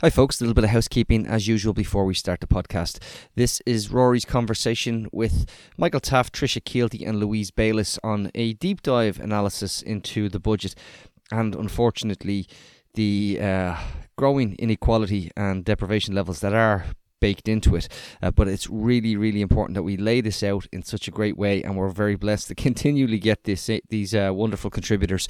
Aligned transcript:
Hi, 0.00 0.10
folks. 0.10 0.40
A 0.40 0.44
little 0.44 0.54
bit 0.54 0.62
of 0.62 0.70
housekeeping 0.70 1.26
as 1.26 1.48
usual 1.48 1.74
before 1.74 2.04
we 2.04 2.14
start 2.14 2.38
the 2.38 2.46
podcast. 2.46 3.02
This 3.34 3.60
is 3.66 3.90
Rory's 3.90 4.24
conversation 4.24 5.08
with 5.10 5.50
Michael 5.76 5.98
Taft, 5.98 6.32
Tricia 6.32 6.62
Keilthy, 6.62 7.04
and 7.04 7.18
Louise 7.18 7.50
Bayliss 7.50 7.98
on 8.04 8.30
a 8.32 8.52
deep 8.52 8.82
dive 8.82 9.18
analysis 9.18 9.82
into 9.82 10.28
the 10.28 10.38
budget 10.38 10.76
and, 11.32 11.56
unfortunately, 11.56 12.46
the 12.94 13.40
uh, 13.42 13.76
growing 14.16 14.54
inequality 14.60 15.32
and 15.36 15.64
deprivation 15.64 16.14
levels 16.14 16.38
that 16.42 16.54
are 16.54 16.84
baked 17.20 17.48
into 17.48 17.74
it. 17.74 17.88
Uh, 18.22 18.30
but 18.30 18.46
it's 18.46 18.70
really, 18.70 19.16
really 19.16 19.40
important 19.40 19.74
that 19.74 19.82
we 19.82 19.96
lay 19.96 20.20
this 20.20 20.44
out 20.44 20.64
in 20.72 20.84
such 20.84 21.08
a 21.08 21.10
great 21.10 21.36
way, 21.36 21.60
and 21.64 21.76
we're 21.76 21.88
very 21.88 22.14
blessed 22.14 22.46
to 22.46 22.54
continually 22.66 23.18
get 23.18 23.42
this 23.42 23.68
these 23.88 24.14
uh, 24.14 24.30
wonderful 24.32 24.70
contributors 24.70 25.26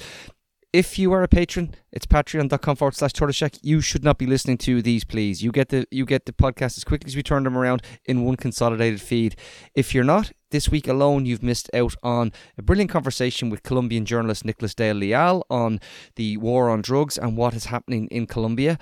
if 0.71 0.99
you 0.99 1.11
are 1.13 1.23
a 1.23 1.27
patron, 1.27 1.73
it's 1.91 2.05
patreon.com 2.05 2.75
forward 2.75 2.95
slash 2.95 3.13
tortoiseshack. 3.13 3.59
You 3.63 3.81
should 3.81 4.03
not 4.03 4.17
be 4.19 4.27
listening 4.27 4.57
to 4.59 4.81
these, 4.81 5.03
please. 5.03 5.41
You 5.43 5.51
get 5.51 5.69
the 5.69 5.87
you 5.89 6.05
get 6.05 6.25
the 6.25 6.33
podcast 6.33 6.77
as 6.77 6.83
quickly 6.83 7.07
as 7.07 7.15
we 7.15 7.23
turn 7.23 7.43
them 7.43 7.57
around 7.57 7.81
in 8.05 8.23
one 8.23 8.35
consolidated 8.35 9.01
feed. 9.01 9.35
If 9.73 9.95
you're 9.95 10.03
not, 10.03 10.31
this 10.51 10.69
week 10.69 10.87
alone 10.87 11.25
you've 11.25 11.43
missed 11.43 11.69
out 11.73 11.95
on 12.03 12.31
a 12.57 12.61
brilliant 12.61 12.91
conversation 12.91 13.49
with 13.49 13.63
Colombian 13.63 14.05
journalist 14.05 14.45
Nicholas 14.45 14.75
Dale 14.75 14.95
Leal 14.95 15.43
on 15.49 15.79
the 16.15 16.37
war 16.37 16.69
on 16.69 16.81
drugs 16.81 17.17
and 17.17 17.35
what 17.35 17.55
is 17.55 17.65
happening 17.65 18.07
in 18.07 18.27
Colombia. 18.27 18.77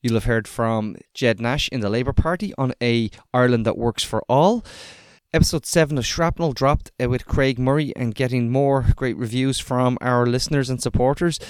You'll 0.00 0.14
have 0.14 0.24
heard 0.24 0.48
from 0.48 0.96
Ged 1.14 1.40
Nash 1.40 1.68
in 1.68 1.80
the 1.80 1.90
Labour 1.90 2.12
Party 2.12 2.52
on 2.58 2.72
a 2.80 3.10
Ireland 3.32 3.66
that 3.66 3.78
works 3.78 4.02
for 4.02 4.22
all. 4.28 4.64
Episode 5.34 5.64
7 5.64 5.96
of 5.96 6.04
Shrapnel 6.04 6.52
dropped 6.52 6.92
uh, 7.02 7.08
with 7.08 7.24
Craig 7.24 7.58
Murray 7.58 7.96
and 7.96 8.14
getting 8.14 8.50
more 8.50 8.84
great 8.94 9.16
reviews 9.16 9.58
from 9.58 9.96
our 10.02 10.26
listeners 10.26 10.68
and 10.68 10.82
supporters. 10.82 11.40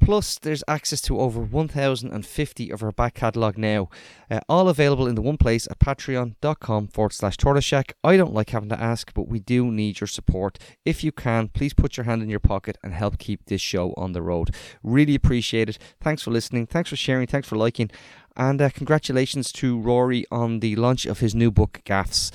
Plus, 0.00 0.38
there's 0.38 0.62
access 0.68 1.00
to 1.00 1.18
over 1.18 1.40
1,050 1.40 2.70
of 2.70 2.84
our 2.84 2.92
back 2.92 3.14
catalogue 3.14 3.58
now, 3.58 3.88
uh, 4.30 4.38
all 4.48 4.68
available 4.68 5.08
in 5.08 5.16
the 5.16 5.20
one 5.20 5.38
place 5.38 5.66
at 5.68 5.80
patreon.com 5.80 6.86
forward 6.86 7.12
slash 7.12 7.36
tortoiseshack. 7.36 7.94
I 8.04 8.16
don't 8.16 8.32
like 8.32 8.50
having 8.50 8.68
to 8.68 8.80
ask, 8.80 9.12
but 9.12 9.26
we 9.26 9.40
do 9.40 9.72
need 9.72 9.98
your 9.98 10.06
support. 10.06 10.60
If 10.84 11.02
you 11.02 11.10
can, 11.10 11.48
please 11.48 11.74
put 11.74 11.96
your 11.96 12.04
hand 12.04 12.22
in 12.22 12.30
your 12.30 12.38
pocket 12.38 12.78
and 12.80 12.94
help 12.94 13.18
keep 13.18 13.46
this 13.46 13.60
show 13.60 13.92
on 13.96 14.12
the 14.12 14.22
road. 14.22 14.54
Really 14.84 15.16
appreciate 15.16 15.68
it. 15.68 15.78
Thanks 16.00 16.22
for 16.22 16.30
listening. 16.30 16.66
Thanks 16.66 16.90
for 16.90 16.96
sharing. 16.96 17.26
Thanks 17.26 17.48
for 17.48 17.56
liking. 17.56 17.90
And 18.36 18.62
uh, 18.62 18.70
congratulations 18.70 19.52
to 19.52 19.78
Rory 19.78 20.24
on 20.30 20.60
the 20.60 20.76
launch 20.76 21.06
of 21.06 21.18
his 21.18 21.34
new 21.34 21.50
book, 21.50 21.82
Gaffs. 21.84 22.30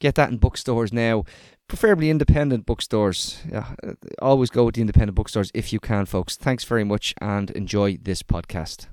Get 0.00 0.14
that 0.14 0.30
in 0.30 0.38
bookstores 0.38 0.92
now, 0.92 1.24
preferably 1.66 2.08
independent 2.08 2.66
bookstores. 2.66 3.42
Yeah, 3.50 3.74
always 4.22 4.48
go 4.48 4.64
with 4.64 4.76
the 4.76 4.80
independent 4.80 5.16
bookstores 5.16 5.50
if 5.54 5.72
you 5.72 5.80
can, 5.80 6.06
folks. 6.06 6.36
Thanks 6.36 6.62
very 6.62 6.84
much 6.84 7.16
and 7.20 7.50
enjoy 7.50 7.98
this 8.00 8.22
podcast. 8.22 8.86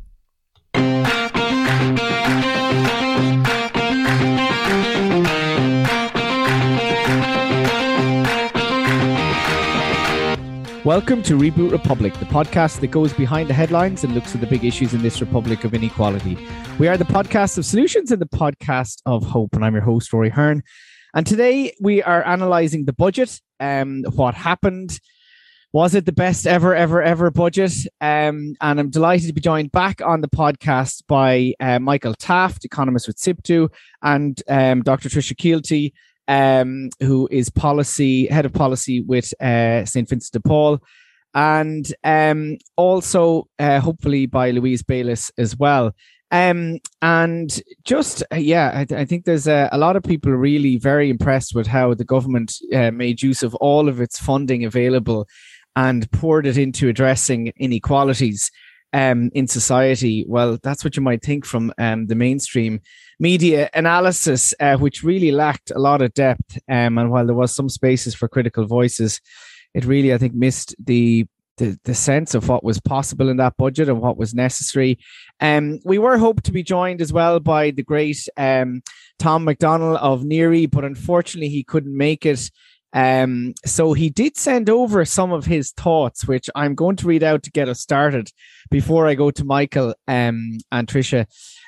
Welcome 10.83 11.21
to 11.23 11.37
Reboot 11.37 11.71
Republic, 11.71 12.15
the 12.15 12.25
podcast 12.25 12.79
that 12.79 12.87
goes 12.87 13.13
behind 13.13 13.47
the 13.47 13.53
headlines 13.53 14.03
and 14.03 14.15
looks 14.15 14.33
at 14.33 14.41
the 14.41 14.47
big 14.47 14.65
issues 14.65 14.95
in 14.95 15.03
this 15.03 15.21
republic 15.21 15.63
of 15.65 15.75
inequality. 15.75 16.35
We 16.79 16.87
are 16.87 16.97
the 16.97 17.05
podcast 17.05 17.59
of 17.59 17.65
solutions 17.65 18.11
and 18.11 18.19
the 18.19 18.25
podcast 18.25 19.03
of 19.05 19.23
hope, 19.23 19.53
and 19.53 19.63
I'm 19.63 19.73
your 19.73 19.83
host, 19.83 20.11
Rory 20.11 20.31
Hearne. 20.31 20.63
And 21.15 21.25
today 21.25 21.73
we 21.79 22.03
are 22.03 22.27
analyzing 22.27 22.83
the 22.83 22.91
budget, 22.91 23.39
um, 23.61 24.03
what 24.15 24.35
happened. 24.35 24.99
Was 25.71 25.95
it 25.95 26.05
the 26.05 26.11
best 26.11 26.45
ever, 26.45 26.75
ever, 26.75 27.01
ever 27.01 27.31
budget? 27.31 27.71
Um, 28.01 28.55
and 28.59 28.79
I'm 28.81 28.89
delighted 28.89 29.27
to 29.27 29.33
be 29.33 29.39
joined 29.39 29.71
back 29.71 30.01
on 30.01 30.19
the 30.19 30.27
podcast 30.27 31.03
by 31.07 31.53
uh, 31.61 31.79
Michael 31.79 32.15
Taft, 32.15 32.65
economist 32.65 33.07
with 33.07 33.15
SIPTU, 33.15 33.69
and 34.01 34.43
um, 34.49 34.83
Dr. 34.83 35.07
Tricia 35.07 35.35
Keilthy, 35.35 35.93
um, 36.27 36.89
who 36.99 37.29
is 37.31 37.49
policy 37.49 38.27
head 38.27 38.45
of 38.45 38.51
policy 38.51 38.99
with 38.99 39.33
uh, 39.41 39.85
St. 39.85 40.09
Vincent 40.09 40.33
de 40.33 40.45
Paul, 40.45 40.81
and 41.33 41.93
um, 42.03 42.57
also 42.75 43.47
uh, 43.57 43.79
hopefully 43.79 44.25
by 44.25 44.51
Louise 44.51 44.83
Bayliss 44.83 45.31
as 45.37 45.55
well. 45.55 45.93
Um, 46.31 46.79
and 47.01 47.61
just 47.83 48.23
uh, 48.31 48.37
yeah, 48.37 48.71
I, 48.73 48.95
I, 48.95 49.05
think 49.05 49.25
there's 49.25 49.47
a, 49.47 49.69
a, 49.71 49.77
lot 49.77 49.95
of 49.95 50.03
people 50.03 50.31
really 50.31 50.77
very 50.77 51.09
impressed 51.09 51.53
with 51.53 51.67
how 51.67 51.93
the 51.93 52.03
government 52.03 52.53
uh, 52.73 52.89
made 52.89 53.21
use 53.21 53.43
of 53.43 53.53
all 53.55 53.87
of 53.87 54.01
its 54.01 54.19
funding 54.19 54.65
available 54.65 55.27
and 55.75 56.09
poured 56.11 56.47
it 56.47 56.57
into 56.57 56.89
addressing 56.89 57.53
inequalities 57.57 58.49
um, 58.91 59.29
in 59.33 59.47
society. 59.47 60.25
Well, 60.27 60.57
that's 60.63 60.83
what 60.83 60.95
you 60.95 61.03
might 61.03 61.21
think 61.21 61.45
from 61.45 61.73
um, 61.77 62.07
the 62.07 62.15
mainstream 62.15 62.79
media 63.19 63.69
analysis, 63.73 64.53
uh, 64.59 64.77
which 64.77 65.03
really 65.03 65.31
lacked 65.31 65.71
a 65.71 65.79
lot 65.79 66.01
of 66.01 66.13
depth. 66.13 66.57
Um, 66.69 66.97
and 66.97 67.11
while 67.11 67.25
there 67.25 67.35
was 67.35 67.53
some 67.53 67.69
spaces 67.69 68.15
for 68.15 68.27
critical 68.27 68.65
voices, 68.65 69.21
it 69.73 69.85
really, 69.85 70.13
I 70.13 70.17
think, 70.17 70.33
missed 70.33 70.75
the 70.83 71.27
the, 71.57 71.77
the 71.85 71.95
sense 71.95 72.35
of 72.35 72.49
what 72.49 72.63
was 72.63 72.79
possible 72.79 73.29
in 73.29 73.37
that 73.37 73.57
budget 73.57 73.89
and 73.89 74.01
what 74.01 74.17
was 74.17 74.33
necessary. 74.33 74.99
Um, 75.39 75.79
we 75.85 75.97
were 75.97 76.17
hoped 76.17 76.43
to 76.45 76.51
be 76.51 76.63
joined 76.63 77.01
as 77.01 77.13
well 77.13 77.39
by 77.39 77.71
the 77.71 77.83
great 77.83 78.27
um, 78.37 78.81
Tom 79.19 79.45
McDonnell 79.45 79.97
of 79.97 80.23
NERI, 80.23 80.65
but 80.65 80.85
unfortunately 80.85 81.49
he 81.49 81.63
couldn't 81.63 81.95
make 81.95 82.25
it. 82.25 82.51
Um, 82.93 83.53
so 83.65 83.91
he 83.91 84.09
did 84.09 84.37
send 84.37 84.69
over 84.69 85.03
some 85.03 85.33
of 85.33 85.45
his 85.45 85.71
thoughts, 85.71 86.25
which 86.25 86.49
I'm 86.55 86.75
going 86.75 86.95
to 86.97 87.07
read 87.07 87.23
out 87.23 87.43
to 87.43 87.51
get 87.51 87.67
us 87.67 87.81
started 87.81 88.31
before 88.71 89.05
I 89.05 89.15
go 89.15 89.31
to 89.31 89.43
Michael 89.43 89.95
um, 90.07 90.57
and 90.71 90.87
Tricia. 90.87 91.25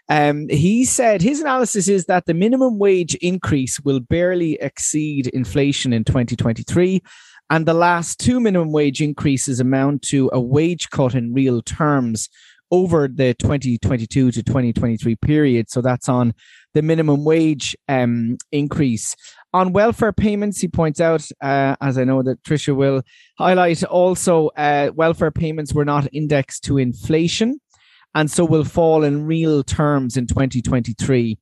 Um, 0.09 0.47
he 0.47 0.85
said 0.85 1.21
his 1.21 1.41
analysis 1.41 1.89
is 1.89 2.05
that 2.05 2.27
the 2.27 2.33
minimum 2.33 2.79
wage 2.79 3.15
increase 3.15 3.77
will 3.81 3.99
barely 3.99 4.53
exceed 4.61 5.27
inflation 5.27 5.91
in 5.91 6.05
2023 6.05 7.03
and 7.49 7.65
the 7.65 7.73
last 7.73 8.19
two 8.19 8.39
minimum 8.39 8.71
wage 8.71 9.01
increases 9.01 9.59
amount 9.59 10.01
to 10.03 10.29
a 10.33 10.39
wage 10.39 10.89
cut 10.89 11.15
in 11.15 11.33
real 11.33 11.61
terms 11.61 12.29
over 12.71 13.07
the 13.07 13.33
2022 13.35 14.31
to 14.31 14.43
2023 14.43 15.15
period. 15.15 15.69
So 15.69 15.81
that's 15.81 16.09
on 16.09 16.33
the 16.73 16.81
minimum 16.81 17.23
wage 17.23 17.75
um, 17.87 18.37
increase. 18.51 19.15
On 19.53 19.71
welfare 19.71 20.11
payments, 20.11 20.59
he 20.59 20.67
points 20.67 20.99
out, 20.99 21.25
uh, 21.41 21.77
as 21.81 21.97
I 21.97 22.03
know 22.03 22.21
that 22.23 22.43
Tricia 22.43 22.75
will 22.75 23.01
highlight, 23.37 23.83
also 23.85 24.47
uh, 24.57 24.91
welfare 24.93 25.31
payments 25.31 25.73
were 25.73 25.85
not 25.85 26.07
indexed 26.11 26.65
to 26.65 26.77
inflation 26.77 27.61
and 28.13 28.29
so 28.29 28.43
will 28.43 28.65
fall 28.65 29.03
in 29.03 29.25
real 29.25 29.63
terms 29.63 30.17
in 30.17 30.27
2023. 30.27 31.37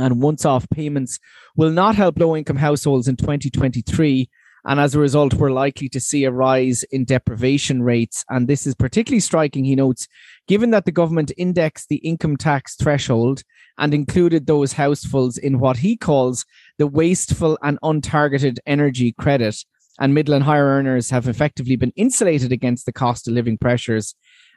And 0.00 0.22
once 0.22 0.44
off 0.44 0.68
payments 0.70 1.18
will 1.56 1.72
not 1.72 1.96
help 1.96 2.18
low 2.18 2.36
income 2.36 2.56
households 2.56 3.08
in 3.08 3.16
2023 3.16 4.30
and 4.68 4.78
as 4.78 4.94
a 4.94 5.00
result, 5.00 5.32
we're 5.32 5.50
likely 5.50 5.88
to 5.88 5.98
see 5.98 6.24
a 6.24 6.30
rise 6.30 6.82
in 6.90 7.06
deprivation 7.06 7.82
rates. 7.82 8.22
And 8.28 8.46
this 8.46 8.66
is 8.66 8.74
particularly 8.74 9.20
striking, 9.20 9.64
he 9.64 9.74
notes, 9.74 10.06
given 10.46 10.72
that 10.72 10.84
the 10.84 10.92
government 10.92 11.32
indexed 11.38 11.88
the 11.88 11.96
income 11.96 12.36
tax 12.36 12.76
threshold 12.76 13.42
and 13.78 13.94
included 13.94 14.46
those 14.46 14.74
households 14.74 15.38
in 15.38 15.58
what 15.58 15.78
he 15.78 15.96
calls 15.96 16.44
the 16.76 16.86
wasteful 16.86 17.58
and 17.62 17.80
untargeted 17.80 18.58
energy 18.66 19.12
credit. 19.12 19.56
And 19.98 20.12
middle 20.12 20.34
and 20.34 20.44
higher 20.44 20.66
earners 20.66 21.08
have 21.08 21.28
effectively 21.28 21.76
been 21.76 21.94
insulated 21.96 22.52
against 22.52 22.84
the 22.84 22.92
cost 22.92 23.26
of 23.26 23.32
living 23.32 23.56
pressures. 23.56 24.14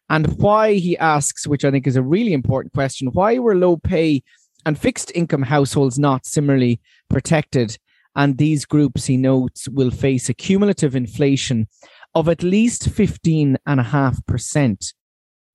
And 0.10 0.38
why, 0.38 0.74
he 0.74 0.98
asks, 0.98 1.48
which 1.48 1.64
I 1.64 1.72
think 1.72 1.88
is 1.88 1.96
a 1.96 2.04
really 2.04 2.34
important 2.34 2.74
question, 2.74 3.08
why 3.14 3.40
were 3.40 3.56
low 3.56 3.78
pay 3.78 4.24
and 4.66 4.78
fixed 4.78 5.14
income 5.16 5.44
households 5.44 5.98
not 5.98 6.26
similarly 6.26 6.82
protected? 7.10 7.78
And 8.16 8.38
these 8.38 8.66
groups, 8.66 9.06
he 9.06 9.18
notes, 9.18 9.68
will 9.70 9.92
face 9.92 10.30
a 10.30 10.34
cumulative 10.34 10.96
inflation 10.96 11.68
of 12.14 12.28
at 12.28 12.44
least 12.44 12.90
15.5%, 12.90 14.94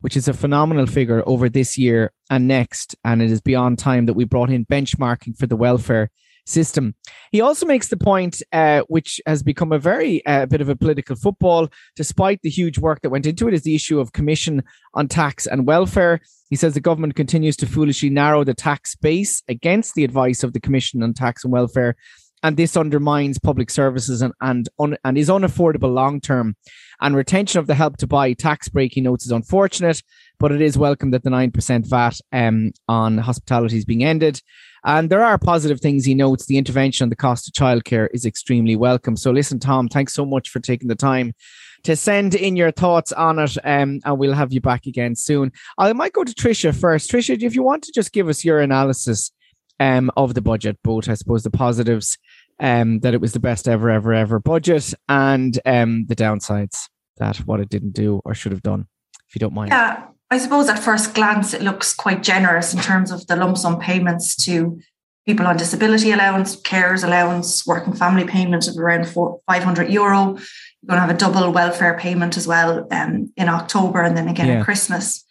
which 0.01 0.17
is 0.17 0.29
a 0.29 0.33
phenomenal 0.33 0.87
figure 0.87 1.23
over 1.27 1.49
this 1.49 1.77
year 1.77 2.13
and 2.31 2.49
next. 2.49 2.95
And 3.05 3.23
it 3.23 3.31
is 3.31 3.41
beyond 3.41 3.79
time 3.79 4.07
that 4.07 4.15
we 4.15 4.25
brought 4.25 4.51
in 4.51 4.65
benchmarking 4.65 5.39
for 5.39 5.47
the 5.47 5.57
welfare 5.57 6.11
system. 6.47 6.95
He 7.33 7.41
also 7.41 7.67
makes 7.67 7.89
the 7.89 7.97
point, 7.97 8.43
uh, 8.53 8.83
which 8.89 9.21
has 9.27 9.43
become 9.43 9.73
a 9.73 9.79
very 9.79 10.25
uh, 10.27 10.47
bit 10.47 10.61
of 10.61 10.69
a 10.69 10.77
political 10.77 11.17
football, 11.17 11.69
despite 11.97 12.41
the 12.43 12.51
huge 12.51 12.79
work 12.79 13.03
that 13.03 13.11
went 13.11 13.27
into 13.27 13.49
it, 13.49 13.55
is 13.55 13.63
the 13.63 13.75
issue 13.75 13.99
of 13.99 14.13
commission 14.13 14.63
on 14.95 15.09
tax 15.09 15.47
and 15.47 15.67
welfare. 15.67 16.21
He 16.49 16.57
says 16.57 16.75
the 16.75 16.81
government 16.81 17.17
continues 17.17 17.57
to 17.57 17.67
foolishly 17.67 18.11
narrow 18.11 18.45
the 18.45 18.55
tax 18.55 18.95
base 18.95 19.43
against 19.49 19.95
the 19.95 20.05
advice 20.05 20.45
of 20.45 20.53
the 20.53 20.61
Commission 20.61 21.03
on 21.03 21.13
Tax 21.13 21.43
and 21.43 21.53
Welfare 21.53 21.97
and 22.43 22.57
this 22.57 22.77
undermines 22.77 23.39
public 23.39 23.71
services 23.71 24.23
and 24.23 24.33
and, 24.41 24.69
un, 24.79 24.97
and 25.05 25.19
is 25.19 25.29
unaffordable 25.29 25.93
long 25.93 26.21
term. 26.21 26.57
And 27.01 27.15
retention 27.15 27.59
of 27.59 27.67
the 27.67 27.75
help 27.75 27.99
to 27.99 28.07
buy 28.07 28.33
tax 28.33 28.69
break, 28.69 28.95
he 28.95 29.01
notes, 29.01 29.27
is 29.27 29.33
unfortunate, 29.33 30.03
but 30.39 30.53
it 30.53 30.63
is 30.63 30.79
welcome 30.79 31.11
that 31.11 31.25
the 31.25 31.31
nine 31.31 31.51
percent 31.51 31.87
VAT 31.87 32.19
um, 32.33 32.73
on 32.89 33.19
hospitality 33.19 33.77
is 33.77 33.85
being 33.85 34.05
ended. 34.05 34.41
And 34.85 35.11
there 35.11 35.25
are 35.25 35.37
positive 35.37 35.81
things 35.81 36.05
he 36.05 36.15
notes. 36.15 36.47
The 36.47 36.59
intervention 36.59 37.05
on 37.05 37.09
the 37.09 37.17
cost 37.17 37.49
of 37.49 37.55
childcare 37.55 38.09
is 38.15 38.25
extremely 38.25 38.77
welcome. 38.77 39.17
So 39.17 39.33
listen, 39.33 39.59
Tom, 39.59 39.89
thanks 39.89 40.15
so 40.15 40.25
much 40.25 40.49
for 40.49 40.61
taking 40.61 40.89
the 40.89 40.95
time 40.95 41.35
to 41.83 41.97
send 41.97 42.35
in 42.35 42.57
your 42.57 42.71
thoughts 42.71 43.13
on 43.13 43.39
it, 43.39 43.57
um, 43.65 44.01
and 44.05 44.19
we'll 44.19 44.33
have 44.33 44.53
you 44.53 44.61
back 44.61 44.87
again 44.87 45.15
soon. 45.15 45.53
I 45.79 45.93
might 45.93 46.13
go 46.13 46.25
to 46.25 46.35
Tricia 46.35 46.75
first. 46.75 47.11
Tricia, 47.11 47.41
if 47.41 47.55
you 47.55 47.63
want 47.63 47.85
to 47.85 47.93
just 47.93 48.13
give 48.13 48.29
us 48.29 48.45
your 48.45 48.61
analysis 48.61 49.31
um, 49.79 50.11
of 50.17 50.35
the 50.35 50.41
budget, 50.41 50.79
both 50.83 51.09
I 51.09 51.15
suppose 51.15 51.43
the 51.43 51.51
positives, 51.51 52.19
um, 52.61 53.01
that 53.01 53.15
it 53.15 53.21
was 53.21 53.33
the 53.33 53.41
best 53.41 53.69
ever, 53.69 53.91
ever, 53.91 54.13
ever 54.13 54.39
budget, 54.39 54.95
and 55.09 55.59
um, 55.67 56.07
the 56.07 56.17
downsides 56.17 56.89
that 57.19 57.37
what 57.39 57.61
it 57.61 57.69
didn't 57.69 57.93
do 57.93 58.21
or 58.25 58.35
should 58.35 58.53
have 58.53 58.63
done, 58.63 58.87
if 59.29 59.35
you 59.35 59.39
don't 59.39 59.55
mind. 59.55 59.71
Yeah, 59.71 60.07
I 60.31 60.39
suppose 60.39 60.69
at 60.69 60.79
first 60.79 61.15
glance 61.15 61.55
it 61.55 61.63
looks 61.63 61.95
quite 61.95 62.23
generous 62.23 62.75
in 62.75 62.81
terms 62.81 63.11
of 63.11 63.27
the 63.27 63.37
lump 63.37 63.57
sum 63.57 63.79
payments 63.79 64.37
to 64.45 64.81
people 65.27 65.47
on 65.47 65.57
disability 65.57 66.13
allowance, 66.13 66.61
carers 66.61 67.05
allowance, 67.05 67.67
working 67.67 67.93
family 67.93 68.25
payment 68.25 68.69
of 68.69 68.77
around 68.79 69.09
four, 69.09 69.41
500 69.47 69.91
euro. 69.91 70.37
You're 70.37 70.89
going 70.89 70.97
to 70.97 71.01
have 71.01 71.11
a 71.11 71.15
double 71.15 71.53
welfare 71.53 71.99
payment 71.99 72.37
as 72.37 72.47
well 72.47 72.87
um, 72.93 73.33
in 73.37 73.49
October 73.49 74.03
and 74.03 74.17
then 74.17 74.29
again 74.29 74.47
yeah. 74.47 74.61
at 74.61 74.65
Christmas. 74.65 75.25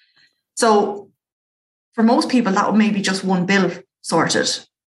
So 0.55 1.11
for 1.93 2.03
most 2.03 2.29
people, 2.29 2.51
that 2.53 2.69
would 2.69 2.77
maybe 2.77 3.01
just 3.01 3.23
one 3.23 3.45
bill 3.45 3.71
sorted. 4.01 4.49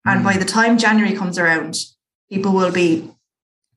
And 0.05 0.23
by 0.23 0.33
mm. 0.33 0.39
the 0.39 0.45
time 0.45 0.77
January 0.77 1.15
comes 1.15 1.37
around, 1.37 1.75
people 2.29 2.53
will 2.53 2.71
be 2.71 3.09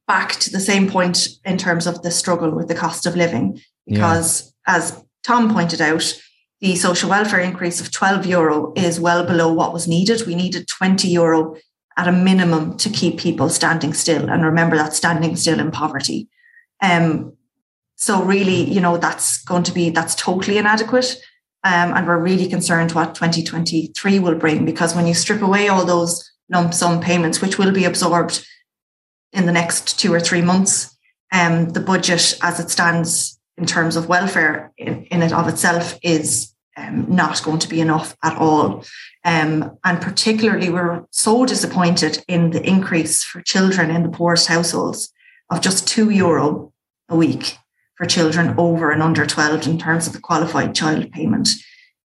back 0.06 0.32
to 0.32 0.50
the 0.50 0.60
same 0.60 0.88
point 0.88 1.28
in 1.44 1.56
terms 1.56 1.86
of 1.86 2.02
the 2.02 2.10
struggle 2.10 2.50
with 2.50 2.68
the 2.68 2.74
cost 2.74 3.06
of 3.06 3.16
living. 3.16 3.60
Because 3.86 4.52
yeah. 4.66 4.76
as 4.76 5.04
Tom 5.22 5.52
pointed 5.52 5.80
out, 5.80 6.20
the 6.60 6.76
social 6.76 7.10
welfare 7.10 7.40
increase 7.40 7.80
of 7.80 7.90
12 7.90 8.26
euro 8.26 8.72
is 8.76 9.00
well 9.00 9.24
below 9.24 9.52
what 9.52 9.72
was 9.72 9.88
needed. 9.88 10.26
We 10.26 10.34
needed 10.34 10.68
20 10.68 11.08
euro 11.08 11.56
at 11.96 12.08
a 12.08 12.12
minimum 12.12 12.76
to 12.78 12.88
keep 12.88 13.18
people 13.18 13.48
standing 13.48 13.92
still. 13.92 14.28
And 14.30 14.44
remember 14.44 14.76
that 14.76 14.94
standing 14.94 15.36
still 15.36 15.58
in 15.58 15.70
poverty. 15.70 16.28
Um, 16.80 17.36
so 17.96 18.22
really, 18.22 18.64
you 18.64 18.80
know, 18.80 18.96
that's 18.96 19.42
going 19.44 19.62
to 19.64 19.72
be, 19.72 19.90
that's 19.90 20.14
totally 20.14 20.58
inadequate. 20.58 21.16
Um, 21.64 21.94
and 21.94 22.06
we're 22.06 22.18
really 22.18 22.48
concerned 22.48 22.92
what 22.92 23.14
2023 23.14 24.18
will 24.18 24.34
bring 24.34 24.64
because 24.64 24.96
when 24.96 25.06
you 25.06 25.14
strip 25.14 25.42
away 25.42 25.68
all 25.68 25.84
those 25.84 26.31
lump 26.52 26.74
sum 26.74 27.00
payments, 27.00 27.40
which 27.40 27.58
will 27.58 27.72
be 27.72 27.84
absorbed 27.84 28.46
in 29.32 29.46
the 29.46 29.52
next 29.52 29.98
two 29.98 30.12
or 30.12 30.20
three 30.20 30.42
months, 30.42 30.96
um, 31.32 31.70
the 31.70 31.80
budget 31.80 32.38
as 32.42 32.60
it 32.60 32.70
stands 32.70 33.40
in 33.56 33.66
terms 33.66 33.96
of 33.96 34.08
welfare 34.08 34.72
in, 34.76 35.04
in 35.04 35.22
it 35.22 35.32
of 35.32 35.48
itself 35.48 35.98
is 36.02 36.52
um, 36.76 37.06
not 37.08 37.42
going 37.42 37.58
to 37.58 37.68
be 37.68 37.80
enough 37.80 38.16
at 38.22 38.36
all. 38.36 38.84
Um, 39.24 39.78
and 39.84 40.00
particularly, 40.00 40.70
we're 40.70 41.04
so 41.10 41.44
disappointed 41.44 42.24
in 42.28 42.50
the 42.50 42.66
increase 42.66 43.22
for 43.22 43.40
children 43.42 43.90
in 43.90 44.02
the 44.02 44.08
poorest 44.08 44.48
households 44.48 45.12
of 45.50 45.60
just 45.60 45.86
two 45.86 46.10
euro 46.10 46.72
a 47.08 47.16
week 47.16 47.58
for 47.96 48.06
children 48.06 48.54
over 48.58 48.90
and 48.90 49.02
under 49.02 49.26
12 49.26 49.66
in 49.66 49.78
terms 49.78 50.06
of 50.06 50.12
the 50.12 50.20
qualified 50.20 50.74
child 50.74 51.10
payment. 51.12 51.50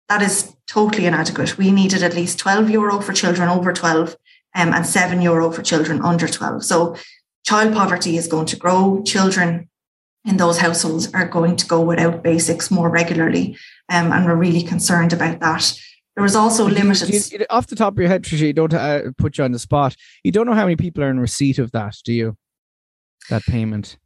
That 0.09 0.21
is 0.21 0.55
totally 0.67 1.05
inadequate. 1.05 1.57
We 1.57 1.71
needed 1.71 2.03
at 2.03 2.15
least 2.15 2.39
12 2.39 2.69
euro 2.69 2.99
for 2.99 3.13
children 3.13 3.49
over 3.49 3.71
12 3.71 4.15
um, 4.55 4.73
and 4.73 4.85
7 4.85 5.21
euro 5.21 5.51
for 5.51 5.61
children 5.61 6.01
under 6.01 6.27
12. 6.27 6.63
So 6.63 6.95
child 7.45 7.73
poverty 7.73 8.17
is 8.17 8.27
going 8.27 8.45
to 8.47 8.55
grow. 8.55 9.03
Children 9.05 9.69
in 10.25 10.37
those 10.37 10.57
households 10.57 11.13
are 11.13 11.27
going 11.27 11.55
to 11.55 11.65
go 11.65 11.81
without 11.81 12.23
basics 12.23 12.69
more 12.69 12.89
regularly. 12.89 13.57
Um, 13.89 14.11
and 14.11 14.25
we're 14.25 14.35
really 14.35 14.63
concerned 14.63 15.13
about 15.13 15.39
that. 15.39 15.79
There 16.15 16.23
was 16.23 16.35
also 16.35 16.67
limited. 16.67 17.31
You, 17.31 17.45
off 17.49 17.67
the 17.67 17.75
top 17.75 17.93
of 17.93 17.99
your 17.99 18.09
head, 18.09 18.23
Tricia, 18.23 18.47
you 18.47 18.53
don't 18.53 18.73
uh, 18.73 19.11
put 19.17 19.37
you 19.37 19.43
on 19.43 19.51
the 19.51 19.59
spot. 19.59 19.95
You 20.23 20.31
don't 20.31 20.45
know 20.45 20.53
how 20.53 20.65
many 20.65 20.75
people 20.75 21.03
are 21.03 21.09
in 21.09 21.19
receipt 21.19 21.59
of 21.59 21.71
that, 21.71 21.95
do 22.03 22.13
you? 22.13 22.35
That 23.29 23.43
payment. 23.43 23.97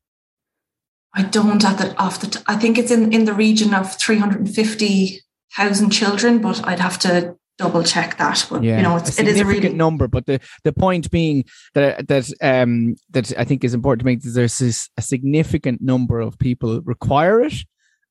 I 1.15 1.23
don't 1.23 1.63
at 1.63 1.77
the 1.77 1.95
off 1.99 2.19
the. 2.19 2.27
T- 2.27 2.43
I 2.47 2.55
think 2.55 2.77
it's 2.77 2.91
in 2.91 3.13
in 3.13 3.25
the 3.25 3.33
region 3.33 3.73
of 3.73 3.95
three 3.97 4.17
hundred 4.17 4.41
and 4.41 4.53
fifty 4.53 5.21
thousand 5.55 5.91
children, 5.91 6.39
but 6.39 6.65
I'd 6.67 6.79
have 6.79 6.99
to 6.99 7.35
double 7.57 7.83
check 7.83 8.17
that. 8.17 8.45
But 8.49 8.63
yeah, 8.63 8.77
you 8.77 8.83
know, 8.83 8.97
it's, 8.97 9.17
a 9.17 9.21
it 9.21 9.27
is 9.27 9.39
a 9.39 9.45
really 9.45 9.69
number. 9.69 10.07
But 10.07 10.25
the 10.25 10.39
the 10.63 10.73
point 10.73 11.11
being 11.11 11.45
that 11.73 12.07
that 12.07 12.31
um 12.41 12.95
that 13.11 13.33
I 13.37 13.43
think 13.43 13.63
is 13.63 13.73
important 13.73 13.99
to 14.01 14.05
make 14.05 14.25
is 14.25 14.33
there's 14.33 14.57
this, 14.57 14.89
a 14.97 15.01
significant 15.01 15.81
number 15.81 16.19
of 16.19 16.37
people 16.39 16.81
require 16.81 17.41
it 17.41 17.53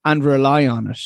and 0.04 0.24
rely 0.24 0.66
on 0.66 0.90
it. 0.90 1.00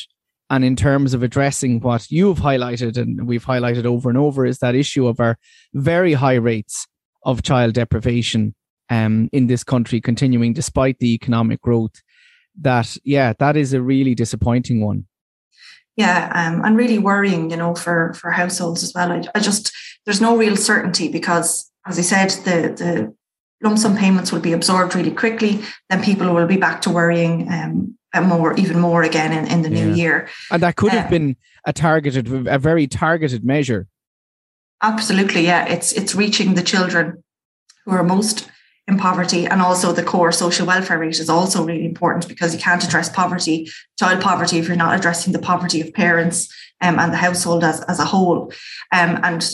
And 0.49 0.63
in 0.63 0.75
terms 0.75 1.13
of 1.13 1.23
addressing 1.23 1.81
what 1.81 2.09
you've 2.09 2.39
highlighted 2.39 2.97
and 2.97 3.27
we've 3.27 3.45
highlighted 3.45 3.85
over 3.85 4.09
and 4.09 4.17
over 4.17 4.45
is 4.45 4.59
that 4.59 4.75
issue 4.75 5.05
of 5.05 5.19
our 5.19 5.37
very 5.73 6.13
high 6.13 6.35
rates 6.35 6.87
of 7.23 7.43
child 7.43 7.73
deprivation 7.73 8.55
um, 8.89 9.29
in 9.33 9.47
this 9.47 9.65
country 9.65 9.99
continuing 9.99 10.53
despite 10.53 10.99
the 10.99 11.13
economic 11.13 11.61
growth. 11.61 12.01
That 12.59 12.95
yeah, 13.03 13.33
that 13.39 13.57
is 13.57 13.73
a 13.73 13.81
really 13.81 14.15
disappointing 14.15 14.81
one 14.83 15.05
yeah 15.97 16.31
um, 16.33 16.63
and 16.63 16.77
really 16.77 16.99
worrying 16.99 17.51
you 17.51 17.57
know 17.57 17.75
for 17.75 18.13
for 18.13 18.31
households 18.31 18.83
as 18.83 18.93
well. 18.93 19.11
I, 19.11 19.23
I, 19.35 19.39
just 19.39 19.73
there's 20.05 20.21
no 20.21 20.37
real 20.37 20.55
certainty 20.55 21.09
because 21.09 21.69
as 21.85 21.99
i 21.99 22.01
said 22.01 22.29
the 22.45 22.73
the 22.77 23.13
lump 23.61 23.77
sum 23.77 23.97
payments 23.97 24.31
will 24.31 24.39
be 24.39 24.53
absorbed 24.53 24.95
really 24.95 25.11
quickly. 25.11 25.61
Then 25.89 26.03
people 26.03 26.33
will 26.33 26.47
be 26.47 26.57
back 26.57 26.81
to 26.81 26.89
worrying 26.89 27.51
um, 27.51 27.97
more 28.27 28.55
even 28.55 28.79
more 28.79 29.03
again 29.03 29.31
in, 29.31 29.51
in 29.51 29.61
the 29.61 29.69
yeah. 29.69 29.85
new 29.85 29.93
year. 29.93 30.29
And 30.51 30.61
that 30.63 30.75
could 30.75 30.91
have 30.91 31.05
um, 31.05 31.11
been 31.11 31.35
a 31.65 31.73
targeted 31.73 32.47
a 32.47 32.59
very 32.59 32.87
targeted 32.87 33.43
measure. 33.43 33.87
Absolutely 34.81 35.45
yeah. 35.45 35.65
It's 35.67 35.91
it's 35.93 36.15
reaching 36.15 36.53
the 36.53 36.63
children 36.63 37.23
who 37.85 37.91
are 37.91 38.03
most 38.03 38.49
in 38.87 38.97
poverty 38.97 39.45
and 39.45 39.61
also 39.61 39.91
the 39.91 40.03
core 40.03 40.31
social 40.31 40.65
welfare 40.65 40.97
rate 40.97 41.19
is 41.19 41.29
also 41.29 41.65
really 41.65 41.85
important 41.85 42.27
because 42.27 42.53
you 42.53 42.59
can't 42.59 42.83
address 42.83 43.09
poverty 43.09 43.69
child 43.99 44.21
poverty 44.21 44.57
if 44.57 44.67
you're 44.67 44.77
not 44.77 44.97
addressing 44.97 45.33
the 45.33 45.39
poverty 45.39 45.81
of 45.81 45.93
parents 45.93 46.47
um, 46.81 46.97
and 46.97 47.11
the 47.11 47.17
household 47.17 47.63
as, 47.63 47.81
as 47.81 47.99
a 47.99 48.05
whole. 48.05 48.51
Um, 48.93 49.19
and 49.23 49.49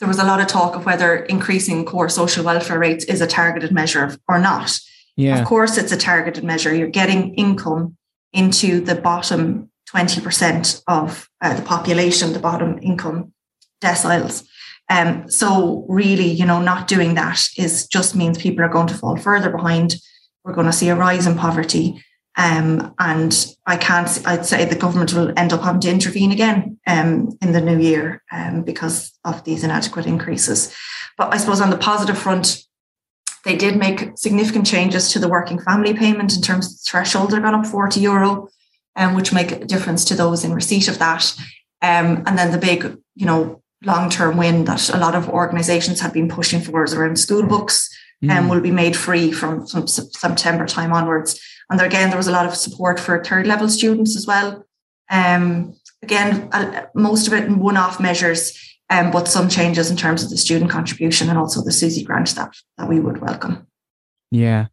there 0.00 0.08
was 0.08 0.18
a 0.18 0.24
lot 0.24 0.40
of 0.40 0.48
talk 0.48 0.76
of 0.76 0.84
whether 0.84 1.16
increasing 1.16 1.84
core 1.84 2.08
social 2.08 2.44
welfare 2.44 2.78
rates 2.78 3.04
is 3.06 3.20
a 3.20 3.26
targeted 3.26 3.72
measure 3.72 4.16
or 4.28 4.38
not. 4.38 4.78
Yeah. 5.16 5.40
of 5.40 5.48
course 5.48 5.76
it's 5.78 5.90
a 5.90 5.96
targeted 5.96 6.44
measure. 6.44 6.74
You're 6.74 6.88
getting 6.88 7.34
income 7.34 7.96
into 8.32 8.80
the 8.80 8.94
bottom 8.94 9.70
20% 9.92 10.82
of 10.86 11.28
uh, 11.40 11.54
the 11.54 11.62
population 11.62 12.34
the 12.34 12.38
bottom 12.38 12.78
income 12.82 13.32
deciles 13.82 14.46
um, 14.88 15.28
so 15.30 15.84
really, 15.88 16.28
you 16.30 16.46
know, 16.46 16.60
not 16.60 16.88
doing 16.88 17.14
that 17.14 17.46
is 17.56 17.86
just 17.86 18.16
means 18.16 18.38
people 18.38 18.64
are 18.64 18.70
going 18.70 18.86
to 18.86 18.94
fall 18.94 19.16
further 19.16 19.50
behind. 19.50 19.96
We're 20.44 20.54
going 20.54 20.66
to 20.66 20.72
see 20.72 20.88
a 20.88 20.96
rise 20.96 21.26
in 21.26 21.36
poverty. 21.36 22.02
Um, 22.36 22.94
and 22.98 23.56
I 23.66 23.76
can't, 23.76 24.08
I'd 24.24 24.46
say 24.46 24.64
the 24.64 24.76
government 24.76 25.12
will 25.12 25.32
end 25.36 25.52
up 25.52 25.62
having 25.62 25.80
to 25.82 25.90
intervene 25.90 26.30
again 26.30 26.78
um, 26.86 27.36
in 27.42 27.52
the 27.52 27.60
new 27.60 27.78
year 27.78 28.22
um, 28.32 28.62
because 28.62 29.12
of 29.24 29.42
these 29.44 29.64
inadequate 29.64 30.06
increases. 30.06 30.74
But 31.16 31.34
I 31.34 31.36
suppose 31.36 31.60
on 31.60 31.70
the 31.70 31.76
positive 31.76 32.16
front, 32.16 32.62
they 33.44 33.56
did 33.56 33.76
make 33.76 34.16
significant 34.16 34.66
changes 34.66 35.12
to 35.12 35.18
the 35.18 35.28
working 35.28 35.60
family 35.60 35.94
payment 35.94 36.36
in 36.36 36.42
terms 36.42 36.66
of 36.66 36.72
the 36.72 36.84
threshold. 36.88 37.30
They're 37.30 37.40
gone 37.40 37.54
up 37.54 37.66
40 37.66 38.00
euro, 38.00 38.48
um, 38.94 39.14
which 39.14 39.32
make 39.32 39.52
a 39.52 39.64
difference 39.64 40.04
to 40.06 40.14
those 40.14 40.44
in 40.44 40.54
receipt 40.54 40.88
of 40.88 40.98
that. 41.00 41.34
Um, 41.82 42.22
and 42.26 42.38
then 42.38 42.52
the 42.52 42.58
big, 42.58 42.98
you 43.16 43.26
know, 43.26 43.62
long 43.82 44.10
term 44.10 44.36
win 44.36 44.64
that 44.64 44.88
a 44.90 44.98
lot 44.98 45.14
of 45.14 45.28
organizations 45.28 46.00
have 46.00 46.12
been 46.12 46.28
pushing 46.28 46.60
for 46.60 46.84
is 46.84 46.94
around 46.94 47.18
school 47.18 47.46
books 47.46 47.88
and 48.22 48.30
um, 48.32 48.46
mm. 48.46 48.50
will 48.50 48.60
be 48.60 48.70
made 48.70 48.96
free 48.96 49.30
from, 49.30 49.66
from 49.66 49.86
September 49.86 50.66
time 50.66 50.92
onwards. 50.92 51.40
And 51.70 51.78
there, 51.78 51.86
again, 51.86 52.08
there 52.08 52.16
was 52.16 52.26
a 52.26 52.32
lot 52.32 52.46
of 52.46 52.54
support 52.56 52.98
for 52.98 53.22
third 53.22 53.46
level 53.46 53.68
students 53.68 54.16
as 54.16 54.26
well. 54.26 54.64
Um, 55.10 55.74
again, 56.02 56.48
uh, 56.52 56.86
most 56.94 57.26
of 57.26 57.32
it 57.32 57.44
in 57.44 57.60
one 57.60 57.76
off 57.76 58.00
measures, 58.00 58.58
um, 58.90 59.10
but 59.10 59.28
some 59.28 59.48
changes 59.48 59.90
in 59.90 59.96
terms 59.96 60.24
of 60.24 60.30
the 60.30 60.36
student 60.36 60.70
contribution 60.70 61.28
and 61.28 61.38
also 61.38 61.62
the 61.62 61.70
SUSI 61.70 62.04
grant 62.04 62.34
that, 62.34 62.56
that 62.78 62.88
we 62.88 63.00
would 63.00 63.20
welcome. 63.20 63.66
Yeah. 64.30 64.66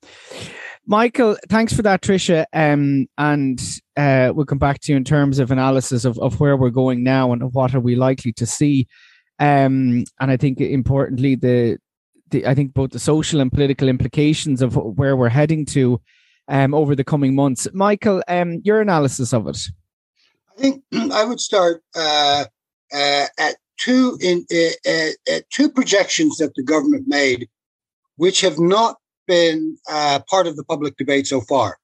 Michael, 0.88 1.38
thanks 1.50 1.74
for 1.74 1.82
that, 1.84 2.02
Tricia. 2.02 2.46
Um, 2.54 3.08
and 3.18 3.62
uh, 3.98 4.32
we'll 4.36 4.46
come 4.46 4.58
back 4.58 4.80
to 4.82 4.92
you 4.92 4.98
in 4.98 5.04
terms 5.04 5.40
of 5.40 5.52
analysis 5.52 6.06
of, 6.06 6.20
of 6.20 6.40
where 6.40 6.58
we're 6.58 6.70
going 6.70 7.04
now 7.04 7.32
and 7.32 7.54
what 7.54 7.74
are 7.74 7.80
we 7.80 7.96
likely 7.96 8.34
to 8.34 8.46
see. 8.46 8.88
Um, 9.40 10.06
and 10.20 10.32
I 10.32 10.38
think 10.38 10.60
importantly, 10.60 11.36
the, 11.36 11.78
the 12.30 12.46
I 12.46 12.56
think 12.56 12.74
both 12.74 12.92
the 12.92 13.00
social 13.00 13.42
and 13.42 13.52
political 13.52 13.88
implications 13.88 14.62
of 14.62 14.76
where 14.76 15.16
we're 15.16 15.30
heading 15.30 15.66
to 15.68 16.02
um, 16.48 16.74
over 16.74 16.96
the 16.96 17.04
coming 17.04 17.36
months. 17.36 17.68
Michael, 17.74 18.24
um, 18.28 18.62
your 18.64 18.82
analysis 18.82 19.34
of 19.34 19.48
it. 19.48 19.58
I 20.58 20.62
think 20.62 20.84
I 21.14 21.24
would 21.24 21.40
start 21.40 21.84
uh, 21.96 22.46
uh, 22.94 23.26
at 23.38 23.56
two 23.78 24.18
in 24.22 24.46
uh, 24.52 25.10
at 25.32 25.50
two 25.50 25.70
projections 25.70 26.38
that 26.38 26.54
the 26.56 26.64
government 26.64 27.06
made, 27.08 27.50
which 28.18 28.42
have 28.42 28.60
not 28.60 28.98
been 29.28 29.78
uh, 29.90 30.20
part 30.30 30.48
of 30.48 30.56
the 30.56 30.64
public 30.64 30.98
debate 30.98 31.28
so 31.28 31.42
far. 31.42 31.78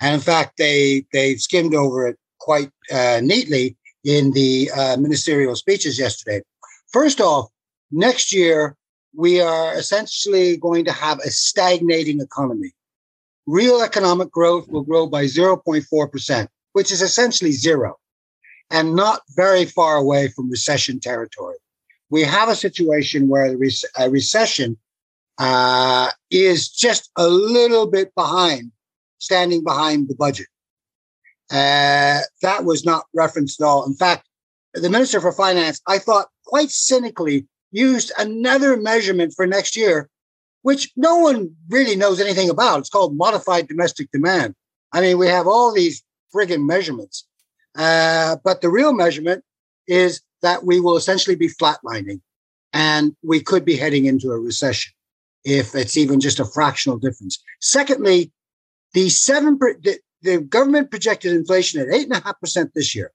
And 0.00 0.14
in 0.14 0.20
fact, 0.20 0.56
they, 0.56 1.04
they 1.12 1.36
skimmed 1.36 1.74
over 1.74 2.08
it 2.08 2.18
quite 2.38 2.70
uh, 2.92 3.20
neatly 3.22 3.76
in 4.04 4.32
the 4.32 4.70
uh, 4.74 4.96
ministerial 4.96 5.54
speeches 5.56 5.98
yesterday. 5.98 6.40
First 6.92 7.20
off, 7.20 7.50
next 7.90 8.32
year, 8.32 8.76
we 9.14 9.40
are 9.40 9.74
essentially 9.74 10.56
going 10.56 10.84
to 10.86 10.92
have 10.92 11.18
a 11.18 11.30
stagnating 11.30 12.20
economy. 12.20 12.72
real 13.46 13.82
economic 13.82 14.30
growth 14.30 14.68
will 14.68 14.82
grow 14.82 15.06
by 15.06 15.24
0.4%, 15.24 16.48
which 16.72 16.92
is 16.92 17.02
essentially 17.02 17.52
zero 17.52 17.96
and 18.70 18.94
not 18.94 19.22
very 19.30 19.64
far 19.64 19.96
away 19.96 20.28
from 20.28 20.50
recession 20.50 21.00
territory. 21.00 21.56
We 22.10 22.22
have 22.22 22.48
a 22.48 22.56
situation 22.56 23.28
where 23.28 23.56
a 23.98 24.10
recession 24.10 24.78
uh, 25.38 26.10
is 26.30 26.68
just 26.68 27.10
a 27.16 27.28
little 27.28 27.90
bit 27.90 28.14
behind, 28.14 28.72
standing 29.20 29.62
behind 29.62 30.08
the 30.08 30.14
budget. 30.14 30.46
Uh, 31.50 32.20
that 32.42 32.64
was 32.64 32.84
not 32.84 33.06
referenced 33.14 33.60
at 33.60 33.66
all. 33.66 33.84
In 33.86 33.94
fact, 33.94 34.26
the 34.74 34.90
Minister 34.90 35.20
for 35.20 35.32
Finance, 35.32 35.80
I 35.86 35.98
thought 35.98 36.28
quite 36.46 36.70
cynically, 36.70 37.46
used 37.70 38.10
another 38.18 38.76
measurement 38.76 39.32
for 39.34 39.46
next 39.46 39.76
year, 39.76 40.08
which 40.62 40.90
no 40.96 41.16
one 41.16 41.54
really 41.68 41.94
knows 41.94 42.20
anything 42.20 42.50
about. 42.50 42.80
It's 42.80 42.90
called 42.90 43.16
modified 43.16 43.68
domestic 43.68 44.10
demand. 44.10 44.54
I 44.92 45.00
mean, 45.00 45.18
we 45.18 45.28
have 45.28 45.46
all 45.46 45.72
these 45.72 46.02
friggin' 46.34 46.66
measurements. 46.66 47.26
Uh, 47.76 48.36
but 48.42 48.60
the 48.60 48.68
real 48.68 48.92
measurement 48.92 49.44
is 49.86 50.20
that 50.42 50.64
we 50.64 50.80
will 50.80 50.96
essentially 50.96 51.36
be 51.36 51.48
flatlining 51.48 52.20
and 52.72 53.14
we 53.22 53.40
could 53.40 53.64
be 53.64 53.76
heading 53.76 54.06
into 54.06 54.32
a 54.32 54.38
recession 54.38 54.92
if 55.44 55.74
it's 55.74 55.96
even 55.96 56.20
just 56.20 56.40
a 56.40 56.44
fractional 56.44 56.98
difference. 56.98 57.42
Secondly, 57.60 58.32
the 58.94 59.08
seven 59.08 59.58
the, 59.58 59.98
the 60.22 60.40
government 60.40 60.90
projected 60.90 61.32
inflation 61.32 61.80
at 61.80 61.94
eight 61.94 62.04
and 62.04 62.16
a 62.16 62.24
half 62.24 62.38
percent 62.40 62.72
this 62.74 62.94
year. 62.94 63.12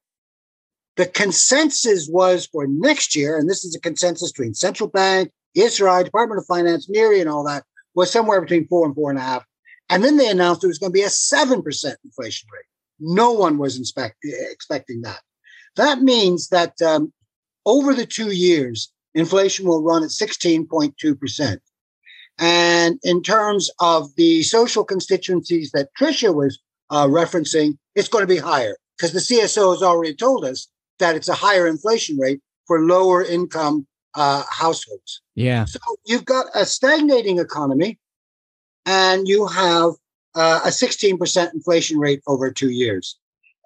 The 0.97 1.05
consensus 1.05 2.07
was 2.09 2.47
for 2.47 2.65
next 2.67 3.15
year, 3.15 3.37
and 3.37 3.49
this 3.49 3.65
is 3.65 3.75
a 3.75 3.81
consensus 3.81 4.31
between 4.31 4.53
central 4.53 4.89
bank, 4.89 5.31
ESRI, 5.57 6.05
Department 6.05 6.39
of 6.39 6.45
Finance, 6.45 6.89
NERI, 6.89 7.19
and 7.19 7.29
all 7.29 7.43
that, 7.45 7.63
was 7.95 8.11
somewhere 8.11 8.41
between 8.41 8.67
four 8.67 8.85
and 8.85 8.95
four 8.95 9.09
and 9.09 9.19
a 9.19 9.23
half. 9.23 9.45
And 9.89 10.03
then 10.03 10.17
they 10.17 10.29
announced 10.29 10.63
it 10.63 10.67
was 10.67 10.79
going 10.79 10.91
to 10.91 10.97
be 10.97 11.03
a 11.03 11.07
7% 11.07 11.95
inflation 12.03 12.49
rate. 12.51 12.65
No 12.99 13.31
one 13.31 13.57
was 13.57 13.77
inspect, 13.77 14.17
expecting 14.23 15.01
that. 15.01 15.21
That 15.75 16.01
means 16.01 16.47
that 16.49 16.81
um, 16.81 17.13
over 17.65 17.93
the 17.93 18.05
two 18.05 18.31
years, 18.31 18.91
inflation 19.13 19.67
will 19.67 19.83
run 19.83 20.03
at 20.03 20.09
16.2%. 20.09 21.57
And 22.37 22.99
in 23.03 23.21
terms 23.23 23.69
of 23.79 24.13
the 24.15 24.43
social 24.43 24.83
constituencies 24.83 25.71
that 25.71 25.89
Tricia 25.99 26.33
was 26.33 26.59
uh, 26.89 27.07
referencing, 27.07 27.77
it's 27.95 28.09
going 28.09 28.23
to 28.23 28.27
be 28.27 28.37
higher 28.37 28.75
because 28.97 29.13
the 29.13 29.19
CSO 29.19 29.73
has 29.73 29.81
already 29.81 30.13
told 30.13 30.43
us 30.43 30.67
that 30.99 31.15
it's 31.15 31.29
a 31.29 31.33
higher 31.33 31.67
inflation 31.67 32.17
rate 32.17 32.41
for 32.67 32.81
lower 32.81 33.23
income 33.23 33.87
uh, 34.15 34.43
households. 34.49 35.21
Yeah. 35.35 35.65
So 35.65 35.79
you've 36.05 36.25
got 36.25 36.47
a 36.53 36.65
stagnating 36.65 37.39
economy 37.39 37.99
and 38.85 39.27
you 39.27 39.47
have 39.47 39.91
uh, 40.35 40.61
a 40.65 40.69
16% 40.69 41.53
inflation 41.53 41.97
rate 41.97 42.21
over 42.27 42.51
two 42.51 42.69
years. 42.69 43.17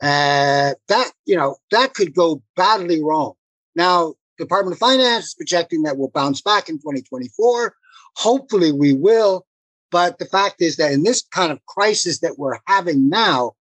Uh, 0.02 0.74
that, 0.88 1.12
you 1.26 1.36
know, 1.36 1.58
that 1.72 1.94
could 1.94 2.14
go 2.16 2.42
badly 2.56 3.04
wrong. 3.04 3.34
Now, 3.76 4.14
Department 4.38 4.76
of 4.76 4.80
Finance 4.80 5.26
is 5.26 5.34
projecting 5.34 5.84
that 5.84 5.98
we'll 5.98 6.10
bounce 6.10 6.42
back 6.42 6.70
in 6.70 6.78
2024. 6.78 7.76
Hopefully 8.18 8.72
we 8.72 8.94
will. 8.94 9.46
But 9.92 10.20
the 10.20 10.26
fact 10.26 10.62
is 10.62 10.78
that 10.78 10.92
in 10.92 11.04
this 11.04 11.24
kind 11.32 11.52
of 11.52 11.66
crisis 11.66 12.20
that 12.20 12.38
we're 12.38 12.60
having 12.68 13.10
now, 13.10 13.54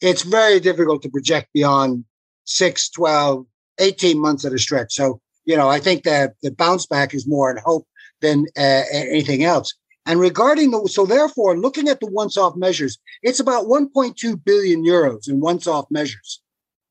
it's 0.00 0.22
very 0.22 0.60
difficult 0.60 1.02
to 1.02 1.08
project 1.08 1.48
beyond 1.54 2.04
6, 2.44 2.90
12, 2.90 3.46
18 3.78 4.20
months 4.20 4.44
at 4.44 4.52
a 4.52 4.58
stretch. 4.58 4.94
So, 4.94 5.20
you 5.44 5.56
know, 5.56 5.68
I 5.68 5.80
think 5.80 6.02
that 6.04 6.34
the 6.42 6.50
bounce 6.50 6.86
back 6.86 7.14
is 7.14 7.26
more 7.26 7.50
in 7.50 7.58
hope 7.64 7.86
than 8.20 8.46
uh, 8.56 8.82
anything 8.92 9.44
else. 9.44 9.74
And 10.04 10.18
regarding 10.18 10.72
the, 10.72 10.88
so 10.88 11.06
therefore, 11.06 11.56
looking 11.56 11.88
at 11.88 12.00
the 12.00 12.08
once 12.08 12.36
off 12.36 12.56
measures, 12.56 12.98
it's 13.22 13.40
about 13.40 13.66
1.2 13.66 14.44
billion 14.44 14.84
euros 14.84 15.28
in 15.28 15.40
once 15.40 15.66
off 15.66 15.86
measures 15.90 16.42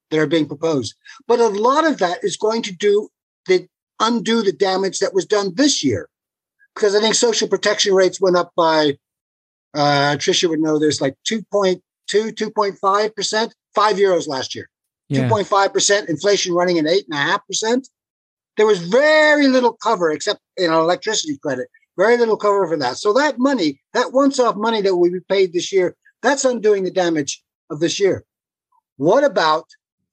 that 0.09 0.19
are 0.19 0.27
being 0.27 0.47
proposed. 0.47 0.95
But 1.27 1.39
a 1.39 1.47
lot 1.47 1.85
of 1.85 1.97
that 1.99 2.23
is 2.23 2.37
going 2.37 2.61
to 2.63 2.71
do 2.71 3.09
the 3.47 3.67
undo 3.99 4.41
the 4.41 4.53
damage 4.53 4.99
that 4.99 5.13
was 5.13 5.25
done 5.25 5.53
this 5.55 5.83
year. 5.83 6.09
Because 6.75 6.95
I 6.95 7.01
think 7.01 7.15
social 7.15 7.47
protection 7.47 7.93
rates 7.93 8.21
went 8.21 8.37
up 8.37 8.51
by, 8.55 8.97
uh, 9.73 10.15
Tricia 10.17 10.49
would 10.49 10.59
know 10.59 10.79
there's 10.79 11.01
like 11.01 11.15
2.2, 11.29 11.81
2.5%, 12.09 13.51
five 13.75 13.95
euros 13.97 14.27
last 14.27 14.55
year. 14.55 14.69
Yeah. 15.09 15.27
2.5%, 15.27 16.09
inflation 16.09 16.53
running 16.53 16.79
at 16.79 16.85
8.5%. 16.85 17.87
There 18.57 18.65
was 18.65 18.79
very 18.79 19.47
little 19.47 19.73
cover 19.73 20.11
except, 20.11 20.39
you 20.57 20.67
know, 20.67 20.81
electricity 20.81 21.37
credit 21.37 21.67
very 21.97 22.17
little 22.17 22.37
cover 22.37 22.67
for 22.67 22.77
that. 22.77 22.97
So 22.97 23.13
that 23.13 23.37
money, 23.37 23.79
that 23.93 24.13
once 24.13 24.39
off 24.39 24.55
money 24.55 24.81
that 24.81 24.95
will 24.95 25.11
be 25.11 25.19
paid 25.29 25.53
this 25.53 25.71
year, 25.71 25.95
that's 26.21 26.45
undoing 26.45 26.83
the 26.83 26.91
damage 26.91 27.43
of 27.69 27.79
this 27.79 27.99
year. 27.99 28.25
What 28.97 29.23
about 29.23 29.65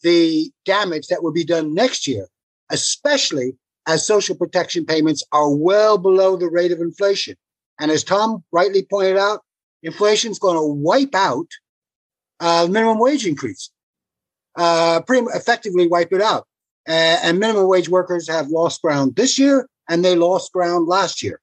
the 0.02 0.50
damage 0.64 1.08
that 1.08 1.22
will 1.22 1.32
be 1.32 1.44
done 1.44 1.74
next 1.74 2.06
year, 2.06 2.28
especially 2.70 3.56
as 3.88 4.07
social 4.07 4.37
protection 4.37 4.87
payments 4.87 5.25
are 5.33 5.50
well 5.50 5.99
below 5.99 6.37
the 6.37 6.49
rate 6.49 6.71
of 6.71 6.80
inflation? 6.80 7.35
And 7.80 7.90
as 7.90 8.04
Tom 8.04 8.45
rightly 8.52 8.87
pointed 8.88 9.16
out, 9.16 9.40
inflation 9.83 10.30
is 10.30 10.38
going 10.38 10.57
to 10.57 10.62
wipe 10.62 11.14
out 11.14 11.47
uh, 12.40 12.68
minimum 12.71 12.99
wage 12.99 13.26
increase, 13.26 13.71
uh, 14.57 15.00
pretty 15.02 15.26
effectively 15.35 15.88
wipe 15.88 16.12
it 16.12 16.23
out. 16.23 16.47
Uh, 16.88 17.18
and 17.23 17.38
minimum 17.38 17.66
wage 17.66 17.88
workers 17.88 18.28
have 18.28 18.49
lost 18.49 18.80
ground 18.83 19.16
this 19.16 19.38
year, 19.38 19.68
and 19.88 20.04
they 20.04 20.14
lost 20.14 20.52
ground 20.52 20.87
last 20.87 21.23
year. 21.23 21.40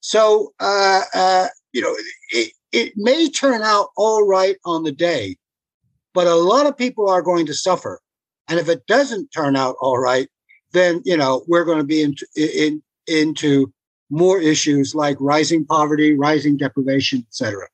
So, 0.00 0.52
uh, 0.60 1.02
uh, 1.14 1.48
you 1.72 1.80
know, 1.80 1.96
it, 2.30 2.52
it 2.72 2.92
may 2.96 3.28
turn 3.28 3.62
out 3.62 3.88
all 3.96 4.26
right 4.26 4.56
on 4.64 4.84
the 4.84 4.92
day, 4.92 5.36
but 6.14 6.26
a 6.26 6.34
lot 6.34 6.66
of 6.66 6.76
people 6.76 7.08
are 7.08 7.22
going 7.22 7.46
to 7.46 7.54
suffer. 7.54 8.00
And 8.48 8.60
if 8.60 8.68
it 8.68 8.86
doesn't 8.86 9.32
turn 9.32 9.56
out 9.56 9.74
all 9.80 9.98
right, 9.98 10.28
then, 10.76 11.02
you 11.04 11.16
know, 11.16 11.44
we're 11.48 11.64
going 11.64 11.78
to 11.78 11.84
be 11.84 12.02
into, 12.02 12.26
in, 12.36 12.82
into 13.06 13.72
more 14.10 14.40
issues 14.40 14.94
like 14.94 15.16
rising 15.20 15.64
poverty, 15.64 16.16
rising 16.16 16.56
deprivation, 16.56 17.24
etc. 17.28 17.66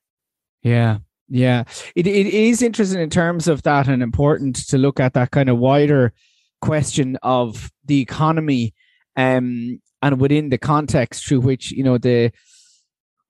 Yeah. 0.63 0.99
Yeah. 1.29 1.65
It, 1.95 2.07
it 2.07 2.27
is 2.27 2.63
interesting 2.63 3.01
in 3.01 3.11
terms 3.11 3.49
of 3.49 3.63
that 3.63 3.89
and 3.89 4.03
important 4.03 4.57
to 4.69 4.79
look 4.79 5.01
at 5.01 5.15
that 5.15 5.31
kind 5.31 5.49
of 5.49 5.59
wider 5.59 6.13
question 6.61 7.19
of 7.23 7.71
the 7.85 8.01
economy 8.01 8.75
um, 9.17 9.81
and 10.01 10.21
within 10.21 10.49
the 10.49 10.59
context 10.59 11.27
through 11.27 11.41
which 11.41 11.73
you 11.73 11.83
know 11.83 11.99
the 11.99 12.31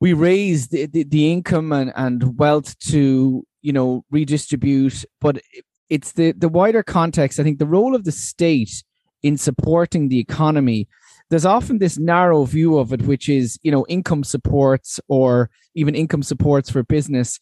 we 0.01 0.13
raise 0.13 0.69
the, 0.69 0.87
the, 0.87 1.05
the 1.05 1.33
income 1.33 1.73
and, 1.73 1.93
and 1.97 2.39
wealth 2.39 2.79
to 2.79 3.45
you 3.63 3.73
know 3.73 4.05
redistribute 4.11 5.05
but 5.21 5.41
it's 5.89 6.13
the 6.13 6.33
the 6.33 6.49
wider 6.49 6.83
context 6.83 7.41
i 7.41 7.43
think 7.43 7.59
the 7.59 7.67
role 7.67 7.95
of 7.95 8.05
the 8.05 8.13
state 8.13 8.85
in 9.23 9.37
supporting 9.37 10.09
the 10.09 10.19
economy 10.19 10.89
there's 11.31 11.47
often 11.47 11.79
this 11.79 11.99
narrow 11.99 12.45
view 12.45 12.79
of 12.79 12.93
it 12.93 13.03
which 13.03 13.29
is 13.29 13.59
you 13.63 13.71
know 13.71 13.87
income 13.89 14.25
supports 14.25 15.01
or 15.09 15.51
even 15.75 15.95
income 15.95 16.23
supports 16.23 16.71
for 16.71 16.83
business 16.83 17.39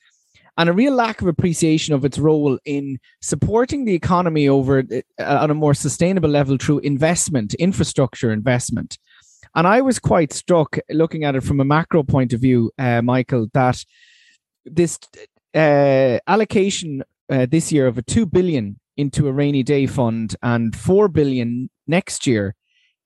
and 0.56 0.68
a 0.68 0.72
real 0.72 0.94
lack 0.94 1.20
of 1.20 1.26
appreciation 1.26 1.94
of 1.94 2.04
its 2.04 2.18
role 2.18 2.58
in 2.64 2.98
supporting 3.20 3.84
the 3.84 3.94
economy 3.94 4.48
over 4.48 4.82
uh, 5.18 5.38
on 5.40 5.50
a 5.50 5.54
more 5.54 5.74
sustainable 5.74 6.28
level 6.28 6.56
through 6.58 6.80
investment 6.80 7.54
infrastructure 7.54 8.32
investment. 8.32 8.98
And 9.54 9.66
I 9.66 9.80
was 9.80 9.98
quite 9.98 10.32
struck 10.32 10.78
looking 10.90 11.24
at 11.24 11.34
it 11.34 11.42
from 11.42 11.60
a 11.60 11.64
macro 11.64 12.02
point 12.02 12.32
of 12.32 12.40
view, 12.40 12.70
uh, 12.78 13.02
Michael, 13.02 13.48
that 13.54 13.84
this 14.64 14.98
uh, 15.54 16.18
allocation 16.26 17.02
uh, 17.30 17.46
this 17.46 17.72
year 17.72 17.86
of 17.86 17.98
a 17.98 18.02
two 18.02 18.26
billion 18.26 18.78
into 19.00 19.28
a 19.28 19.32
rainy 19.32 19.62
day 19.62 19.86
fund 19.86 20.36
and 20.42 20.76
four 20.76 21.08
billion 21.08 21.70
next 21.86 22.26
year 22.26 22.54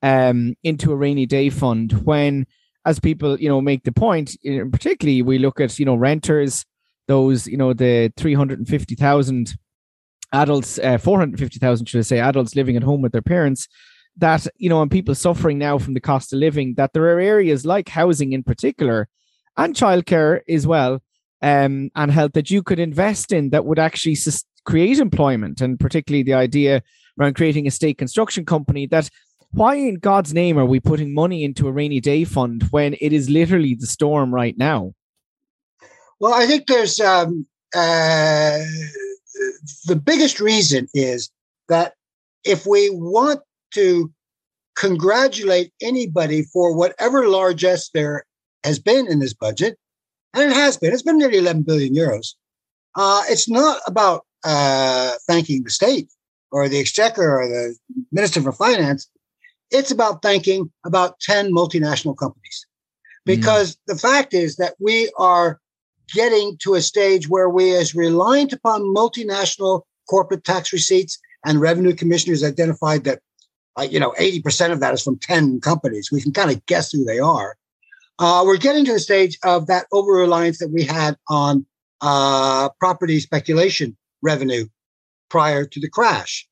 um, 0.03 0.55
into 0.63 0.93
a 0.93 0.97
rainy 0.97 1.27
day 1.27 1.51
fund. 1.51 1.93
When, 2.05 2.47
as 2.85 2.99
people 3.01 3.41
you 3.41 3.49
know 3.49 3.61
make 3.61 3.85
the 3.85 3.93
point, 3.93 4.37
particularly 4.73 5.23
we 5.23 5.39
look 5.39 5.61
at 5.61 5.79
you 5.79 5.87
know 5.87 5.95
renters, 5.95 6.65
those 7.09 7.47
you 7.47 7.57
know 7.57 7.73
the 7.73 8.13
three 8.17 8.35
hundred 8.35 8.59
and 8.59 8.69
fifty 8.69 8.95
thousand 8.95 9.55
adults, 10.33 10.79
uh, 10.79 10.99
four 10.99 11.19
hundred 11.19 11.39
fifty 11.39 11.59
thousand 11.59 11.87
should 11.87 12.01
I 12.01 12.03
say, 12.03 12.21
adults 12.21 12.57
living 12.57 12.77
at 12.77 12.83
home 12.83 13.03
with 13.03 13.13
their 13.13 13.23
parents 13.23 13.69
that 14.17 14.47
you 14.59 14.69
know 14.69 14.83
and 14.83 14.91
people 14.91 15.15
suffering 15.15 15.59
now 15.59 15.79
from 15.79 15.95
the 15.95 16.01
cost 16.01 16.33
of 16.33 16.39
living 16.39 16.75
that 16.75 16.93
there 16.93 17.05
are 17.05 17.21
areas 17.21 17.67
like 17.67 17.89
housing 17.89 18.33
in 18.33 18.43
particular 18.43 19.09
and 19.57 19.75
childcare 19.75 20.41
as 20.49 20.67
well 20.67 21.03
um, 21.43 21.91
and 21.95 22.11
health 22.13 22.33
that 22.35 22.51
you 22.51 22.63
could 22.63 22.79
invest 22.79 23.33
in 23.33 23.51
that 23.51 23.65
would 23.65 23.79
actually 23.79 24.15
sus- 24.15 24.45
create 24.65 24.99
employment 24.99 25.61
and 25.61 25.79
particularly 25.79 26.23
the 26.23 26.35
idea 26.35 26.83
around 27.19 27.35
creating 27.35 27.67
a 27.67 27.71
state 27.71 27.99
construction 27.99 28.45
company 28.45 28.87
that 28.87 29.09
why 29.53 29.75
in 29.75 29.95
god's 29.97 30.35
name 30.35 30.59
are 30.59 30.67
we 30.67 30.81
putting 30.81 31.15
money 31.15 31.45
into 31.45 31.69
a 31.69 31.73
rainy 31.73 32.01
day 32.01 32.25
fund 32.25 32.65
when 32.71 32.95
it 33.01 33.13
is 33.13 33.31
literally 33.31 33.75
the 33.75 33.87
storm 33.87 34.35
right 34.35 34.59
now 34.59 34.93
well 36.21 36.35
i 36.35 36.47
think 36.47 36.67
there's 36.67 37.01
um, 37.01 37.47
uh, 37.77 38.59
the 39.87 40.01
biggest 40.03 40.41
reason 40.41 40.89
is 40.95 41.31
that 41.69 41.95
if 42.45 42.67
we 42.67 42.91
want 42.91 43.41
to 43.73 44.13
congratulate 44.77 45.73
anybody 45.81 46.43
for 46.53 46.77
whatever 46.77 47.29
largesse 47.29 47.91
there 47.91 48.25
has 48.65 48.79
been 48.79 49.07
in 49.07 49.21
this 49.21 49.35
budget. 49.35 49.79
and 50.33 50.51
it 50.51 50.55
has 50.55 50.77
been. 50.77 50.93
It's 50.93 51.03
been 51.03 51.19
nearly 51.19 51.39
11 51.39 51.63
billion 51.63 51.95
euros. 51.95 52.35
Uh, 52.97 53.23
it's 53.29 53.49
not 53.49 53.81
about 53.87 54.25
uh, 54.45 55.13
thanking 55.27 55.65
the 55.65 55.71
state 55.71 56.09
or 56.51 56.69
the 56.69 56.79
exchequer 56.79 57.41
or 57.41 57.49
the 57.49 57.77
minister 58.13 58.41
for 58.41 58.53
finance. 58.53 59.09
It's 59.71 59.91
about 59.91 60.23
thanking 60.23 60.71
about 60.85 61.19
10 61.21 61.53
multinational 61.53 62.17
companies. 62.17 62.67
Because 63.25 63.75
mm. 63.75 63.79
the 63.89 63.97
fact 63.97 64.35
is 64.35 64.57
that 64.57 64.75
we 64.79 65.11
are 65.19 65.59
getting 66.13 66.57
to 66.59 66.75
a 66.75 66.83
stage 66.83 67.29
where 67.29 67.49
we, 67.49 67.75
as 67.75 67.95
reliant 67.95 68.53
upon 68.53 68.83
multinational 68.83 69.83
corporate 70.09 70.45
tax 70.45 70.73
receipts, 70.73 71.19
and 71.47 71.61
revenue 71.61 71.95
commissioners 71.95 72.45
identified 72.45 73.05
that, 73.05 73.21
uh, 73.79 73.83
you 73.83 73.99
know, 73.99 74.15
80% 74.19 74.73
of 74.73 74.81
that 74.81 74.95
is 74.95 75.03
from 75.03 75.19
10 75.19 75.61
companies. 75.61 76.11
We 76.13 76.23
can 76.23 76.33
kind 76.33 76.51
of 76.51 76.65
guess 76.67 76.93
who 76.93 77.05
they 77.05 77.19
are. 77.19 77.57
Uh, 78.19 78.45
we're 78.47 78.57
getting 78.57 78.85
to 78.85 78.93
the 78.93 79.01
stage 79.01 79.39
of 79.43 79.67
that 79.67 79.87
over 79.93 80.13
reliance 80.13 80.59
that 80.59 80.71
we 80.71 80.85
had 80.85 81.17
on 81.29 81.67
uh, 82.01 82.69
property 82.79 83.19
speculation 83.19 83.97
revenue 84.25 84.67
prior 85.29 85.65
to 85.67 85.81
the 85.81 85.89
crash. 85.89 86.49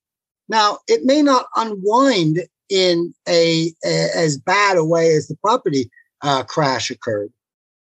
Now, 0.49 0.79
it 0.87 1.05
may 1.05 1.23
not 1.23 1.47
unwind 1.57 2.41
in 2.69 3.15
a, 3.29 3.73
a 3.85 4.09
as 4.15 4.39
bad 4.39 4.77
a 4.77 4.85
way 4.85 5.15
as 5.15 5.27
the 5.27 5.37
property 5.37 5.91
uh, 6.23 6.43
crash 6.45 6.91
occurred, 6.91 7.33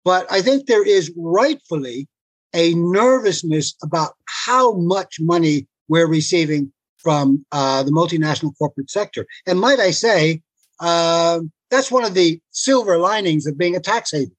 but 0.05 0.31
I 0.31 0.41
think 0.41 0.65
there 0.65 0.87
is 0.87 1.11
rightfully 1.17 2.07
a 2.53 2.73
nervousness 2.75 3.75
about 3.83 4.13
how 4.25 4.73
much 4.73 5.17
money 5.19 5.67
we're 5.87 6.07
receiving 6.07 6.71
from 6.97 7.45
uh, 7.51 7.83
the 7.83 7.91
multinational 7.91 8.51
corporate 8.57 8.89
sector. 8.89 9.25
And 9.47 9.59
might 9.59 9.79
I 9.79 9.91
say, 9.91 10.41
uh, 10.79 11.39
that's 11.69 11.91
one 11.91 12.05
of 12.05 12.13
the 12.13 12.39
silver 12.51 12.97
linings 12.97 13.45
of 13.47 13.57
being 13.57 13.75
a 13.75 13.79
tax 13.79 14.11
haven. 14.11 14.35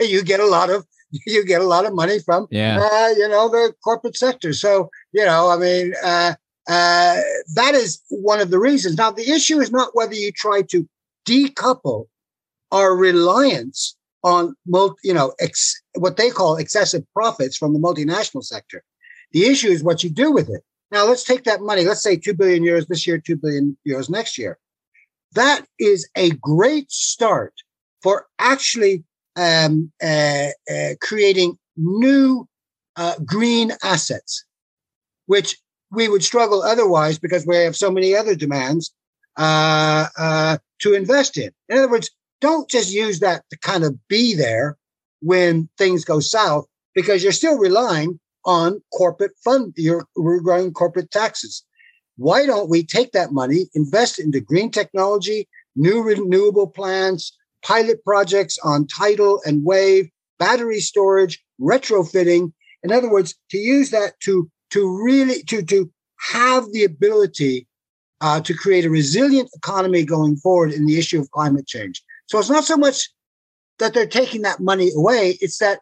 You 0.00 0.22
get 0.22 0.40
a 0.40 0.46
lot 0.46 0.70
of 0.70 0.86
you 1.26 1.44
get 1.44 1.60
a 1.60 1.66
lot 1.66 1.86
of 1.86 1.94
money 1.94 2.18
from 2.18 2.46
yeah. 2.50 2.78
Uh, 2.80 3.08
you 3.16 3.28
know 3.28 3.48
the 3.48 3.72
corporate 3.82 4.16
sector. 4.16 4.52
So 4.52 4.90
you 5.12 5.24
know, 5.24 5.50
I 5.50 5.56
mean, 5.56 5.94
uh, 6.02 6.34
uh, 6.68 7.20
that 7.54 7.74
is 7.74 8.02
one 8.10 8.40
of 8.40 8.50
the 8.50 8.58
reasons. 8.58 8.96
Now, 8.96 9.10
the 9.10 9.30
issue 9.30 9.60
is 9.60 9.70
not 9.70 9.90
whether 9.94 10.14
you 10.14 10.32
try 10.32 10.62
to 10.62 10.88
decouple 11.26 12.06
our 12.70 12.94
reliance 12.94 13.96
on 14.22 14.54
multi, 14.66 14.96
you 15.04 15.14
know 15.14 15.32
ex, 15.40 15.80
what 15.94 16.16
they 16.16 16.30
call 16.30 16.56
excessive 16.56 17.04
profits 17.14 17.56
from 17.56 17.72
the 17.72 17.78
multinational 17.78 18.42
sector. 18.42 18.82
The 19.32 19.44
issue 19.44 19.68
is 19.68 19.82
what 19.82 20.02
you 20.02 20.10
do 20.10 20.32
with 20.32 20.48
it. 20.48 20.62
Now 20.90 21.06
let's 21.06 21.24
take 21.24 21.44
that 21.44 21.60
money. 21.60 21.84
Let's 21.84 22.02
say 22.02 22.16
two 22.16 22.34
billion 22.34 22.62
euros 22.62 22.86
this 22.86 23.06
year, 23.06 23.18
two 23.18 23.36
billion 23.36 23.76
euros 23.86 24.10
next 24.10 24.38
year. 24.38 24.58
That 25.32 25.66
is 25.78 26.08
a 26.16 26.30
great 26.30 26.90
start 26.90 27.52
for 28.02 28.26
actually 28.38 29.04
um, 29.38 29.90
uh, 30.02 30.48
uh, 30.70 30.94
creating 31.00 31.56
new 31.76 32.46
uh, 32.96 33.14
green 33.24 33.72
assets, 33.82 34.44
which 35.26 35.56
we 35.90 36.08
would 36.08 36.24
struggle 36.24 36.62
otherwise 36.62 37.18
because 37.18 37.46
we 37.46 37.56
have 37.56 37.76
so 37.76 37.90
many 37.90 38.14
other 38.14 38.34
demands 38.34 38.92
uh, 39.36 40.06
uh, 40.18 40.58
to 40.80 40.94
invest 40.94 41.38
in. 41.38 41.50
In 41.68 41.78
other 41.78 41.88
words, 41.88 42.10
don't 42.40 42.68
just 42.68 42.92
use 42.92 43.20
that 43.20 43.44
to 43.50 43.58
kind 43.58 43.84
of 43.84 43.96
be 44.08 44.34
there 44.34 44.76
when 45.20 45.68
things 45.78 46.04
go 46.04 46.20
south 46.20 46.66
because 46.94 47.22
you're 47.22 47.32
still 47.32 47.56
relying 47.56 48.18
on 48.44 48.80
corporate 48.92 49.32
fund, 49.44 49.72
you're 49.76 50.06
growing 50.14 50.72
corporate 50.72 51.10
taxes. 51.10 51.64
Why 52.16 52.46
don't 52.46 52.68
we 52.68 52.82
take 52.82 53.12
that 53.12 53.32
money, 53.32 53.68
invest 53.74 54.18
it 54.18 54.24
into 54.24 54.40
green 54.40 54.70
technology, 54.70 55.48
new 55.76 56.02
renewable 56.02 56.66
plants, 56.66 57.36
pilot 57.62 58.04
projects 58.04 58.58
on 58.64 58.86
tidal 58.86 59.40
and 59.44 59.64
wave, 59.64 60.08
battery 60.38 60.80
storage, 60.80 61.42
retrofitting. 61.60 62.52
In 62.82 62.92
other 62.92 63.10
words, 63.10 63.34
to 63.50 63.58
use 63.58 63.90
that 63.90 64.18
to 64.20 64.50
to 64.70 65.04
really 65.04 65.42
to 65.44 65.62
to 65.62 65.90
have 66.32 66.70
the 66.72 66.84
ability 66.84 67.66
uh, 68.20 68.40
to 68.40 68.54
create 68.54 68.84
a 68.84 68.90
resilient 68.90 69.48
economy 69.54 70.04
going 70.04 70.36
forward 70.36 70.72
in 70.72 70.86
the 70.86 70.98
issue 70.98 71.20
of 71.20 71.30
climate 71.30 71.66
change. 71.66 72.02
So 72.26 72.38
it's 72.38 72.50
not 72.50 72.64
so 72.64 72.76
much 72.76 73.10
that 73.78 73.94
they're 73.94 74.06
taking 74.06 74.42
that 74.42 74.60
money 74.60 74.90
away; 74.94 75.38
it's 75.40 75.58
that 75.58 75.80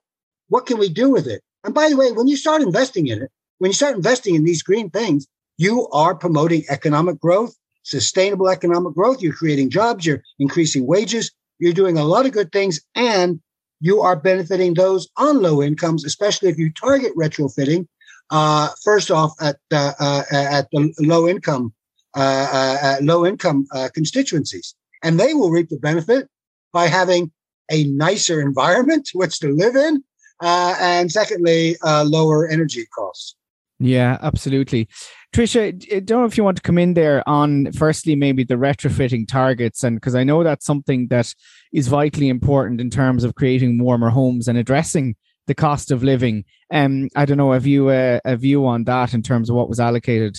what 0.48 0.66
can 0.66 0.78
we 0.78 0.88
do 0.88 1.10
with 1.10 1.26
it? 1.26 1.42
And 1.64 1.74
by 1.74 1.88
the 1.88 1.96
way, 1.96 2.12
when 2.12 2.28
you 2.28 2.36
start 2.36 2.62
investing 2.62 3.08
in 3.08 3.22
it, 3.22 3.30
when 3.58 3.70
you 3.70 3.74
start 3.74 3.96
investing 3.96 4.34
in 4.34 4.44
these 4.44 4.62
green 4.62 4.90
things, 4.90 5.26
you 5.58 5.88
are 5.88 6.14
promoting 6.14 6.64
economic 6.68 7.18
growth, 7.18 7.56
sustainable 7.82 8.48
economic 8.48 8.94
growth. 8.94 9.22
You're 9.22 9.32
creating 9.32 9.70
jobs, 9.70 10.04
you're 10.06 10.22
increasing 10.38 10.86
wages, 10.86 11.32
you're 11.58 11.72
doing 11.72 11.98
a 11.98 12.04
lot 12.04 12.26
of 12.26 12.32
good 12.32 12.52
things, 12.52 12.80
and 12.94 13.40
you 13.80 14.00
are 14.00 14.16
benefiting 14.16 14.74
those 14.74 15.08
on 15.16 15.42
low 15.42 15.62
incomes, 15.62 16.04
especially 16.04 16.48
if 16.48 16.58
you 16.58 16.72
target 16.72 17.12
retrofitting. 17.16 17.86
Uh, 18.30 18.68
first 18.82 19.10
off, 19.10 19.32
at 19.40 19.56
uh, 19.72 19.92
uh, 20.00 20.22
at 20.30 20.68
the 20.72 20.92
low 20.98 21.28
income 21.28 21.72
uh, 22.16 22.48
uh, 22.52 22.96
low 23.02 23.26
income 23.26 23.66
uh, 23.74 23.88
constituencies, 23.92 24.74
and 25.02 25.20
they 25.20 25.34
will 25.34 25.50
reap 25.50 25.68
the 25.68 25.78
benefit 25.78 26.28
by 26.72 26.86
having 26.86 27.30
a 27.70 27.84
nicer 27.84 28.40
environment 28.40 29.10
which 29.14 29.38
to 29.40 29.48
live 29.48 29.76
in, 29.76 30.02
and 30.40 31.12
secondly, 31.12 31.76
lower 31.84 32.48
energy 32.48 32.86
costs. 32.96 33.36
Yeah, 33.78 34.16
absolutely. 34.22 34.88
Tricia, 35.32 35.94
I 35.94 36.00
don't 36.00 36.20
know 36.20 36.26
if 36.26 36.36
you 36.36 36.44
want 36.44 36.56
to 36.56 36.62
come 36.62 36.78
in 36.78 36.94
there 36.94 37.26
on 37.28 37.72
firstly 37.72 38.14
maybe 38.14 38.42
the 38.42 38.54
retrofitting 38.54 39.28
targets, 39.28 39.84
and 39.84 39.96
because 39.96 40.14
I 40.14 40.24
know 40.24 40.42
that's 40.42 40.64
something 40.64 41.08
that 41.08 41.34
is 41.72 41.88
vitally 41.88 42.28
important 42.28 42.80
in 42.80 42.90
terms 42.90 43.22
of 43.22 43.34
creating 43.34 43.78
warmer 43.78 44.10
homes 44.10 44.48
and 44.48 44.56
addressing 44.56 45.14
the 45.46 45.54
cost 45.54 45.90
of 45.90 46.02
living. 46.02 46.44
Um, 46.72 47.08
I 47.14 47.24
don't 47.24 47.36
know, 47.36 47.52
have 47.52 47.66
you 47.66 47.88
uh, 47.88 48.20
a 48.24 48.36
view 48.36 48.66
on 48.66 48.84
that 48.84 49.14
in 49.14 49.22
terms 49.22 49.50
of 49.50 49.56
what 49.56 49.68
was 49.68 49.78
allocated? 49.78 50.38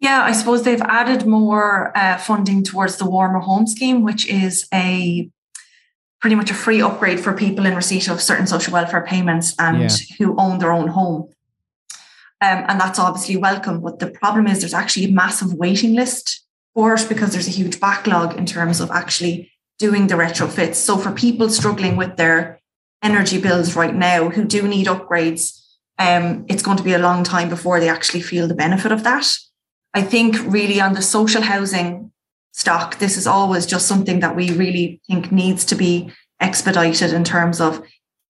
Yeah, 0.00 0.22
I 0.22 0.32
suppose 0.32 0.62
they've 0.62 0.80
added 0.82 1.26
more 1.26 1.96
uh, 1.96 2.18
funding 2.18 2.62
towards 2.62 2.96
the 2.96 3.08
warmer 3.08 3.40
home 3.40 3.66
scheme, 3.66 4.04
which 4.04 4.28
is 4.28 4.66
a 4.72 5.28
pretty 6.20 6.36
much 6.36 6.50
a 6.50 6.54
free 6.54 6.80
upgrade 6.80 7.20
for 7.20 7.32
people 7.32 7.66
in 7.66 7.74
receipt 7.74 8.08
of 8.08 8.20
certain 8.20 8.46
social 8.46 8.72
welfare 8.72 9.04
payments 9.04 9.54
and 9.58 9.80
yeah. 9.80 10.16
who 10.18 10.36
own 10.38 10.58
their 10.58 10.72
own 10.72 10.88
home. 10.88 11.28
Um, 12.40 12.64
and 12.68 12.80
that's 12.80 12.98
obviously 12.98 13.36
welcome. 13.36 13.80
But 13.80 13.98
the 13.98 14.10
problem 14.10 14.46
is 14.46 14.60
there's 14.60 14.74
actually 14.74 15.06
a 15.06 15.12
massive 15.12 15.54
waiting 15.54 15.94
list 15.94 16.44
for 16.74 16.94
it 16.94 17.06
because 17.08 17.32
there's 17.32 17.48
a 17.48 17.52
huge 17.52 17.80
backlog 17.80 18.36
in 18.36 18.46
terms 18.46 18.80
of 18.80 18.90
actually 18.90 19.50
doing 19.78 20.06
the 20.06 20.14
retrofits. 20.14 20.76
So 20.76 20.96
for 20.96 21.12
people 21.12 21.50
struggling 21.50 21.96
with 21.96 22.16
their 22.16 22.60
energy 23.02 23.40
bills 23.40 23.76
right 23.76 23.94
now 23.94 24.28
who 24.28 24.44
do 24.44 24.66
need 24.66 24.86
upgrades, 24.86 25.60
um, 25.98 26.44
it's 26.48 26.62
going 26.62 26.76
to 26.76 26.82
be 26.82 26.94
a 26.94 26.98
long 26.98 27.24
time 27.24 27.48
before 27.48 27.80
they 27.80 27.88
actually 27.88 28.22
feel 28.22 28.46
the 28.46 28.54
benefit 28.54 28.92
of 28.92 29.04
that. 29.04 29.26
I 29.94 30.02
think 30.02 30.36
really 30.46 30.80
on 30.80 30.92
the 30.92 31.02
social 31.02 31.42
housing 31.42 32.12
stock. 32.58 32.98
This 32.98 33.16
is 33.16 33.26
always 33.26 33.66
just 33.66 33.86
something 33.86 34.20
that 34.20 34.34
we 34.34 34.50
really 34.50 35.00
think 35.06 35.30
needs 35.30 35.64
to 35.66 35.76
be 35.76 36.10
expedited 36.40 37.12
in 37.12 37.24
terms 37.24 37.60
of 37.60 37.82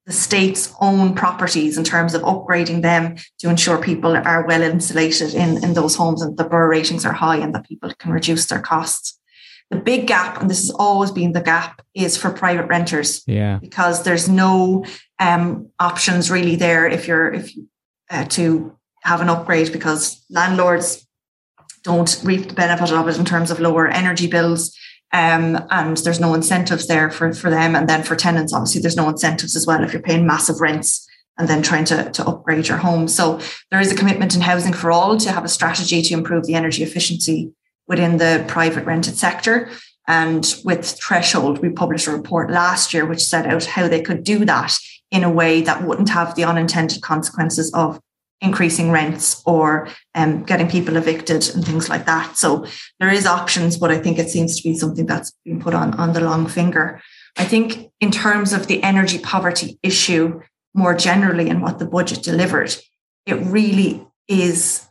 the 0.09 0.15
state's 0.15 0.75
own 0.81 1.15
properties 1.15 1.77
in 1.77 1.85
terms 1.85 2.15
of 2.15 2.23
upgrading 2.23 2.81
them 2.81 3.15
to 3.39 3.51
ensure 3.51 3.77
people 3.77 4.17
are 4.17 4.47
well 4.47 4.63
insulated 4.63 5.35
in, 5.35 5.63
in 5.63 5.75
those 5.75 5.95
homes 5.95 6.23
and 6.23 6.35
the 6.39 6.45
BER 6.45 6.67
ratings 6.67 7.05
are 7.05 7.13
high 7.13 7.37
and 7.37 7.55
that 7.55 7.69
people 7.69 7.93
can 7.99 8.11
reduce 8.13 8.47
their 8.47 8.59
costs. 8.59 9.21
The 9.71 9.77
big 9.77 10.07
gap, 10.07 10.41
and 10.41 10.49
this 10.49 10.61
has 10.61 10.71
always 10.71 11.11
been 11.11 11.33
the 11.33 11.43
gap, 11.43 11.83
is 11.93 12.17
for 12.17 12.31
private 12.31 12.69
renters. 12.69 13.23
Yeah. 13.27 13.59
Because 13.59 14.03
there's 14.03 14.31
no 14.31 14.87
um, 15.19 15.69
options 15.79 16.31
really 16.31 16.57
there 16.57 16.87
if 16.87 17.07
you're 17.07 17.35
if 17.35 17.53
uh, 18.09 18.25
to 18.25 18.75
have 19.03 19.21
an 19.21 19.29
upgrade 19.29 19.73
because 19.73 20.25
landlords 20.31 21.07
don't 21.83 22.19
reap 22.25 22.49
the 22.49 22.55
benefit 22.55 22.93
of 22.93 23.07
it 23.09 23.19
in 23.19 23.27
terms 23.27 23.51
of 23.51 23.61
lower 23.61 23.87
energy 23.89 24.27
bills. 24.27 24.75
Um, 25.13 25.67
and 25.71 25.97
there's 25.99 26.21
no 26.21 26.35
incentives 26.35 26.87
there 26.87 27.11
for, 27.11 27.33
for 27.33 27.51
them. 27.51 27.75
And 27.75 27.89
then 27.89 28.03
for 28.03 28.15
tenants, 28.15 28.53
obviously, 28.53 28.83
there's 28.83 28.97
no 28.97 29.09
incentives 29.09 29.57
as 29.57 29.67
well 29.67 29.83
if 29.83 29.93
you're 29.93 30.03
paying 30.03 30.27
massive 30.27 30.61
rents 30.61 31.09
and 31.39 31.49
then 31.49 31.63
trying 31.63 31.85
to, 31.87 32.11
to 32.11 32.27
upgrade 32.27 32.69
your 32.69 32.79
home. 32.79 33.09
So 33.09 33.41
there 33.71 33.81
is 33.81 33.93
a 33.93 33.97
commitment 33.97 34.35
in 34.35 34.43
Housing 34.43 34.73
for 34.73 34.91
All 34.91 35.17
to 35.17 35.33
have 35.33 35.45
a 35.45 35.49
strategy 35.49 36.03
to 36.03 36.15
improve 36.15 36.45
the 36.45 36.55
energy 36.55 36.83
efficiency 36.83 37.53
within 37.87 38.19
the 38.19 38.45
private 38.49 38.85
rented 38.85 39.17
sector. 39.17 39.71
And 40.07 40.55
with 40.65 40.99
Threshold, 41.01 41.59
we 41.59 41.71
published 41.71 42.07
a 42.07 42.11
report 42.11 42.51
last 42.51 42.93
year 42.93 43.07
which 43.07 43.25
set 43.25 43.47
out 43.47 43.65
how 43.65 43.89
they 43.89 44.01
could 44.01 44.25
do 44.25 44.45
that 44.45 44.75
in 45.11 45.25
a 45.25 45.31
way 45.31 45.63
that 45.63 45.85
wouldn't 45.85 46.11
have 46.11 46.35
the 46.35 46.45
unintended 46.45 47.03
consequences 47.03 47.73
of 47.73 48.01
increasing 48.41 48.91
rents 48.91 49.43
or 49.47 49.89
um, 50.15 50.45
getting 50.45 50.69
people 50.69 50.97
evicted 50.97 51.49
and 51.55 51.65
things 51.65 51.89
like 51.89 52.07
that. 52.07 52.37
So 52.37 52.67
there 53.01 53.11
is 53.11 53.27
options, 53.27 53.77
but 53.77 53.91
I 53.91 53.99
think 53.99 54.19
it 54.19 54.31
seems 54.31 54.57
to 54.57 54.69
be 54.69 54.75
something 54.77 55.07
that's 55.07 55.33
been 55.45 55.61
put 55.61 55.75
on 55.75 55.95
on 55.95 56.13
the 56.13 56.21
long 56.21 56.47
finger. 56.47 57.01
I 57.37 57.45
think 57.45 57.91
in 58.01 58.11
terms 58.11 58.53
of 58.53 58.67
the 58.67 58.83
energy 58.83 59.19
poverty 59.19 59.79
issue 59.83 60.41
more 60.75 60.95
generally 60.95 61.49
and 61.49 61.63
what 61.63 61.79
the 61.79 61.87
budget 61.87 62.23
delivered, 62.23 62.75
it 63.27 63.35
really 63.35 64.07
is 64.29 64.87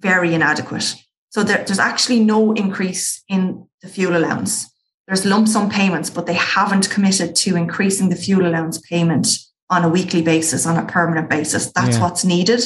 very 0.00 0.34
inadequate. 0.34 0.96
So 1.30 1.42
there, 1.42 1.64
there's 1.64 1.78
actually 1.78 2.20
no 2.20 2.52
increase 2.52 3.22
in 3.28 3.66
the 3.80 3.88
fuel 3.88 4.16
allowance. 4.16 4.68
There's 5.06 5.24
lump 5.24 5.48
sum 5.48 5.70
payments, 5.70 6.10
but 6.10 6.26
they 6.26 6.34
haven't 6.34 6.90
committed 6.90 7.34
to 7.36 7.56
increasing 7.56 8.08
the 8.08 8.16
fuel 8.16 8.46
allowance 8.46 8.78
payment 8.78 9.28
on 9.72 9.84
a 9.84 9.88
weekly 9.88 10.22
basis, 10.22 10.66
on 10.66 10.76
a 10.76 10.86
permanent 10.86 11.28
basis. 11.30 11.72
That's 11.72 11.96
yeah. 11.96 12.02
what's 12.02 12.24
needed. 12.24 12.62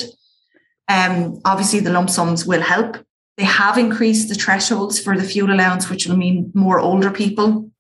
Um, 0.89 1.41
obviously, 1.45 1.81
the 1.81 1.95
lump 1.97 2.11
sums 2.11 2.45
will 2.45 2.61
help. 2.61 2.97
They 3.39 3.45
have 3.45 3.79
increased 3.79 4.29
the 4.29 4.35
thresholds 4.35 4.99
for 4.99 5.17
the 5.17 5.29
fuel 5.33 5.53
allowance, 5.53 5.89
which 5.89 6.07
will 6.07 6.17
mean 6.17 6.51
more 6.55 6.81
older 6.81 7.11
people 7.11 7.71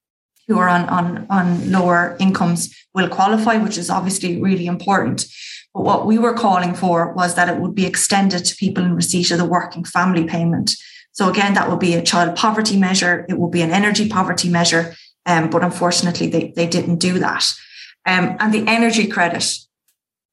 who 0.46 0.58
are 0.58 0.68
on, 0.68 0.88
on, 0.88 1.26
on 1.28 1.72
lower 1.72 2.16
incomes 2.20 2.72
will 2.94 3.08
qualify, 3.08 3.56
which 3.56 3.78
is 3.78 3.90
obviously 3.90 4.40
really 4.40 4.66
important. 4.66 5.26
But 5.74 5.82
what 5.82 6.06
we 6.06 6.18
were 6.18 6.34
calling 6.34 6.74
for 6.74 7.12
was 7.14 7.34
that 7.34 7.48
it 7.48 7.60
would 7.60 7.74
be 7.74 7.86
extended 7.86 8.44
to 8.44 8.56
people 8.56 8.84
in 8.84 8.94
receipt 8.94 9.30
of 9.32 9.38
the 9.38 9.44
working 9.44 9.84
family 9.84 10.24
payment. 10.24 10.70
So 11.12 11.28
again, 11.28 11.54
that 11.54 11.68
would 11.68 11.80
be 11.80 11.94
a 11.94 12.02
child 12.02 12.36
poverty 12.36 12.76
measure. 12.78 13.26
It 13.28 13.38
would 13.38 13.50
be 13.50 13.62
an 13.62 13.72
energy 13.72 14.08
poverty 14.08 14.48
measure. 14.48 14.94
Um, 15.24 15.50
but 15.50 15.64
unfortunately, 15.64 16.28
they, 16.28 16.52
they 16.54 16.66
didn't 16.66 16.98
do 16.98 17.18
that. 17.18 17.52
Um, 18.06 18.36
and 18.38 18.54
the 18.54 18.64
energy 18.68 19.08
credit, 19.08 19.44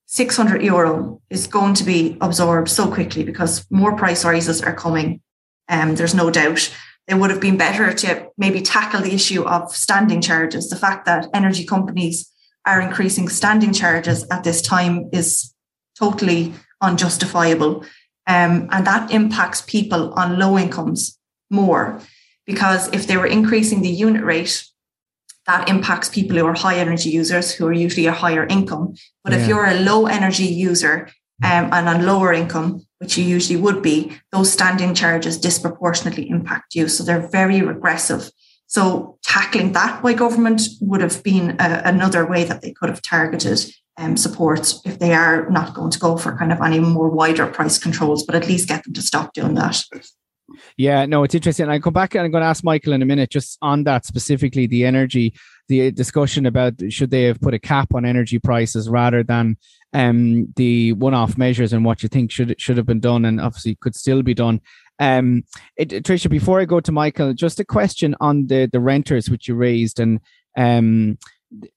600 0.05 0.61
euro, 0.61 1.21
is 1.29 1.47
going 1.47 1.73
to 1.73 1.83
be 1.83 2.17
absorbed 2.21 2.69
so 2.69 2.89
quickly 2.91 3.23
because 3.23 3.65
more 3.71 3.95
price 3.95 4.23
rises 4.23 4.61
are 4.61 4.75
coming. 4.75 5.21
Um, 5.67 5.95
there's 5.95 6.13
no 6.13 6.29
doubt. 6.29 6.73
It 7.07 7.15
would 7.15 7.31
have 7.31 7.41
been 7.41 7.57
better 7.57 7.91
to 7.91 8.27
maybe 8.37 8.61
tackle 8.61 9.01
the 9.01 9.13
issue 9.13 9.43
of 9.43 9.75
standing 9.75 10.21
charges. 10.21 10.69
The 10.69 10.75
fact 10.75 11.05
that 11.05 11.27
energy 11.33 11.65
companies 11.65 12.31
are 12.65 12.79
increasing 12.79 13.27
standing 13.27 13.73
charges 13.73 14.25
at 14.29 14.43
this 14.43 14.61
time 14.61 15.09
is 15.11 15.53
totally 15.97 16.53
unjustifiable. 16.79 17.83
Um, 18.25 18.69
and 18.71 18.87
that 18.87 19.11
impacts 19.11 19.61
people 19.61 20.13
on 20.13 20.39
low 20.39 20.57
incomes 20.57 21.17
more 21.49 21.99
because 22.45 22.93
if 22.93 23.07
they 23.07 23.17
were 23.17 23.25
increasing 23.25 23.81
the 23.81 23.89
unit 23.89 24.23
rate, 24.23 24.65
that 25.45 25.67
impacts 25.69 26.09
people 26.09 26.37
who 26.37 26.45
are 26.45 26.53
high 26.53 26.77
energy 26.77 27.09
users 27.09 27.53
who 27.53 27.67
are 27.67 27.73
usually 27.73 28.05
a 28.05 28.13
higher 28.13 28.45
income. 28.45 28.93
But 29.23 29.33
yeah. 29.33 29.39
if 29.39 29.47
you're 29.47 29.65
a 29.65 29.79
low 29.79 30.05
energy 30.07 30.45
user 30.45 31.09
um, 31.43 31.69
and 31.73 31.89
on 31.89 32.05
lower 32.05 32.31
income, 32.31 32.85
which 32.99 33.17
you 33.17 33.25
usually 33.25 33.59
would 33.59 33.81
be, 33.81 34.13
those 34.31 34.51
standing 34.51 34.93
charges 34.93 35.37
disproportionately 35.37 36.29
impact 36.29 36.75
you. 36.75 36.87
So 36.87 37.03
they're 37.03 37.27
very 37.27 37.61
regressive. 37.61 38.29
So 38.67 39.19
tackling 39.23 39.73
that 39.73 40.01
by 40.01 40.13
government 40.13 40.61
would 40.81 41.01
have 41.01 41.21
been 41.23 41.57
a, 41.59 41.81
another 41.85 42.25
way 42.25 42.43
that 42.45 42.61
they 42.61 42.71
could 42.71 42.89
have 42.89 43.01
targeted 43.01 43.65
um, 43.97 44.17
support 44.17 44.73
if 44.85 44.99
they 44.99 45.13
are 45.13 45.49
not 45.49 45.73
going 45.73 45.91
to 45.91 45.99
go 45.99 46.17
for 46.17 46.37
kind 46.37 46.51
of 46.51 46.61
any 46.61 46.79
more 46.79 47.09
wider 47.09 47.45
price 47.45 47.77
controls, 47.77 48.23
but 48.23 48.35
at 48.35 48.47
least 48.47 48.69
get 48.69 48.83
them 48.83 48.93
to 48.93 49.01
stop 49.01 49.33
doing 49.33 49.55
that. 49.55 49.83
Yeah, 50.77 51.05
no, 51.05 51.23
it's 51.23 51.35
interesting. 51.35 51.69
I 51.69 51.79
come 51.79 51.93
back 51.93 52.15
and 52.15 52.25
I'm 52.25 52.31
going 52.31 52.41
to 52.41 52.47
ask 52.47 52.63
Michael 52.63 52.93
in 52.93 53.01
a 53.01 53.05
minute 53.05 53.29
just 53.29 53.57
on 53.61 53.83
that 53.83 54.05
specifically 54.05 54.67
the 54.67 54.85
energy, 54.85 55.33
the 55.67 55.91
discussion 55.91 56.45
about 56.45 56.73
should 56.89 57.11
they 57.11 57.23
have 57.23 57.39
put 57.39 57.53
a 57.53 57.59
cap 57.59 57.93
on 57.93 58.05
energy 58.05 58.39
prices 58.39 58.89
rather 58.89 59.23
than 59.23 59.57
um, 59.93 60.51
the 60.55 60.93
one-off 60.93 61.37
measures 61.37 61.73
and 61.73 61.85
what 61.85 62.01
you 62.01 62.09
think 62.09 62.31
should 62.31 62.59
should 62.59 62.77
have 62.77 62.85
been 62.85 62.99
done 62.99 63.25
and 63.25 63.39
obviously 63.39 63.75
could 63.81 63.95
still 63.95 64.23
be 64.23 64.33
done. 64.33 64.61
Um, 64.99 65.43
it, 65.75 65.89
Tricia, 65.89 66.29
before 66.29 66.59
I 66.59 66.65
go 66.65 66.79
to 66.79 66.91
Michael, 66.91 67.33
just 67.33 67.59
a 67.59 67.65
question 67.65 68.15
on 68.19 68.47
the 68.47 68.67
the 68.71 68.79
renters 68.79 69.29
which 69.29 69.47
you 69.47 69.55
raised 69.55 69.99
and 69.99 70.19
um, 70.57 71.17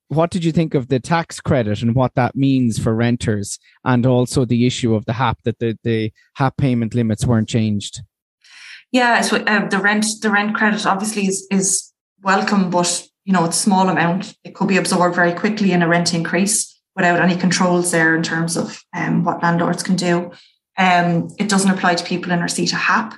what 0.09 0.31
did 0.31 0.45
you 0.45 0.53
think 0.53 0.75
of 0.75 0.89
the 0.89 1.01
tax 1.01 1.41
credit 1.41 1.83
and 1.83 1.95
what 1.95 2.15
that 2.15 2.37
means 2.37 2.79
for 2.79 2.95
renters 2.95 3.59
and 3.85 4.07
also 4.07 4.45
the 4.45 4.67
issue 4.67 4.95
of 4.95 5.05
the 5.05 5.13
HAP 5.13 5.43
that 5.45 5.59
the, 5.59 5.79
the 5.83 6.13
HAP 6.35 6.57
payment 6.57 6.95
limits 6.95 7.27
weren't 7.27 7.49
changed? 7.49 8.03
Yeah, 8.93 9.21
so 9.21 9.37
uh, 9.37 9.69
the 9.69 9.79
rent 9.79 10.07
the 10.23 10.31
rent 10.31 10.55
credit 10.55 10.87
obviously 10.87 11.27
is 11.27 11.47
is 11.51 11.93
welcome, 12.23 12.71
but 12.71 13.07
you 13.25 13.33
know 13.33 13.45
it's 13.45 13.57
small 13.57 13.89
amount. 13.89 14.37
It 14.45 14.55
could 14.55 14.69
be 14.69 14.77
absorbed 14.77 15.15
very 15.15 15.33
quickly 15.33 15.73
in 15.73 15.83
a 15.83 15.89
rent 15.89 16.15
increase 16.15 16.77
without 16.95 17.21
any 17.21 17.37
controls 17.37 17.91
there 17.91 18.17
in 18.17 18.23
terms 18.23 18.57
of 18.57 18.83
um, 18.97 19.23
what 19.23 19.43
landlords 19.43 19.83
can 19.83 19.97
do. 19.97 20.31
Um, 20.79 21.29
it 21.39 21.49
doesn't 21.49 21.71
apply 21.71 21.95
to 21.95 22.05
people 22.05 22.33
in 22.33 22.41
receipt 22.41 22.73
of 22.73 22.79
HAP. 22.79 23.13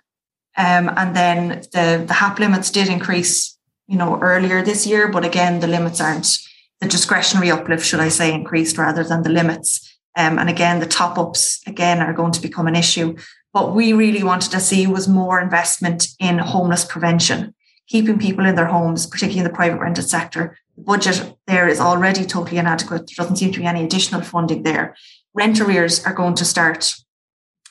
Um, 0.56 0.90
and 0.96 1.14
then 1.14 1.48
the, 1.72 2.04
the 2.06 2.14
HAP 2.14 2.40
limits 2.40 2.70
did 2.70 2.88
increase, 2.88 3.56
you 3.86 3.96
know, 3.96 4.18
earlier 4.20 4.62
this 4.62 4.86
year, 4.86 5.08
but 5.08 5.24
again, 5.24 5.60
the 5.60 5.68
limits 5.68 6.00
aren't 6.00 6.38
the 6.80 6.88
discretionary 6.88 7.50
uplift, 7.50 7.86
should 7.86 8.00
I 8.00 8.08
say, 8.08 8.32
increased 8.32 8.78
rather 8.78 9.04
than 9.04 9.22
the 9.22 9.30
limits. 9.30 9.96
Um, 10.16 10.38
and 10.38 10.48
again, 10.48 10.80
the 10.80 10.86
top 10.86 11.16
ups 11.16 11.60
again 11.66 12.00
are 12.00 12.12
going 12.12 12.32
to 12.32 12.42
become 12.42 12.66
an 12.66 12.74
issue. 12.74 13.16
What 13.52 13.74
we 13.74 13.92
really 13.92 14.22
wanted 14.22 14.50
to 14.52 14.60
see 14.60 14.86
was 14.86 15.08
more 15.08 15.40
investment 15.40 16.08
in 16.20 16.38
homeless 16.38 16.84
prevention, 16.84 17.54
keeping 17.86 18.18
people 18.18 18.44
in 18.44 18.54
their 18.54 18.66
homes, 18.66 19.06
particularly 19.06 19.40
in 19.40 19.44
the 19.44 19.56
private 19.56 19.80
rented 19.80 20.08
sector, 20.08 20.56
the 20.78 20.84
budget 20.84 21.36
there 21.46 21.68
is 21.68 21.80
already 21.80 22.24
totally 22.24 22.58
inadequate. 22.58 23.06
There 23.06 23.24
doesn't 23.24 23.36
seem 23.36 23.52
to 23.52 23.58
be 23.58 23.66
any 23.66 23.84
additional 23.84 24.22
funding 24.22 24.62
there. 24.62 24.94
Rent 25.34 25.60
arrears 25.60 26.04
are 26.04 26.14
going 26.14 26.34
to 26.34 26.44
start 26.44 26.94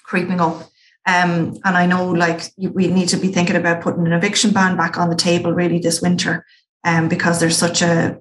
creeping 0.03 0.41
up. 0.41 0.63
Um, 1.05 1.57
and 1.63 1.77
I 1.77 1.85
know 1.85 2.09
like 2.09 2.51
we 2.57 2.87
need 2.87 3.07
to 3.09 3.17
be 3.17 3.29
thinking 3.29 3.55
about 3.55 3.81
putting 3.81 4.05
an 4.05 4.13
eviction 4.13 4.51
ban 4.51 4.75
back 4.75 4.97
on 4.97 5.09
the 5.09 5.15
table 5.15 5.53
really 5.53 5.79
this 5.79 6.01
winter 6.01 6.45
um, 6.83 7.07
because 7.07 7.39
there's 7.39 7.57
such 7.57 7.81
a 7.81 8.19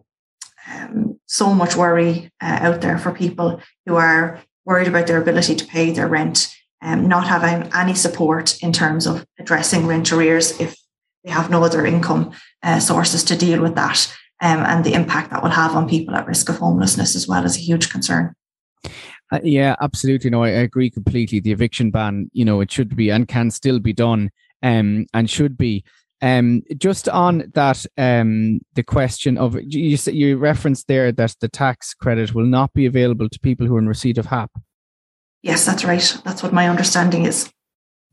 um, 0.71 1.19
so 1.27 1.53
much 1.53 1.77
worry 1.77 2.31
uh, 2.41 2.59
out 2.61 2.81
there 2.81 2.99
for 2.99 3.13
people 3.13 3.61
who 3.87 3.97
are 3.97 4.41
worried 4.65 4.89
about 4.89 5.07
their 5.07 5.21
ability 5.21 5.55
to 5.57 5.67
pay 5.67 5.91
their 5.91 6.09
rent, 6.09 6.56
um, 6.83 7.09
not 7.09 7.27
having 7.27 7.71
any 7.75 7.95
support 7.95 8.63
in 8.63 8.73
terms 8.73 9.07
of 9.07 9.27
addressing 9.39 9.87
rent 9.87 10.13
arrears 10.13 10.59
if 10.61 10.77
they 11.25 11.31
have 11.31 11.51
no 11.51 11.65
other 11.65 11.85
income 11.85 12.33
uh, 12.63 12.79
sources 12.79 13.25
to 13.25 13.37
deal 13.37 13.61
with 13.61 13.75
that 13.75 14.15
um, 14.43 14.61
and 14.61 14.85
the 14.85 14.95
impact 14.95 15.31
that 15.31 15.43
will 15.43 15.51
have 15.51 15.75
on 15.75 15.89
people 15.89 16.15
at 16.15 16.27
risk 16.27 16.49
of 16.49 16.59
homelessness 16.59 17.17
as 17.17 17.27
well 17.27 17.45
is 17.45 17.57
a 17.57 17.61
huge 17.61 17.91
concern. 17.91 18.35
Uh, 19.33 19.41
yeah, 19.43 19.75
absolutely. 19.81 20.31
No, 20.31 20.45
I, 20.45 20.51
agree 20.51 20.91
completely. 20.91 21.41
The 21.41 21.53
eviction 21.53 21.91
ban, 21.91 22.31
you 22.33 22.45
know, 22.45 22.61
it 22.61 22.71
should 22.71 22.95
be 22.95 23.11
and 23.11 23.27
can 23.27 23.51
still 23.51 23.81
be 23.81 23.93
done, 23.93 24.31
um, 24.63 25.07
and 25.15 25.29
should 25.29 25.57
be. 25.57 25.85
Um, 26.23 26.63
just 26.79 27.09
on 27.09 27.51
that, 27.55 27.85
um, 27.99 28.61
the 28.75 28.83
question 28.83 29.37
of 29.37 29.57
you 29.61 29.99
you 30.07 30.39
referenced 30.39 30.87
there 30.87 31.13
that 31.13 31.35
the 31.41 31.49
tax 31.49 31.93
credit 31.93 32.35
will 32.35 32.47
not 32.47 32.73
be 32.73 32.87
available 32.87 33.29
to 33.29 33.41
people 33.41 33.67
who 33.67 33.77
are 33.77 33.81
in 33.81 33.89
receipt 33.89 34.17
of 34.17 34.27
HAP. 34.27 34.51
Yes, 35.47 35.65
that's 35.65 35.85
right. 35.85 36.21
That's 36.25 36.43
what 36.43 36.53
my 36.53 36.69
understanding 36.69 37.25
is. 37.25 37.49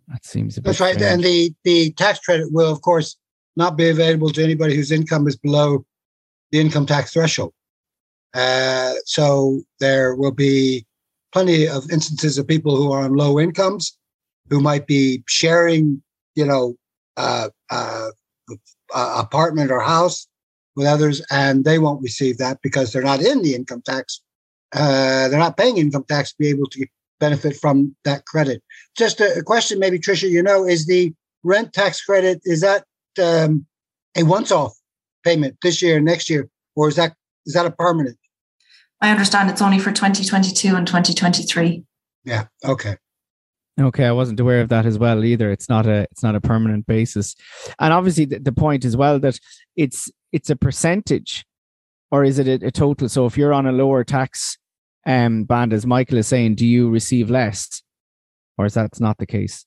That 0.07 0.23
seems 0.23 0.55
that's 0.57 0.79
right. 0.79 0.93
Strange. 0.93 1.13
And 1.13 1.23
the 1.23 1.51
the 1.63 1.91
tax 1.93 2.19
credit 2.19 2.51
will, 2.51 2.71
of 2.71 2.81
course, 2.81 3.17
not 3.55 3.75
be 3.75 3.89
available 3.89 4.29
to 4.29 4.43
anybody 4.43 4.75
whose 4.75 4.91
income 4.91 5.27
is 5.27 5.35
below 5.35 5.83
the 6.51 6.59
income 6.59 6.85
tax 6.85 7.11
threshold. 7.13 7.51
Uh, 8.35 8.93
so 9.05 9.61
there 9.79 10.13
will 10.15 10.31
be 10.31 10.85
plenty 11.31 11.67
of 11.67 11.89
instances 11.91 12.37
of 12.37 12.47
people 12.47 12.77
who 12.77 12.91
are 12.91 13.03
on 13.03 13.15
low 13.15 13.39
incomes 13.39 13.97
who 14.51 14.59
might 14.61 14.85
be 14.85 15.23
sharing, 15.27 16.03
you 16.35 16.45
know, 16.45 16.75
uh, 17.17 17.49
uh, 17.71 18.09
apartment 18.93 19.71
or 19.71 19.79
house 19.79 20.27
with 20.75 20.85
others, 20.85 21.19
and 21.31 21.65
they 21.65 21.79
won't 21.79 22.03
receive 22.03 22.37
that 22.37 22.59
because 22.61 22.93
they're 22.93 23.01
not 23.01 23.21
in 23.21 23.41
the 23.41 23.55
income 23.55 23.81
tax. 23.81 24.21
Uh, 24.71 25.27
they're 25.29 25.39
not 25.39 25.57
paying 25.57 25.77
income 25.77 26.05
tax 26.07 26.29
to 26.29 26.35
be 26.37 26.49
able 26.49 26.67
to 26.67 26.85
benefit 27.23 27.55
from 27.55 27.95
that 28.03 28.25
credit. 28.25 28.61
Just 28.97 29.21
a, 29.21 29.39
a 29.39 29.43
question, 29.43 29.79
maybe 29.79 29.97
Tricia, 29.97 30.29
you 30.29 30.43
know, 30.43 30.67
is 30.67 30.87
the 30.87 31.13
rent 31.43 31.71
tax 31.71 32.03
credit 32.03 32.41
is 32.43 32.59
that 32.59 32.83
um, 33.21 33.65
a 34.17 34.23
once-off 34.23 34.73
payment 35.23 35.55
this 35.63 35.81
year, 35.81 36.01
next 36.01 36.29
year, 36.29 36.49
or 36.75 36.89
is 36.89 36.95
that 36.97 37.13
is 37.45 37.53
that 37.53 37.65
a 37.65 37.71
permanent? 37.71 38.17
I 38.99 39.09
understand 39.09 39.49
it's 39.49 39.61
only 39.61 39.79
for 39.79 39.91
2022 39.91 40.75
and 40.75 40.85
2023. 40.85 41.83
Yeah. 42.25 42.45
Okay. 42.63 42.97
Okay, 43.79 44.05
I 44.05 44.11
wasn't 44.11 44.39
aware 44.39 44.61
of 44.61 44.69
that 44.69 44.85
as 44.85 44.99
well 44.99 45.23
either. 45.23 45.49
It's 45.49 45.69
not 45.69 45.87
a 45.87 46.07
it's 46.11 46.23
not 46.23 46.35
a 46.35 46.41
permanent 46.41 46.85
basis, 46.85 47.35
and 47.79 47.91
obviously 47.91 48.25
the, 48.25 48.39
the 48.39 48.51
point 48.51 48.85
as 48.85 48.95
well 48.95 49.17
that 49.19 49.39
it's 49.75 50.11
it's 50.31 50.49
a 50.49 50.55
percentage, 50.55 51.45
or 52.11 52.23
is 52.23 52.37
it 52.37 52.47
a, 52.47 52.67
a, 52.67 52.71
total? 52.71 53.09
So 53.09 53.25
if 53.25 53.35
you're 53.37 53.53
on 53.53 53.65
a 53.65 53.71
lower 53.71 54.03
tax 54.03 54.57
um, 55.05 55.43
band, 55.43 55.73
as 55.73 55.85
Michael 55.85 56.17
is 56.17 56.27
saying, 56.27 56.55
do 56.55 56.65
you 56.65 56.89
receive 56.89 57.29
less, 57.29 57.81
or 58.57 58.65
is 58.65 58.73
that 58.75 58.99
not 58.99 59.17
the 59.17 59.25
case? 59.25 59.65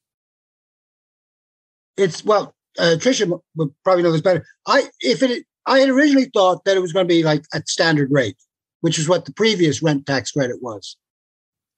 It's 1.96 2.24
well, 2.24 2.54
uh, 2.78 2.96
Tricia 2.98 3.40
would 3.56 3.74
probably 3.84 4.02
know 4.02 4.12
this 4.12 4.20
better. 4.20 4.44
I 4.66 4.84
if 5.00 5.22
it 5.22 5.44
I 5.66 5.80
had 5.80 5.88
originally 5.88 6.30
thought 6.32 6.64
that 6.64 6.76
it 6.76 6.80
was 6.80 6.92
going 6.92 7.06
to 7.06 7.14
be 7.14 7.22
like 7.22 7.44
at 7.52 7.68
standard 7.68 8.10
rate, 8.10 8.36
which 8.80 8.98
is 8.98 9.08
what 9.08 9.24
the 9.24 9.32
previous 9.32 9.82
rent 9.82 10.06
tax 10.06 10.30
credit 10.32 10.62
was. 10.62 10.96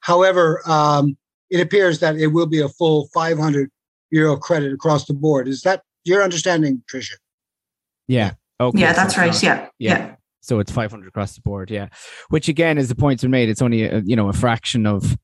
However, 0.01 0.62
um, 0.66 1.16
it 1.51 1.61
appears 1.61 2.01
that 2.01 2.16
it 2.16 2.29
will 2.29 2.47
be 2.47 2.61
a 2.61 2.68
full 2.68 3.09
500 3.14 3.71
euro 4.11 4.37
credit 4.37 4.73
across 4.73 5.07
the 5.07 5.14
board. 5.14 5.49
Is 5.49 5.62
that 5.62 5.83
your 6.05 6.23
understanding, 6.23 6.83
Tricia? 6.92 7.14
Yeah. 8.07 8.33
Okay. 8.61 8.81
Yeah, 8.81 8.92
that's 8.92 9.16
right. 9.16 9.42
yeah. 9.42 9.68
yeah. 9.79 9.99
yeah. 9.99 10.14
So 10.40 10.61
it's 10.61 10.72
500 10.72 11.09
across 11.09 11.35
the 11.35 11.40
board. 11.40 11.70
Yeah. 11.70 11.88
Which 12.29 12.48
again, 12.48 12.79
is 12.79 12.88
the 12.88 12.94
points 12.94 13.24
are 13.24 13.29
made. 13.29 13.48
It's 13.48 13.62
only 13.62 13.85
a, 13.85 14.01
you 14.01 14.16
know 14.16 14.29
a 14.29 14.33
fraction 14.33 14.87
of 14.87 15.16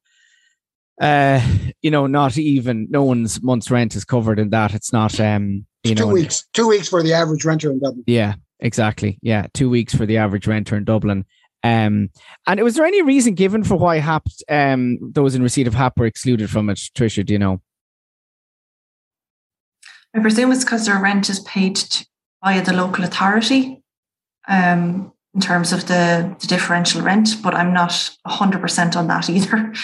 uh 1.00 1.40
you 1.82 1.90
know 1.90 2.06
not 2.06 2.38
even 2.38 2.86
no 2.88 3.02
one's 3.02 3.42
month's 3.42 3.68
rent 3.68 3.96
is 3.96 4.04
covered 4.04 4.38
in 4.38 4.50
that 4.50 4.74
it's 4.74 4.92
not 4.92 5.18
um 5.18 5.66
you 5.82 5.90
it's 5.90 6.00
know 6.00 6.06
two 6.06 6.12
weeks 6.12 6.46
two 6.52 6.68
weeks 6.68 6.88
for 6.88 7.02
the 7.02 7.12
average 7.12 7.44
renter 7.44 7.72
in 7.72 7.80
dublin 7.80 8.04
yeah 8.06 8.34
exactly 8.60 9.18
yeah 9.20 9.48
two 9.54 9.68
weeks 9.68 9.92
for 9.92 10.06
the 10.06 10.16
average 10.16 10.46
renter 10.46 10.76
in 10.76 10.84
dublin 10.84 11.24
Um, 11.64 12.10
and 12.46 12.60
was 12.60 12.74
there 12.74 12.84
any 12.84 13.00
reason 13.02 13.34
given 13.34 13.64
for 13.64 13.76
why 13.76 13.96
HAP, 13.98 14.28
um, 14.50 14.98
those 15.00 15.34
in 15.34 15.42
receipt 15.42 15.66
of 15.66 15.72
HAP 15.72 15.98
were 15.98 16.04
excluded 16.04 16.50
from 16.50 16.68
it, 16.68 16.76
Tricia? 16.76 17.24
Do 17.24 17.32
you 17.32 17.38
know? 17.38 17.62
I 20.14 20.20
presume 20.20 20.52
it's 20.52 20.62
because 20.62 20.84
their 20.84 21.00
rent 21.00 21.30
is 21.30 21.40
paid 21.40 21.76
to, 21.76 22.06
via 22.44 22.62
the 22.62 22.74
local 22.74 23.02
authority 23.02 23.82
um, 24.48 25.12
in 25.34 25.40
terms 25.40 25.72
of 25.72 25.86
the, 25.86 26.34
the 26.40 26.46
differential 26.46 27.02
rent, 27.02 27.36
but 27.42 27.54
I'm 27.54 27.72
not 27.72 27.90
100% 28.26 28.96
on 28.96 29.06
that 29.08 29.28
either. 29.28 29.72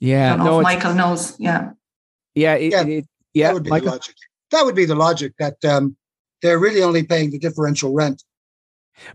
Yeah, 0.00 0.36
no, 0.36 0.60
Michael 0.60 0.92
knows. 0.92 1.34
Yeah. 1.38 1.70
Yeah. 2.34 2.54
It, 2.54 2.72
yeah. 2.72 2.84
It, 2.84 3.06
yeah. 3.32 3.46
That 3.46 3.54
would 3.54 3.62
be 3.62 3.70
Michael? 3.70 3.86
the 3.86 3.92
logic. 3.92 4.14
That 4.50 4.64
would 4.66 4.74
be 4.74 4.84
the 4.84 4.94
logic 4.94 5.32
that 5.38 5.64
um, 5.64 5.96
they're 6.42 6.58
really 6.58 6.82
only 6.82 7.04
paying 7.04 7.30
the 7.30 7.38
differential 7.38 7.94
rent. 7.94 8.22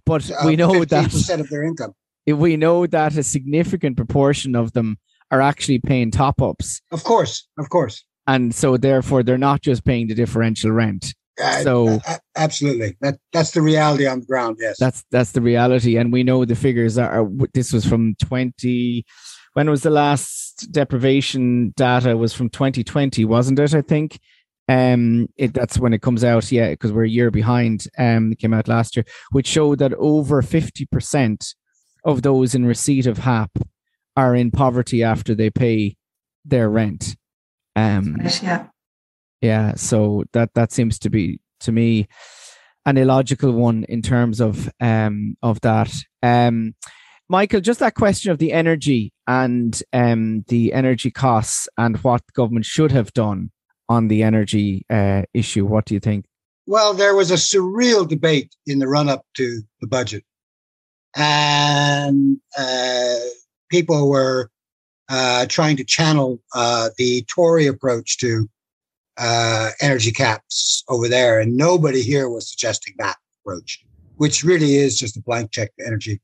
But 0.06 0.32
uh, 0.32 0.36
we 0.46 0.56
know 0.56 0.84
that 0.84 1.12
percent 1.12 1.42
of 1.42 1.50
their 1.50 1.64
income. 1.64 1.94
We 2.28 2.58
know 2.58 2.86
that 2.86 3.18
a 3.18 3.24
significant 3.24 3.98
proportion 3.98 4.56
of 4.56 4.74
them 4.74 4.98
are 5.32 5.42
actually 5.42 5.80
paying 5.80 6.12
top 6.12 6.42
ups. 6.42 6.80
Of 6.92 7.04
course, 7.04 7.48
of 7.58 7.70
course. 7.70 8.04
And 8.28 8.54
so 8.54 8.78
therefore 8.78 9.24
they're 9.24 9.38
not 9.38 9.62
just 9.62 9.84
paying 9.84 10.08
the 10.08 10.14
differential 10.14 10.72
rent. 10.72 11.16
Uh, 11.42 11.62
so 11.64 12.00
uh, 12.08 12.18
absolutely, 12.36 12.98
that 13.02 13.20
that's 13.34 13.52
the 13.52 13.62
reality 13.62 14.06
on 14.08 14.22
the 14.22 14.26
ground. 14.26 14.58
Yes, 14.60 14.78
that's 14.80 15.04
that's 15.12 15.32
the 15.32 15.42
reality, 15.42 15.98
and 15.98 16.12
we 16.12 16.24
know 16.24 16.46
the 16.46 16.56
figures 16.56 16.98
are. 16.98 17.22
are 17.22 17.30
this 17.54 17.74
was 17.74 17.86
from 17.86 18.16
twenty. 18.16 19.06
When 19.54 19.70
was 19.70 19.82
the 19.82 19.90
last 19.90 20.72
deprivation 20.72 21.74
data? 21.76 22.18
Was 22.18 22.34
from 22.34 22.50
twenty 22.50 22.84
twenty, 22.84 23.26
wasn't 23.26 23.60
it? 23.60 23.74
I 23.74 23.82
think. 23.82 24.20
Um, 24.68 25.28
it, 25.36 25.56
that's 25.56 25.80
when 25.80 25.94
it 25.94 26.04
comes 26.04 26.24
out, 26.24 26.52
yeah, 26.52 26.70
because 26.70 26.92
we're 26.92 27.06
a 27.06 27.10
year 27.10 27.32
behind. 27.32 27.88
Um, 27.98 28.34
it 28.34 28.38
came 28.38 28.54
out 28.54 28.68
last 28.68 28.96
year, 28.96 29.04
which 29.32 29.48
showed 29.48 29.80
that 29.80 29.96
over 29.96 30.42
fifty 30.44 30.86
percent 30.86 31.56
of 32.06 32.22
those 32.22 32.54
in 32.54 32.66
receipt 32.66 33.08
of 33.08 33.18
HAP 33.20 33.52
are 34.16 34.36
in 34.36 34.52
poverty 34.52 35.04
after 35.04 35.34
they 35.34 35.50
pay 35.50 35.96
their 36.46 36.70
rent. 36.70 37.16
Um, 37.76 38.18
yeah, 38.44 38.68
yeah. 39.42 39.76
So 39.76 40.24
that 40.34 40.54
that 40.54 40.72
seems 40.72 41.00
to 41.00 41.10
be 41.10 41.40
to 41.62 41.72
me 41.72 42.08
an 42.86 42.98
illogical 42.98 43.52
one 43.52 43.84
in 43.86 44.02
terms 44.02 44.40
of 44.40 44.70
um 44.80 45.38
of 45.42 45.62
that. 45.62 45.94
Um, 46.24 46.76
Michael, 47.28 47.62
just 47.62 47.80
that 47.80 47.94
question 47.96 48.32
of 48.32 48.40
the 48.40 48.52
energy 48.52 49.14
and 49.28 49.82
um 49.94 50.44
the 50.48 50.74
energy 50.74 51.12
costs 51.12 51.68
and 51.78 51.98
what 51.98 52.22
government 52.34 52.66
should 52.66 52.92
have 52.92 53.14
done 53.14 53.52
on 53.90 54.08
the 54.08 54.24
energy 54.24 54.86
uh, 54.90 55.24
issue. 55.34 55.66
What 55.66 55.86
do 55.86 55.96
you 55.96 56.00
think? 56.00 56.26
Well, 56.68 56.94
there 56.94 57.16
was 57.16 57.32
a 57.32 57.36
surreal 57.36 58.08
debate 58.08 58.56
in 58.68 58.78
the 58.78 58.88
run 58.88 59.10
up 59.10 59.26
to 59.38 59.62
the 59.82 59.88
budget. 59.88 60.24
And 61.16 62.38
uh, 62.56 63.16
people 63.72 64.08
were 64.08 64.52
uh, 65.10 65.48
trying 65.48 65.78
to 65.78 65.84
channel 65.84 66.40
uh, 66.54 66.90
the 67.00 67.24
Tory 67.24 67.66
approach 67.66 68.20
to 68.20 68.48
uh, 69.20 69.72
energy 69.82 70.12
caps 70.12 70.84
over 70.88 71.08
there. 71.08 71.40
And 71.40 71.58
nobody 71.58 72.02
here 72.02 72.30
was 72.30 72.50
suggesting 72.50 72.96
that 72.98 73.18
approach, 73.42 73.84
which 74.16 74.44
really 74.44 74.76
is 74.76 74.98
just 74.98 75.18
a 75.18 75.22
blank 75.22 75.52
check 75.52 75.76
to 75.78 75.86
energy 75.86 76.22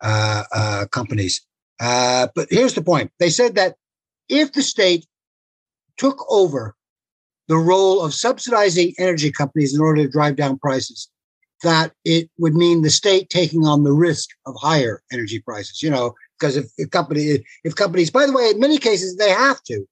uh, 0.00 0.44
uh, 0.52 0.86
companies. 0.86 1.44
but 1.78 2.46
here's 2.50 2.74
the 2.74 2.82
point 2.82 3.12
they 3.18 3.30
said 3.30 3.54
that 3.54 3.76
if 4.28 4.52
the 4.52 4.62
state 4.62 5.06
took 5.96 6.24
over 6.30 6.74
the 7.48 7.56
role 7.56 8.04
of 8.04 8.14
subsidizing 8.14 8.94
energy 8.98 9.32
companies 9.32 9.74
in 9.74 9.80
order 9.80 10.02
to 10.02 10.10
drive 10.10 10.36
down 10.36 10.58
prices, 10.58 11.08
that 11.62 11.92
it 12.04 12.30
would 12.38 12.54
mean 12.54 12.82
the 12.82 12.90
state 12.90 13.30
taking 13.30 13.66
on 13.66 13.82
the 13.82 13.92
risk 13.92 14.28
of 14.46 14.54
higher 14.60 15.02
energy 15.12 15.40
prices. 15.40 15.82
You 15.82 15.90
know, 15.90 16.14
because 16.38 16.56
if, 16.56 16.66
if 16.78 16.90
company 16.90 17.44
if 17.64 17.74
companies, 17.74 18.10
by 18.10 18.26
the 18.26 18.32
way, 18.32 18.50
in 18.50 18.60
many 18.60 18.78
cases 18.78 19.16
they 19.16 19.30
have 19.30 19.62
to, 19.64 19.86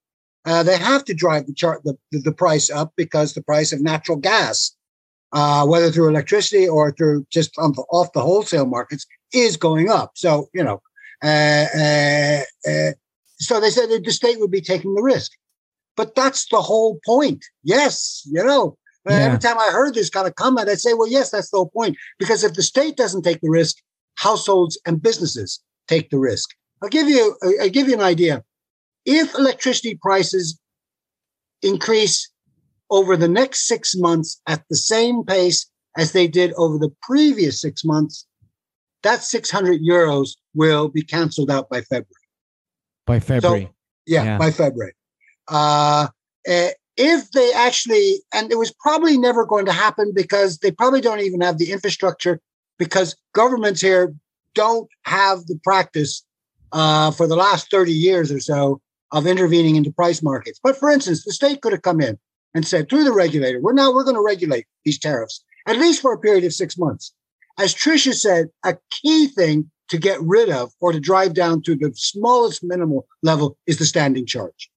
uh, 0.46 0.62
they 0.62 0.78
have 0.78 1.04
to 1.04 1.14
drive 1.14 1.46
the 1.46 1.52
chart 1.52 1.82
the, 1.84 1.96
the, 2.12 2.32
price 2.32 2.70
up 2.70 2.92
because 2.96 3.34
the 3.34 3.42
price 3.42 3.72
of 3.72 3.82
natural 3.82 4.16
gas, 4.16 4.74
uh, 5.32 5.66
whether 5.66 5.90
through 5.90 6.08
electricity 6.08 6.68
or 6.68 6.92
through 6.92 7.26
just 7.30 7.52
the, 7.54 7.84
off 7.90 8.12
the 8.12 8.20
wholesale 8.20 8.66
markets, 8.66 9.06
is 9.32 9.56
going 9.56 9.90
up. 9.90 10.12
So 10.14 10.48
you 10.54 10.62
know, 10.62 10.80
uh, 11.22 11.66
uh, 11.76 12.40
uh 12.70 12.92
so 13.38 13.60
they 13.60 13.70
said 13.70 13.90
that 13.90 14.02
the 14.04 14.12
state 14.12 14.40
would 14.40 14.50
be 14.50 14.60
taking 14.60 14.94
the 14.94 15.02
risk. 15.02 15.32
But 15.96 16.14
that's 16.14 16.46
the 16.48 16.60
whole 16.60 17.00
point. 17.04 17.44
Yes, 17.64 18.22
you 18.30 18.44
know, 18.44 18.76
yeah. 19.08 19.16
every 19.16 19.38
time 19.38 19.58
I 19.58 19.70
heard 19.72 19.94
this 19.94 20.10
kind 20.10 20.26
of 20.26 20.34
comment, 20.34 20.68
I'd 20.68 20.78
say, 20.78 20.94
well, 20.94 21.08
yes, 21.08 21.30
that's 21.30 21.50
the 21.50 21.56
whole 21.56 21.70
point. 21.70 21.96
Because 22.18 22.44
if 22.44 22.54
the 22.54 22.62
state 22.62 22.96
doesn't 22.96 23.22
take 23.22 23.40
the 23.40 23.50
risk, 23.50 23.76
households 24.16 24.78
and 24.86 25.02
businesses 25.02 25.60
take 25.88 26.10
the 26.10 26.18
risk. 26.18 26.50
I'll 26.82 26.88
give 26.88 27.08
you, 27.08 27.36
I'll 27.60 27.70
give 27.70 27.88
you 27.88 27.94
an 27.94 28.02
idea. 28.02 28.44
If 29.06 29.34
electricity 29.36 29.98
prices 30.02 30.58
increase 31.62 32.28
over 32.90 33.16
the 33.16 33.28
next 33.28 33.66
six 33.66 33.94
months 33.96 34.40
at 34.46 34.64
the 34.68 34.76
same 34.76 35.24
pace 35.24 35.66
as 35.96 36.12
they 36.12 36.26
did 36.26 36.52
over 36.54 36.76
the 36.76 36.90
previous 37.02 37.60
six 37.60 37.84
months, 37.84 38.26
that 39.02 39.22
600 39.22 39.80
euros 39.80 40.30
will 40.54 40.88
be 40.88 41.02
canceled 41.02 41.50
out 41.50 41.70
by 41.70 41.80
February. 41.80 42.06
By 43.06 43.20
February. 43.20 43.62
So, 43.62 43.74
yeah, 44.06 44.24
yeah, 44.24 44.38
by 44.38 44.50
February. 44.50 44.94
Uh, 45.48 46.08
eh, 46.46 46.72
if 46.96 47.30
they 47.30 47.52
actually, 47.52 48.22
and 48.32 48.50
it 48.50 48.58
was 48.58 48.72
probably 48.80 49.16
never 49.16 49.44
going 49.44 49.66
to 49.66 49.72
happen 49.72 50.12
because 50.14 50.58
they 50.58 50.72
probably 50.72 51.00
don't 51.00 51.20
even 51.20 51.40
have 51.40 51.58
the 51.58 51.70
infrastructure 51.70 52.40
because 52.78 53.16
governments 53.32 53.80
here 53.80 54.14
don't 54.54 54.88
have 55.04 55.46
the 55.46 55.58
practice 55.62 56.24
uh, 56.72 57.10
for 57.12 57.28
the 57.28 57.36
last 57.36 57.70
30 57.70 57.92
years 57.92 58.32
or 58.32 58.40
so 58.40 58.80
of 59.12 59.26
intervening 59.26 59.76
into 59.76 59.92
price 59.92 60.22
markets. 60.22 60.60
But 60.62 60.76
for 60.76 60.90
instance, 60.90 61.24
the 61.24 61.32
state 61.32 61.60
could 61.60 61.72
have 61.72 61.82
come 61.82 62.00
in 62.00 62.18
and 62.54 62.66
said 62.66 62.88
through 62.88 63.04
the 63.04 63.12
regulator, 63.12 63.60
we're 63.60 63.72
now 63.72 63.92
we're 63.92 64.04
going 64.04 64.16
to 64.16 64.22
regulate 64.22 64.66
these 64.84 64.98
tariffs 64.98 65.42
at 65.66 65.78
least 65.78 66.00
for 66.00 66.12
a 66.12 66.18
period 66.18 66.44
of 66.44 66.54
six 66.54 66.78
months. 66.78 67.12
As 67.58 67.74
Tricia 67.74 68.14
said, 68.14 68.48
a 68.64 68.76
key 68.90 69.28
thing 69.28 69.70
to 69.88 69.98
get 69.98 70.20
rid 70.20 70.50
of 70.50 70.72
or 70.80 70.92
to 70.92 71.00
drive 71.00 71.34
down 71.34 71.62
to 71.62 71.74
the 71.74 71.92
smallest 71.94 72.62
minimal 72.62 73.06
level 73.22 73.56
is 73.66 73.78
the 73.78 73.84
standing 73.84 74.26
charge 74.26 74.70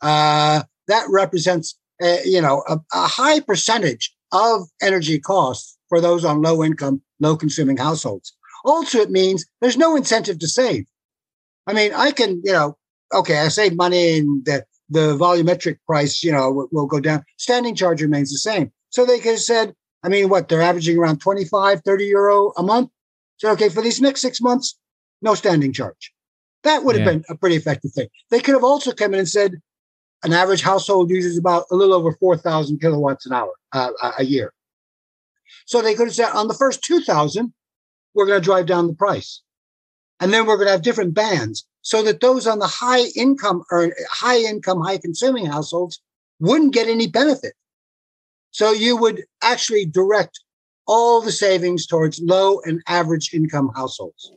uh, 0.00 0.62
that 0.86 1.06
represents, 1.10 1.78
uh, 2.02 2.18
you 2.24 2.40
know, 2.40 2.62
a, 2.68 2.78
a, 2.92 3.06
high 3.06 3.40
percentage 3.40 4.14
of 4.32 4.68
energy 4.82 5.18
costs 5.18 5.76
for 5.88 6.00
those 6.00 6.24
on 6.24 6.42
low 6.42 6.62
income, 6.62 7.02
low 7.20 7.36
consuming 7.36 7.76
households. 7.76 8.34
Also, 8.64 8.98
it 8.98 9.10
means 9.10 9.46
there's 9.60 9.76
no 9.76 9.96
incentive 9.96 10.38
to 10.38 10.48
save. 10.48 10.84
I 11.66 11.72
mean, 11.72 11.92
I 11.94 12.10
can, 12.12 12.40
you 12.44 12.52
know, 12.52 12.76
okay, 13.12 13.38
I 13.38 13.48
save 13.48 13.76
money 13.76 14.18
and 14.18 14.44
the, 14.44 14.64
the 14.88 15.16
volumetric 15.16 15.78
price, 15.86 16.22
you 16.22 16.32
know, 16.32 16.50
will, 16.50 16.68
will 16.72 16.86
go 16.86 17.00
down. 17.00 17.24
Standing 17.36 17.74
charge 17.74 18.02
remains 18.02 18.30
the 18.30 18.38
same. 18.38 18.72
So 18.90 19.04
they 19.04 19.18
could 19.18 19.32
have 19.32 19.40
said, 19.40 19.74
I 20.02 20.08
mean, 20.08 20.28
what, 20.28 20.48
they're 20.48 20.62
averaging 20.62 20.98
around 20.98 21.18
25, 21.18 21.82
30 21.82 22.04
euro 22.04 22.52
a 22.56 22.62
month. 22.62 22.90
So, 23.36 23.50
okay, 23.52 23.68
for 23.68 23.82
these 23.82 24.00
next 24.00 24.20
six 24.20 24.40
months, 24.40 24.78
no 25.22 25.34
standing 25.34 25.72
charge. 25.72 26.12
That 26.64 26.84
would 26.84 26.96
have 26.96 27.06
yeah. 27.06 27.12
been 27.12 27.24
a 27.28 27.36
pretty 27.36 27.56
effective 27.56 27.92
thing. 27.92 28.08
They 28.30 28.40
could 28.40 28.54
have 28.54 28.64
also 28.64 28.92
come 28.92 29.14
in 29.14 29.20
and 29.20 29.28
said, 29.28 29.60
an 30.24 30.32
average 30.32 30.62
household 30.62 31.10
uses 31.10 31.38
about 31.38 31.64
a 31.70 31.76
little 31.76 31.94
over 31.94 32.12
4,000 32.12 32.80
kilowatts 32.80 33.26
an 33.26 33.32
hour 33.32 33.52
uh, 33.72 33.90
a 34.18 34.24
year. 34.24 34.52
So 35.66 35.80
they 35.80 35.94
could 35.94 36.08
have 36.08 36.14
said 36.14 36.30
on 36.30 36.48
the 36.48 36.54
first 36.54 36.82
2,000, 36.82 37.52
we're 38.14 38.26
going 38.26 38.40
to 38.40 38.44
drive 38.44 38.66
down 38.66 38.88
the 38.88 38.94
price. 38.94 39.42
And 40.18 40.32
then 40.32 40.46
we're 40.46 40.56
going 40.56 40.66
to 40.66 40.72
have 40.72 40.82
different 40.82 41.14
bands 41.14 41.67
so 41.88 42.02
that 42.02 42.20
those 42.20 42.46
on 42.46 42.58
the 42.58 42.66
high 42.66 43.04
income 43.16 43.64
or 43.70 43.94
high 44.10 44.36
income, 44.36 44.78
high 44.82 44.98
consuming 44.98 45.46
households 45.46 46.02
wouldn't 46.38 46.74
get 46.74 46.86
any 46.86 47.06
benefit. 47.06 47.54
So 48.50 48.72
you 48.72 48.94
would 48.98 49.24
actually 49.42 49.86
direct 49.86 50.38
all 50.86 51.22
the 51.22 51.32
savings 51.32 51.86
towards 51.86 52.20
low 52.20 52.60
and 52.66 52.82
average 52.88 53.32
income 53.32 53.70
households. 53.74 54.30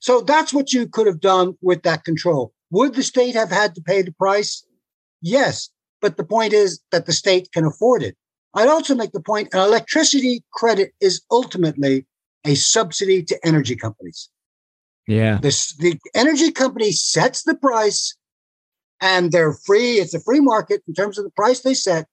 So 0.00 0.22
that's 0.22 0.54
what 0.54 0.72
you 0.72 0.88
could 0.88 1.06
have 1.06 1.20
done 1.20 1.58
with 1.60 1.82
that 1.82 2.04
control. 2.04 2.54
Would 2.70 2.94
the 2.94 3.02
state 3.02 3.34
have 3.34 3.50
had 3.50 3.74
to 3.74 3.82
pay 3.82 4.00
the 4.00 4.12
price? 4.12 4.64
Yes, 5.20 5.68
but 6.00 6.16
the 6.16 6.24
point 6.24 6.54
is 6.54 6.80
that 6.90 7.04
the 7.04 7.12
state 7.12 7.52
can 7.52 7.66
afford 7.66 8.02
it. 8.02 8.16
I'd 8.54 8.70
also 8.70 8.94
make 8.94 9.12
the 9.12 9.20
point 9.20 9.52
an 9.52 9.60
electricity 9.60 10.42
credit 10.54 10.94
is 11.02 11.20
ultimately 11.30 12.06
a 12.46 12.54
subsidy 12.54 13.22
to 13.24 13.38
energy 13.46 13.76
companies. 13.76 14.30
Yeah. 15.08 15.38
This, 15.40 15.74
the 15.76 15.98
energy 16.14 16.52
company 16.52 16.92
sets 16.92 17.42
the 17.42 17.56
price 17.56 18.14
and 19.00 19.32
they're 19.32 19.54
free. 19.54 19.94
It's 19.94 20.12
a 20.12 20.20
free 20.20 20.40
market 20.40 20.82
in 20.86 20.92
terms 20.92 21.18
of 21.18 21.24
the 21.24 21.30
price 21.30 21.60
they 21.60 21.72
set. 21.74 22.06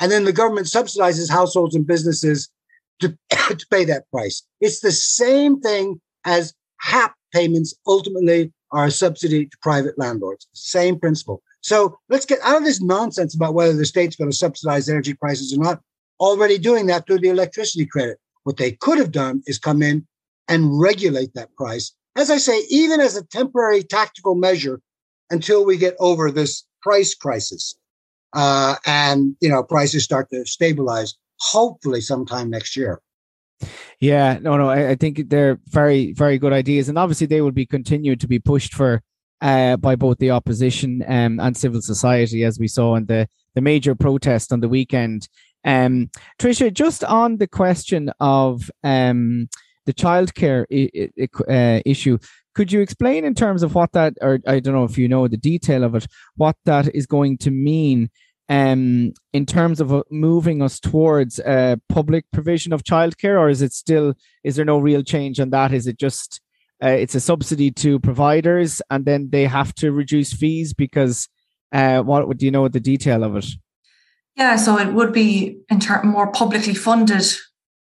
And 0.00 0.10
then 0.10 0.24
the 0.24 0.32
government 0.32 0.66
subsidizes 0.66 1.30
households 1.30 1.76
and 1.76 1.86
businesses 1.86 2.50
to, 3.00 3.16
to 3.30 3.66
pay 3.70 3.84
that 3.84 4.10
price. 4.10 4.42
It's 4.60 4.80
the 4.80 4.90
same 4.90 5.60
thing 5.60 6.00
as 6.24 6.52
HAP 6.80 7.14
payments 7.32 7.72
ultimately 7.86 8.52
are 8.72 8.86
a 8.86 8.90
subsidy 8.90 9.46
to 9.46 9.56
private 9.62 9.96
landlords. 9.96 10.48
Same 10.54 10.98
principle. 10.98 11.40
So 11.60 11.96
let's 12.08 12.26
get 12.26 12.40
out 12.42 12.56
of 12.56 12.64
this 12.64 12.82
nonsense 12.82 13.36
about 13.36 13.54
whether 13.54 13.76
the 13.76 13.86
state's 13.86 14.16
going 14.16 14.30
to 14.30 14.36
subsidize 14.36 14.88
energy 14.88 15.14
prices 15.14 15.56
or 15.56 15.62
not. 15.62 15.80
Already 16.18 16.58
doing 16.58 16.86
that 16.86 17.06
through 17.06 17.20
the 17.20 17.28
electricity 17.28 17.86
credit. 17.86 18.18
What 18.42 18.56
they 18.56 18.72
could 18.72 18.98
have 18.98 19.12
done 19.12 19.42
is 19.46 19.58
come 19.58 19.82
in 19.82 20.04
and 20.48 20.80
regulate 20.80 21.32
that 21.34 21.54
price 21.54 21.92
as 22.16 22.30
I 22.30 22.38
say, 22.38 22.64
even 22.68 23.00
as 23.00 23.16
a 23.16 23.24
temporary 23.24 23.82
tactical 23.82 24.34
measure 24.34 24.80
until 25.30 25.64
we 25.64 25.76
get 25.76 25.96
over 25.98 26.30
this 26.30 26.64
price 26.82 27.14
crisis 27.14 27.76
uh, 28.34 28.76
and 28.84 29.36
you 29.40 29.48
know 29.48 29.62
prices 29.62 30.04
start 30.04 30.28
to 30.30 30.44
stabilize. 30.44 31.14
Hopefully, 31.40 32.00
sometime 32.00 32.50
next 32.50 32.76
year. 32.76 33.00
Yeah, 34.00 34.38
no, 34.40 34.56
no, 34.56 34.68
I, 34.68 34.90
I 34.90 34.94
think 34.94 35.28
they're 35.30 35.58
very, 35.66 36.12
very 36.12 36.38
good 36.38 36.52
ideas, 36.52 36.88
and 36.88 36.98
obviously 36.98 37.26
they 37.26 37.40
will 37.40 37.52
be 37.52 37.66
continued 37.66 38.20
to 38.20 38.28
be 38.28 38.38
pushed 38.38 38.74
for 38.74 39.02
uh, 39.40 39.76
by 39.76 39.96
both 39.96 40.18
the 40.18 40.30
opposition 40.30 41.04
um, 41.06 41.40
and 41.40 41.56
civil 41.56 41.80
society, 41.80 42.44
as 42.44 42.58
we 42.58 42.68
saw 42.68 42.96
in 42.96 43.06
the 43.06 43.28
the 43.54 43.60
major 43.60 43.94
protest 43.94 44.52
on 44.52 44.60
the 44.60 44.68
weekend. 44.68 45.28
Um, 45.64 46.10
Tricia, 46.38 46.72
just 46.72 47.04
on 47.04 47.38
the 47.38 47.46
question 47.46 48.10
of 48.20 48.70
um, 48.82 49.48
the 49.86 49.92
childcare 49.92 50.64
I- 50.72 51.10
I- 51.22 51.52
uh, 51.52 51.80
issue, 51.84 52.18
could 52.54 52.72
you 52.72 52.80
explain 52.80 53.24
in 53.24 53.34
terms 53.34 53.62
of 53.62 53.74
what 53.74 53.92
that, 53.92 54.14
or 54.20 54.38
I 54.46 54.60
don't 54.60 54.74
know 54.74 54.84
if 54.84 54.96
you 54.96 55.08
know 55.08 55.28
the 55.28 55.36
detail 55.36 55.84
of 55.84 55.94
it, 55.94 56.06
what 56.36 56.56
that 56.64 56.94
is 56.94 57.06
going 57.06 57.38
to 57.38 57.50
mean 57.50 58.10
um, 58.48 59.12
in 59.32 59.46
terms 59.46 59.80
of 59.80 59.92
uh, 59.92 60.02
moving 60.10 60.60
us 60.62 60.78
towards 60.78 61.40
uh, 61.40 61.76
public 61.88 62.26
provision 62.32 62.72
of 62.72 62.84
childcare, 62.84 63.38
or 63.38 63.48
is 63.48 63.62
it 63.62 63.72
still, 63.72 64.14
is 64.42 64.56
there 64.56 64.64
no 64.64 64.78
real 64.78 65.02
change 65.02 65.40
on 65.40 65.50
that? 65.50 65.72
Is 65.72 65.86
it 65.86 65.98
just, 65.98 66.40
uh, 66.82 66.88
it's 66.88 67.14
a 67.14 67.20
subsidy 67.20 67.70
to 67.70 67.98
providers 67.98 68.82
and 68.90 69.06
then 69.06 69.30
they 69.30 69.46
have 69.46 69.74
to 69.76 69.92
reduce 69.92 70.32
fees 70.32 70.74
because 70.74 71.28
uh, 71.72 72.00
what 72.00 72.36
do 72.36 72.44
you 72.44 72.52
know 72.52 72.68
the 72.68 72.80
detail 72.80 73.24
of 73.24 73.36
it? 73.36 73.46
Yeah, 74.36 74.56
so 74.56 74.78
it 74.78 74.92
would 74.92 75.12
be 75.12 75.60
in 75.70 75.80
more 76.04 76.30
publicly 76.30 76.74
funded 76.74 77.24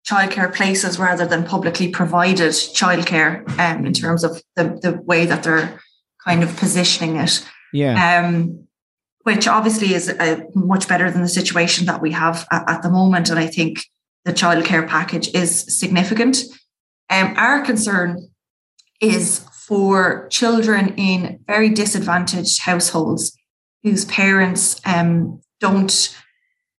childcare 0.09 0.55
places 0.55 0.99
rather 0.99 1.27
than 1.27 1.45
publicly 1.45 1.89
provided 1.89 2.51
childcare 2.51 3.49
um, 3.59 3.87
in 3.87 3.93
terms 3.93 4.25
of 4.25 4.43
the, 4.57 4.79
the 4.83 5.01
way 5.03 5.27
that 5.27 5.43
they're 5.43 5.81
kind 6.25 6.43
of 6.43 6.57
positioning 6.57 7.17
it. 7.17 7.47
Yeah. 7.73 8.19
Um, 8.19 8.67
which 9.23 9.47
obviously 9.47 9.95
is 9.95 10.09
uh, 10.09 10.41
much 10.55 10.89
better 10.89 11.11
than 11.11 11.23
the 11.23 11.29
situation 11.29 11.87
that 11.87 12.01
we 12.01 12.11
have 12.13 12.47
at, 12.51 12.69
at, 12.69 12.83
the 12.83 12.91
moment. 12.91 13.29
And 13.29 13.39
I 13.39 13.47
think 13.47 13.85
the 14.25 14.33
childcare 14.33 14.89
package 14.89 15.29
is 15.35 15.79
significant. 15.79 16.39
Um, 17.11 17.35
our 17.37 17.61
concern 17.63 18.31
is 19.01 19.47
for 19.67 20.27
children 20.29 20.95
in 20.97 21.41
very 21.47 21.69
disadvantaged 21.69 22.63
households 22.63 23.37
whose 23.83 24.05
parents 24.07 24.81
um, 24.85 25.41
don't 25.61 26.17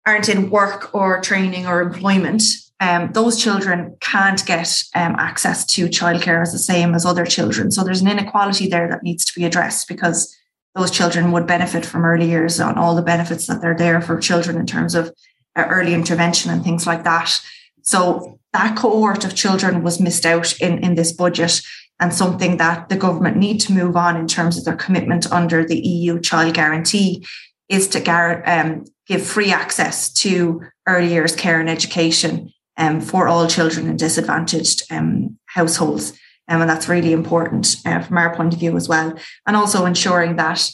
aren't 0.04 0.28
in 0.28 0.50
work 0.50 0.92
or 0.94 1.20
training 1.20 1.66
or 1.66 1.80
employment 1.80 2.42
um, 2.82 3.12
those 3.12 3.40
children 3.40 3.96
can't 4.00 4.44
get 4.44 4.82
um, 4.96 5.14
access 5.16 5.64
to 5.66 5.86
childcare 5.86 6.42
as 6.42 6.50
the 6.50 6.58
same 6.58 6.94
as 6.96 7.06
other 7.06 7.24
children. 7.24 7.70
So 7.70 7.84
there's 7.84 8.00
an 8.00 8.08
inequality 8.08 8.66
there 8.66 8.88
that 8.88 9.04
needs 9.04 9.24
to 9.26 9.32
be 9.38 9.44
addressed 9.44 9.86
because 9.86 10.36
those 10.74 10.90
children 10.90 11.30
would 11.30 11.46
benefit 11.46 11.86
from 11.86 12.04
early 12.04 12.28
years 12.28 12.58
on 12.58 12.76
all 12.76 12.96
the 12.96 13.02
benefits 13.02 13.46
that 13.46 13.60
they're 13.60 13.76
there 13.76 14.00
for 14.00 14.18
children 14.18 14.56
in 14.56 14.66
terms 14.66 14.96
of 14.96 15.14
uh, 15.54 15.64
early 15.68 15.94
intervention 15.94 16.50
and 16.50 16.64
things 16.64 16.84
like 16.84 17.04
that. 17.04 17.40
So 17.82 18.40
that 18.52 18.76
cohort 18.76 19.24
of 19.24 19.36
children 19.36 19.84
was 19.84 20.00
missed 20.00 20.26
out 20.26 20.60
in, 20.60 20.82
in 20.82 20.96
this 20.96 21.12
budget 21.12 21.60
and 22.00 22.12
something 22.12 22.56
that 22.56 22.88
the 22.88 22.96
government 22.96 23.36
need 23.36 23.60
to 23.60 23.72
move 23.72 23.94
on 23.94 24.16
in 24.16 24.26
terms 24.26 24.58
of 24.58 24.64
their 24.64 24.74
commitment 24.74 25.30
under 25.30 25.64
the 25.64 25.78
EU 25.78 26.18
child 26.18 26.54
guarantee 26.54 27.24
is 27.68 27.86
to 27.88 28.42
um, 28.44 28.84
give 29.06 29.24
free 29.24 29.52
access 29.52 30.12
to 30.14 30.62
early 30.88 31.12
years 31.12 31.36
care 31.36 31.60
and 31.60 31.70
education 31.70 32.52
um, 32.82 33.00
for 33.00 33.28
all 33.28 33.46
children 33.46 33.86
in 33.86 33.96
disadvantaged 33.96 34.82
um, 34.90 35.38
households. 35.46 36.10
Um, 36.48 36.60
and 36.60 36.68
that's 36.68 36.88
really 36.88 37.12
important 37.12 37.76
uh, 37.86 38.00
from 38.00 38.18
our 38.18 38.34
point 38.34 38.52
of 38.52 38.60
view 38.60 38.76
as 38.76 38.88
well. 38.88 39.16
And 39.46 39.56
also 39.56 39.86
ensuring 39.86 40.36
that 40.36 40.68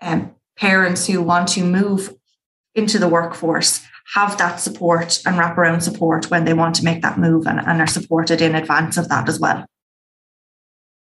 um, 0.00 0.34
parents 0.58 1.06
who 1.06 1.22
want 1.22 1.48
to 1.50 1.62
move 1.62 2.12
into 2.74 2.98
the 2.98 3.08
workforce 3.08 3.86
have 4.14 4.36
that 4.38 4.56
support 4.56 5.22
and 5.24 5.36
wraparound 5.36 5.82
support 5.82 6.30
when 6.30 6.44
they 6.44 6.54
want 6.54 6.74
to 6.76 6.84
make 6.84 7.02
that 7.02 7.18
move 7.18 7.46
and, 7.46 7.60
and 7.60 7.80
are 7.80 7.86
supported 7.86 8.40
in 8.40 8.56
advance 8.56 8.96
of 8.96 9.08
that 9.08 9.28
as 9.28 9.38
well. 9.38 9.64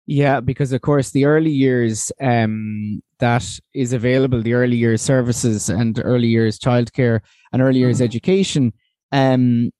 Yeah, 0.05 0.41
because 0.41 0.73
of 0.73 0.81
course 0.81 1.11
the 1.11 1.23
early 1.23 1.51
years 1.51 2.11
um, 2.19 3.01
that 3.19 3.59
is 3.73 3.93
available, 3.93 4.41
the 4.41 4.53
early 4.53 4.75
years 4.75 5.01
services 5.01 5.69
and 5.69 6.01
early 6.03 6.27
years 6.27 6.59
childcare 6.59 7.21
and 7.53 7.61
early 7.61 7.79
years 7.79 7.97
mm-hmm. 7.97 8.05
education 8.05 8.73
um, 9.13 9.71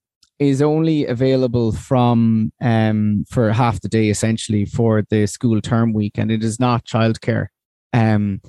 is 0.50 0.62
only 0.62 1.06
available 1.06 1.72
from 1.72 2.52
um, 2.62 3.26
for 3.30 3.52
half 3.52 3.82
the 3.82 3.90
day 3.90 4.10
essentially 4.10 4.66
for 4.66 5.04
the 5.10 5.28
school 5.28 5.62
term 5.62 5.94
week, 5.94 6.18
and 6.18 6.32
it 6.32 6.44
is 6.44 6.60
not 6.60 6.86
childcare, 6.86 7.48
um, 7.94 8.42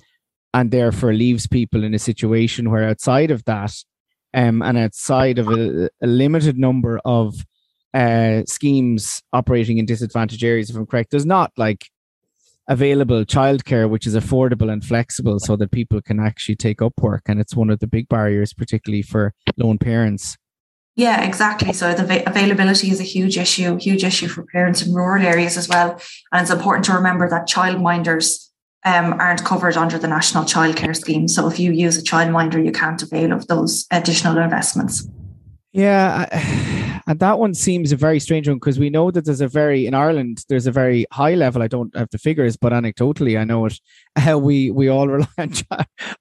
and 0.52 0.70
therefore 0.70 1.12
leaves 1.12 1.46
people 1.46 1.84
in 1.84 1.94
a 1.94 1.98
situation 1.98 2.70
where 2.70 2.88
outside 2.88 3.30
of 3.30 3.44
that, 3.44 3.74
um, 4.34 4.62
and 4.62 4.78
outside 4.78 5.38
of 5.38 5.48
a, 5.48 5.88
a 6.02 6.06
limited 6.06 6.58
number 6.58 7.00
of 7.04 7.34
uh, 7.92 8.42
schemes 8.46 9.22
operating 9.32 9.78
in 9.78 9.86
disadvantaged 9.86 10.44
areas, 10.44 10.70
if 10.70 10.76
I'm 10.76 10.86
correct, 10.86 11.10
there's 11.10 11.26
not 11.26 11.52
like 11.56 11.86
available 12.66 13.24
childcare 13.24 13.88
which 13.88 14.06
is 14.06 14.16
affordable 14.16 14.72
and 14.72 14.82
flexible 14.82 15.38
so 15.38 15.54
that 15.54 15.70
people 15.70 16.00
can 16.00 16.18
actually 16.18 16.56
take 16.56 16.80
up 16.80 16.94
work. 17.00 17.22
And 17.26 17.38
it's 17.38 17.54
one 17.54 17.70
of 17.70 17.78
the 17.80 17.86
big 17.86 18.08
barriers 18.08 18.54
particularly 18.54 19.02
for 19.02 19.34
lone 19.58 19.78
parents 19.78 20.36
yeah, 20.96 21.24
exactly. 21.24 21.72
So 21.72 21.92
the 21.92 22.28
availability 22.28 22.90
is 22.90 23.00
a 23.00 23.04
huge 23.04 23.36
issue, 23.36 23.76
huge 23.76 24.04
issue 24.04 24.28
for 24.28 24.44
parents 24.44 24.86
in 24.86 24.94
rural 24.94 25.24
areas 25.24 25.56
as 25.56 25.68
well. 25.68 26.00
And 26.30 26.42
it's 26.42 26.52
important 26.52 26.84
to 26.86 26.92
remember 26.92 27.28
that 27.28 27.48
childminders 27.48 28.50
um, 28.84 29.14
aren't 29.14 29.44
covered 29.44 29.76
under 29.76 29.98
the 29.98 30.06
National 30.06 30.44
Childcare 30.44 30.94
Scheme. 30.94 31.26
So 31.26 31.48
if 31.48 31.58
you 31.58 31.72
use 31.72 31.96
a 31.96 32.02
childminder, 32.02 32.64
you 32.64 32.70
can't 32.70 33.02
avail 33.02 33.32
of 33.32 33.46
those 33.48 33.86
additional 33.90 34.38
investments. 34.38 35.08
Yeah, 35.74 36.28
and 37.08 37.18
that 37.18 37.40
one 37.40 37.52
seems 37.52 37.90
a 37.90 37.96
very 37.96 38.20
strange 38.20 38.48
one 38.48 38.58
because 38.58 38.78
we 38.78 38.90
know 38.90 39.10
that 39.10 39.24
there's 39.24 39.40
a 39.40 39.48
very 39.48 39.86
in 39.86 39.94
Ireland 39.94 40.44
there's 40.48 40.68
a 40.68 40.72
very 40.72 41.04
high 41.12 41.34
level. 41.34 41.62
I 41.62 41.66
don't 41.66 41.94
have 41.96 42.10
the 42.10 42.18
figures, 42.18 42.56
but 42.56 42.72
anecdotally 42.72 43.38
I 43.38 43.44
know 43.44 43.66
it. 43.66 43.78
Uh, 44.16 44.38
we 44.38 44.70
we 44.70 44.86
all 44.86 45.08
rely 45.18 45.26
on 45.38 45.52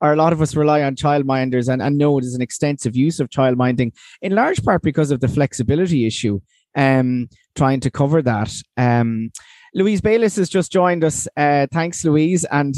or 0.00 0.12
a 0.12 0.16
lot 0.16 0.32
of 0.32 0.42
us 0.42 0.56
rely 0.56 0.82
on 0.82 0.96
childminders 0.96 1.72
and 1.72 1.80
and 1.80 1.96
know 1.96 2.18
there's 2.18 2.34
an 2.34 2.42
extensive 2.42 2.96
use 2.96 3.20
of 3.20 3.28
childminding 3.28 3.92
in 4.20 4.34
large 4.34 4.60
part 4.64 4.82
because 4.82 5.12
of 5.12 5.20
the 5.20 5.28
flexibility 5.28 6.04
issue. 6.04 6.40
Um, 6.74 7.28
trying 7.54 7.78
to 7.78 7.90
cover 7.92 8.20
that. 8.22 8.52
Um, 8.76 9.30
Louise 9.74 10.00
Bayliss 10.00 10.34
has 10.34 10.48
just 10.48 10.72
joined 10.72 11.04
us. 11.04 11.28
Uh, 11.36 11.68
thanks, 11.72 12.04
Louise, 12.04 12.44
and 12.46 12.74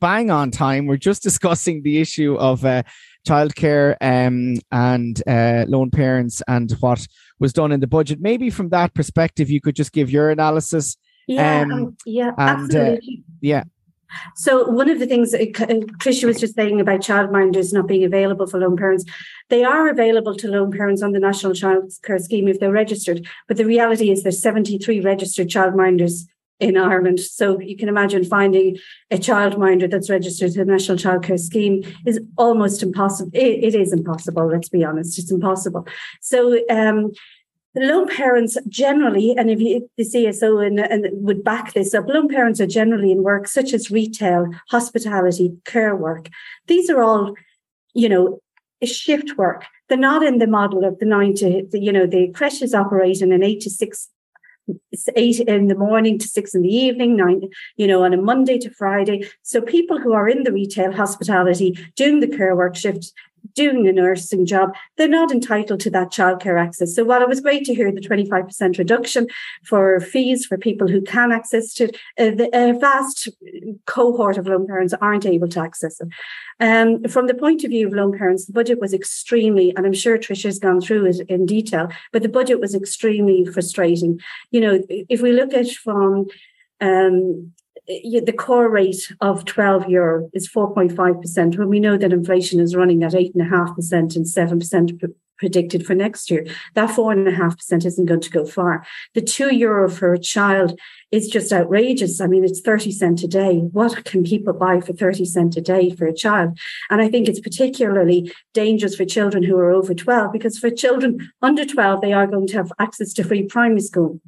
bang 0.00 0.30
on 0.30 0.50
time. 0.50 0.86
We're 0.86 0.96
just 0.96 1.22
discussing 1.30 1.82
the 1.82 2.00
issue 2.00 2.36
of 2.36 2.64
uh, 2.64 2.82
childcare 3.26 3.96
um, 4.00 4.56
and 4.72 5.22
uh, 5.26 5.64
lone 5.68 5.90
parents 5.90 6.42
and 6.48 6.70
what 6.80 7.06
was 7.38 7.52
done 7.52 7.72
in 7.72 7.80
the 7.80 7.86
budget. 7.86 8.20
Maybe 8.20 8.50
from 8.50 8.70
that 8.70 8.94
perspective, 8.94 9.50
you 9.50 9.60
could 9.60 9.76
just 9.76 9.92
give 9.92 10.10
your 10.10 10.30
analysis. 10.30 10.96
Yeah, 11.26 11.60
um, 11.60 11.72
um 11.72 11.96
yeah, 12.06 12.32
and, 12.38 12.74
uh, 12.74 12.78
absolutely. 12.78 13.22
Uh, 13.26 13.32
yeah. 13.40 13.64
So 14.34 14.68
one 14.68 14.90
of 14.90 14.98
the 14.98 15.06
things 15.06 15.30
that 15.30 15.52
Tricia 15.52 16.24
was 16.24 16.40
just 16.40 16.56
saying 16.56 16.80
about 16.80 17.00
childminders 17.00 17.72
not 17.72 17.86
being 17.86 18.04
available 18.04 18.46
for 18.46 18.58
lone 18.58 18.76
parents, 18.76 19.04
they 19.50 19.62
are 19.62 19.88
available 19.88 20.34
to 20.36 20.48
lone 20.48 20.72
parents 20.72 21.02
on 21.02 21.12
the 21.12 21.20
National 21.20 21.54
Child 21.54 21.92
Care 22.02 22.18
Scheme 22.18 22.48
if 22.48 22.58
they're 22.58 22.72
registered. 22.72 23.26
But 23.46 23.56
the 23.56 23.64
reality 23.64 24.10
is 24.10 24.22
there's 24.22 24.42
73 24.42 25.00
registered 25.00 25.48
childminders 25.48 26.26
in 26.60 26.76
Ireland. 26.76 27.18
So 27.20 27.58
you 27.58 27.76
can 27.76 27.88
imagine 27.88 28.24
finding 28.24 28.76
a 29.10 29.16
childminder 29.16 29.90
that's 29.90 30.10
registered 30.10 30.52
to 30.52 30.58
the 30.58 30.64
National 30.64 30.98
Childcare 30.98 31.40
Scheme 31.40 31.82
is 32.06 32.20
almost 32.36 32.82
impossible. 32.82 33.30
it, 33.32 33.64
it 33.64 33.74
is 33.74 33.92
impossible, 33.92 34.46
let's 34.46 34.68
be 34.68 34.84
honest. 34.84 35.18
It's 35.18 35.32
impossible. 35.32 35.86
So 36.20 36.60
um, 36.68 37.12
lone 37.74 38.08
parents 38.08 38.58
generally, 38.68 39.34
and 39.36 39.50
if 39.50 39.60
you, 39.60 39.90
the 39.96 40.04
CSO 40.04 40.64
and, 40.66 40.80
and 40.80 41.06
would 41.24 41.42
back 41.42 41.72
this 41.72 41.94
up, 41.94 42.06
lone 42.06 42.28
parents 42.28 42.60
are 42.60 42.66
generally 42.66 43.10
in 43.10 43.22
work 43.22 43.48
such 43.48 43.72
as 43.72 43.90
retail, 43.90 44.46
hospitality, 44.68 45.56
care 45.64 45.96
work. 45.96 46.28
These 46.66 46.90
are 46.90 47.02
all, 47.02 47.34
you 47.94 48.08
know, 48.08 48.40
shift 48.84 49.36
work. 49.36 49.64
They're 49.88 49.98
not 49.98 50.22
in 50.22 50.38
the 50.38 50.46
model 50.46 50.84
of 50.84 50.98
the 50.98 51.06
nine 51.06 51.34
to, 51.36 51.66
you 51.72 51.92
know, 51.92 52.06
the 52.06 52.30
creches 52.32 52.74
operate 52.74 53.22
in 53.22 53.32
an 53.32 53.42
eight 53.42 53.60
to 53.62 53.70
six 53.70 54.08
eight 55.16 55.40
in 55.40 55.68
the 55.68 55.74
morning 55.74 56.18
to 56.18 56.28
six 56.28 56.54
in 56.54 56.62
the 56.62 56.74
evening, 56.74 57.16
nine, 57.16 57.42
you 57.76 57.86
know, 57.86 58.04
on 58.04 58.12
a 58.12 58.16
Monday 58.16 58.58
to 58.58 58.70
Friday. 58.70 59.28
So 59.42 59.60
people 59.60 59.98
who 59.98 60.12
are 60.12 60.28
in 60.28 60.44
the 60.44 60.52
retail 60.52 60.92
hospitality 60.92 61.78
doing 61.96 62.20
the 62.20 62.28
care 62.28 62.54
work 62.56 62.76
shift 62.76 63.12
doing 63.60 63.86
a 63.86 63.92
nursing 63.92 64.46
job, 64.46 64.74
they're 64.96 65.08
not 65.20 65.30
entitled 65.30 65.80
to 65.80 65.90
that 65.90 66.10
childcare 66.10 66.58
access. 66.58 66.94
So 66.94 67.04
while 67.04 67.20
it 67.20 67.28
was 67.28 67.40
great 67.40 67.64
to 67.66 67.74
hear 67.74 67.92
the 67.92 68.00
25% 68.00 68.78
reduction 68.78 69.26
for 69.64 70.00
fees 70.00 70.46
for 70.46 70.56
people 70.56 70.88
who 70.88 71.02
can 71.02 71.30
access 71.30 71.78
it, 71.78 71.96
uh, 72.18 72.30
the, 72.30 72.48
a 72.54 72.78
vast 72.78 73.28
cohort 73.86 74.38
of 74.38 74.46
lone 74.46 74.66
parents 74.66 74.94
aren't 75.00 75.26
able 75.26 75.48
to 75.48 75.60
access 75.60 76.00
it. 76.00 76.08
Um, 76.58 77.04
from 77.04 77.26
the 77.26 77.34
point 77.34 77.64
of 77.64 77.70
view 77.70 77.86
of 77.86 77.92
lone 77.92 78.16
parents, 78.16 78.46
the 78.46 78.52
budget 78.52 78.80
was 78.80 78.94
extremely, 78.94 79.74
and 79.76 79.84
I'm 79.84 79.92
sure 79.92 80.16
Tricia's 80.16 80.58
gone 80.58 80.80
through 80.80 81.06
it 81.06 81.20
in 81.28 81.44
detail, 81.44 81.88
but 82.12 82.22
the 82.22 82.28
budget 82.28 82.60
was 82.60 82.74
extremely 82.74 83.44
frustrating. 83.44 84.20
You 84.50 84.60
know, 84.62 84.82
if 84.88 85.20
we 85.20 85.32
look 85.32 85.52
at 85.52 85.70
from 85.70 86.28
um, 86.80 87.52
the 87.86 88.34
core 88.36 88.70
rate 88.70 89.12
of 89.20 89.44
12 89.44 89.88
euro 89.88 90.30
is 90.32 90.48
4.5%, 90.48 91.58
when 91.58 91.68
we 91.68 91.80
know 91.80 91.96
that 91.96 92.12
inflation 92.12 92.60
is 92.60 92.76
running 92.76 93.02
at 93.02 93.12
8.5% 93.12 93.92
and 93.92 94.24
7% 94.24 95.12
predicted 95.40 95.86
for 95.86 95.94
next 95.94 96.30
year, 96.30 96.46
that 96.74 96.90
4.5% 96.90 97.86
isn't 97.86 98.04
going 98.04 98.20
to 98.20 98.30
go 98.30 98.44
far. 98.44 98.86
The 99.14 99.22
two 99.22 99.54
euro 99.54 99.88
for 99.88 100.12
a 100.12 100.18
child 100.18 100.78
is 101.10 101.28
just 101.28 101.52
outrageous. 101.52 102.20
I 102.20 102.26
mean, 102.26 102.44
it's 102.44 102.60
30 102.60 102.92
cent 102.92 103.22
a 103.22 103.26
day. 103.26 103.58
What 103.58 104.04
can 104.04 104.22
people 104.22 104.52
buy 104.52 104.80
for 104.80 104.92
30 104.92 105.24
cent 105.24 105.56
a 105.56 105.60
day 105.60 105.90
for 105.90 106.06
a 106.06 106.14
child? 106.14 106.58
And 106.90 107.00
I 107.00 107.08
think 107.08 107.26
it's 107.26 107.40
particularly 107.40 108.32
dangerous 108.52 108.94
for 108.94 109.04
children 109.06 109.42
who 109.42 109.56
are 109.56 109.70
over 109.70 109.94
12 109.94 110.30
because 110.30 110.58
for 110.58 110.70
children 110.70 111.30
under 111.40 111.64
12, 111.64 112.02
they 112.02 112.12
are 112.12 112.26
going 112.26 112.46
to 112.48 112.56
have 112.58 112.72
access 112.78 113.12
to 113.14 113.24
free 113.24 113.44
primary 113.44 113.80
school. 113.80 114.20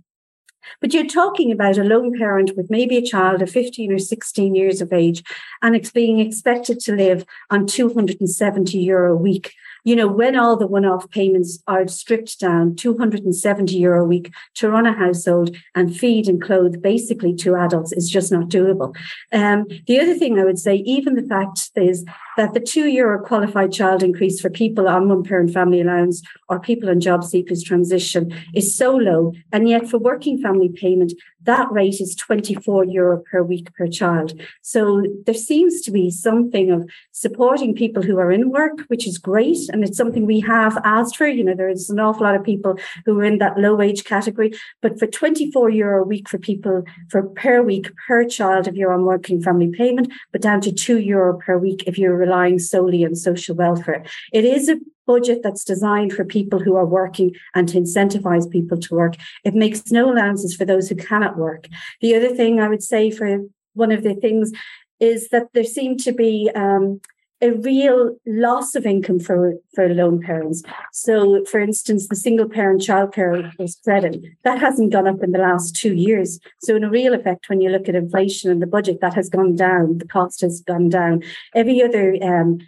But 0.80 0.92
you're 0.92 1.06
talking 1.06 1.52
about 1.52 1.78
a 1.78 1.84
lone 1.84 2.16
parent 2.18 2.56
with 2.56 2.70
maybe 2.70 2.96
a 2.96 3.02
child 3.02 3.42
of 3.42 3.50
15 3.50 3.92
or 3.92 3.98
16 3.98 4.54
years 4.54 4.80
of 4.80 4.92
age 4.92 5.22
and 5.60 5.76
it's 5.76 5.90
being 5.90 6.18
expected 6.18 6.80
to 6.80 6.96
live 6.96 7.24
on 7.50 7.66
270 7.66 8.78
euro 8.78 9.12
a 9.12 9.16
week 9.16 9.54
you 9.84 9.96
know, 9.96 10.06
when 10.06 10.36
all 10.36 10.56
the 10.56 10.66
one 10.66 10.84
off 10.84 11.10
payments 11.10 11.58
are 11.66 11.88
stripped 11.88 12.38
down, 12.38 12.76
270 12.76 13.76
euro 13.76 14.04
a 14.04 14.06
week 14.06 14.32
to 14.54 14.70
run 14.70 14.86
a 14.86 14.92
household 14.92 15.56
and 15.74 15.96
feed 15.96 16.28
and 16.28 16.40
clothe 16.40 16.80
basically 16.80 17.34
two 17.34 17.56
adults 17.56 17.92
is 17.92 18.08
just 18.08 18.30
not 18.30 18.48
doable. 18.48 18.94
Um, 19.32 19.66
the 19.86 19.98
other 19.98 20.14
thing 20.14 20.38
I 20.38 20.44
would 20.44 20.58
say, 20.58 20.76
even 20.76 21.14
the 21.14 21.26
fact 21.26 21.70
is 21.74 22.04
that 22.36 22.54
the 22.54 22.60
two 22.60 22.86
euro 22.86 23.22
qualified 23.22 23.72
child 23.72 24.02
increase 24.02 24.40
for 24.40 24.50
people 24.50 24.88
on 24.88 25.08
one 25.08 25.22
parent 25.22 25.52
family 25.52 25.80
allowance 25.80 26.22
or 26.48 26.60
people 26.60 26.88
on 26.88 27.00
job 27.00 27.24
seekers 27.24 27.62
transition 27.62 28.34
is 28.54 28.74
so 28.76 28.94
low. 28.96 29.32
And 29.52 29.68
yet 29.68 29.88
for 29.88 29.98
working 29.98 30.40
family 30.40 30.68
payment, 30.68 31.12
that 31.44 31.70
rate 31.72 32.00
is 32.00 32.14
24 32.14 32.84
euro 32.84 33.22
per 33.30 33.42
week 33.42 33.74
per 33.74 33.86
child. 33.88 34.40
So 34.62 35.04
there 35.26 35.34
seems 35.34 35.80
to 35.82 35.90
be 35.90 36.10
something 36.10 36.70
of 36.70 36.88
supporting 37.10 37.74
people 37.74 38.02
who 38.02 38.18
are 38.18 38.30
in 38.30 38.50
work, 38.50 38.82
which 38.86 39.06
is 39.06 39.18
great. 39.18 39.58
And 39.72 39.82
it's 39.82 39.96
something 39.96 40.24
we 40.24 40.40
have 40.40 40.78
asked 40.84 41.16
for. 41.16 41.26
You 41.26 41.44
know, 41.44 41.54
there's 41.54 41.90
an 41.90 41.98
awful 41.98 42.22
lot 42.22 42.36
of 42.36 42.44
people 42.44 42.78
who 43.04 43.18
are 43.18 43.24
in 43.24 43.38
that 43.38 43.58
low 43.58 43.74
wage 43.74 44.04
category, 44.04 44.52
but 44.80 44.98
for 44.98 45.06
24 45.06 45.70
euro 45.70 46.02
a 46.02 46.06
week 46.06 46.28
for 46.28 46.38
people 46.38 46.84
for 47.08 47.22
per 47.22 47.62
week 47.62 47.90
per 48.06 48.24
child 48.24 48.68
if 48.68 48.74
you're 48.74 48.92
on 48.92 49.04
working 49.04 49.42
family 49.42 49.70
payment, 49.70 50.12
but 50.30 50.42
down 50.42 50.60
to 50.60 50.72
two 50.72 50.98
euro 50.98 51.38
per 51.38 51.58
week 51.58 51.84
if 51.86 51.98
you're 51.98 52.21
relying 52.22 52.58
solely 52.58 53.04
on 53.04 53.14
social 53.14 53.54
welfare. 53.54 54.04
It 54.32 54.44
is 54.44 54.68
a 54.68 54.78
budget 55.06 55.40
that's 55.42 55.64
designed 55.64 56.12
for 56.12 56.24
people 56.24 56.58
who 56.58 56.76
are 56.76 56.86
working 56.86 57.34
and 57.54 57.68
to 57.68 57.78
incentivize 57.78 58.50
people 58.50 58.78
to 58.78 58.94
work. 58.94 59.14
It 59.44 59.54
makes 59.54 59.90
no 59.90 60.12
allowances 60.12 60.54
for 60.54 60.64
those 60.64 60.88
who 60.88 60.96
cannot 60.96 61.36
work. 61.36 61.66
The 62.00 62.14
other 62.14 62.34
thing 62.34 62.60
I 62.60 62.68
would 62.68 62.82
say 62.82 63.10
for 63.10 63.26
one 63.74 63.92
of 63.92 64.02
the 64.02 64.14
things 64.14 64.52
is 65.00 65.28
that 65.30 65.48
there 65.52 65.64
seem 65.64 65.96
to 65.98 66.12
be 66.12 66.50
um, 66.54 67.00
a 67.42 67.50
real 67.50 68.16
loss 68.26 68.74
of 68.74 68.86
income 68.86 69.18
for, 69.18 69.54
for 69.74 69.88
lone 69.88 70.20
parents. 70.20 70.62
So, 70.92 71.44
for 71.44 71.60
instance, 71.60 72.08
the 72.08 72.16
single 72.16 72.48
parent 72.48 72.80
childcare 72.80 73.52
credit 73.84 74.24
that 74.44 74.58
hasn't 74.58 74.92
gone 74.92 75.08
up 75.08 75.22
in 75.22 75.32
the 75.32 75.40
last 75.40 75.74
two 75.74 75.94
years. 75.94 76.38
So, 76.60 76.76
in 76.76 76.84
a 76.84 76.90
real 76.90 77.14
effect, 77.14 77.48
when 77.48 77.60
you 77.60 77.68
look 77.68 77.88
at 77.88 77.96
inflation 77.96 78.50
and 78.50 78.62
the 78.62 78.66
budget, 78.66 79.00
that 79.00 79.14
has 79.14 79.28
gone 79.28 79.56
down. 79.56 79.98
The 79.98 80.06
cost 80.06 80.40
has 80.42 80.60
gone 80.60 80.88
down. 80.88 81.22
Every 81.54 81.82
other 81.82 82.16
um, 82.22 82.60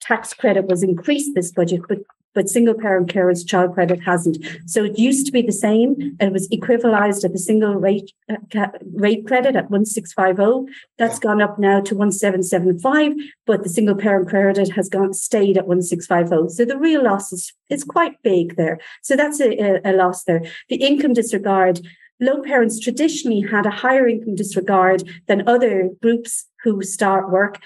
tax 0.00 0.34
credit 0.34 0.66
was 0.66 0.82
increased 0.82 1.34
this 1.34 1.50
budget, 1.50 1.80
but 1.88 1.98
but 2.34 2.48
single 2.48 2.74
parent 2.74 3.12
carers 3.12 3.46
child 3.46 3.74
credit 3.74 4.00
hasn't. 4.02 4.38
So 4.66 4.84
it 4.84 4.98
used 4.98 5.26
to 5.26 5.32
be 5.32 5.42
the 5.42 5.52
same. 5.52 6.16
It 6.20 6.32
was 6.32 6.50
equalized 6.50 7.24
at 7.24 7.32
the 7.32 7.38
single 7.38 7.74
rate 7.74 8.12
uh, 8.28 8.68
rate 8.94 9.26
credit 9.26 9.56
at 9.56 9.70
1650. 9.70 10.72
That's 10.98 11.18
gone 11.18 11.42
up 11.42 11.58
now 11.58 11.80
to 11.80 11.94
1775, 11.94 13.12
but 13.46 13.62
the 13.62 13.68
single 13.68 13.96
parent 13.96 14.28
credit 14.28 14.70
has 14.72 14.88
gone 14.88 15.14
stayed 15.14 15.56
at 15.56 15.66
1650. 15.66 16.54
So 16.54 16.64
the 16.64 16.78
real 16.78 17.04
loss 17.04 17.32
is, 17.32 17.52
is 17.68 17.84
quite 17.84 18.22
big 18.22 18.56
there. 18.56 18.78
So 19.02 19.16
that's 19.16 19.40
a, 19.40 19.80
a 19.84 19.92
loss 19.92 20.24
there. 20.24 20.42
The 20.68 20.76
income 20.76 21.14
disregard 21.14 21.80
low 22.20 22.42
parents 22.42 22.80
traditionally 22.80 23.40
had 23.40 23.66
a 23.66 23.70
higher 23.70 24.08
income 24.08 24.34
disregard 24.34 25.04
than 25.26 25.48
other 25.48 25.90
groups 26.02 26.46
who 26.64 26.82
start 26.82 27.30
work 27.30 27.60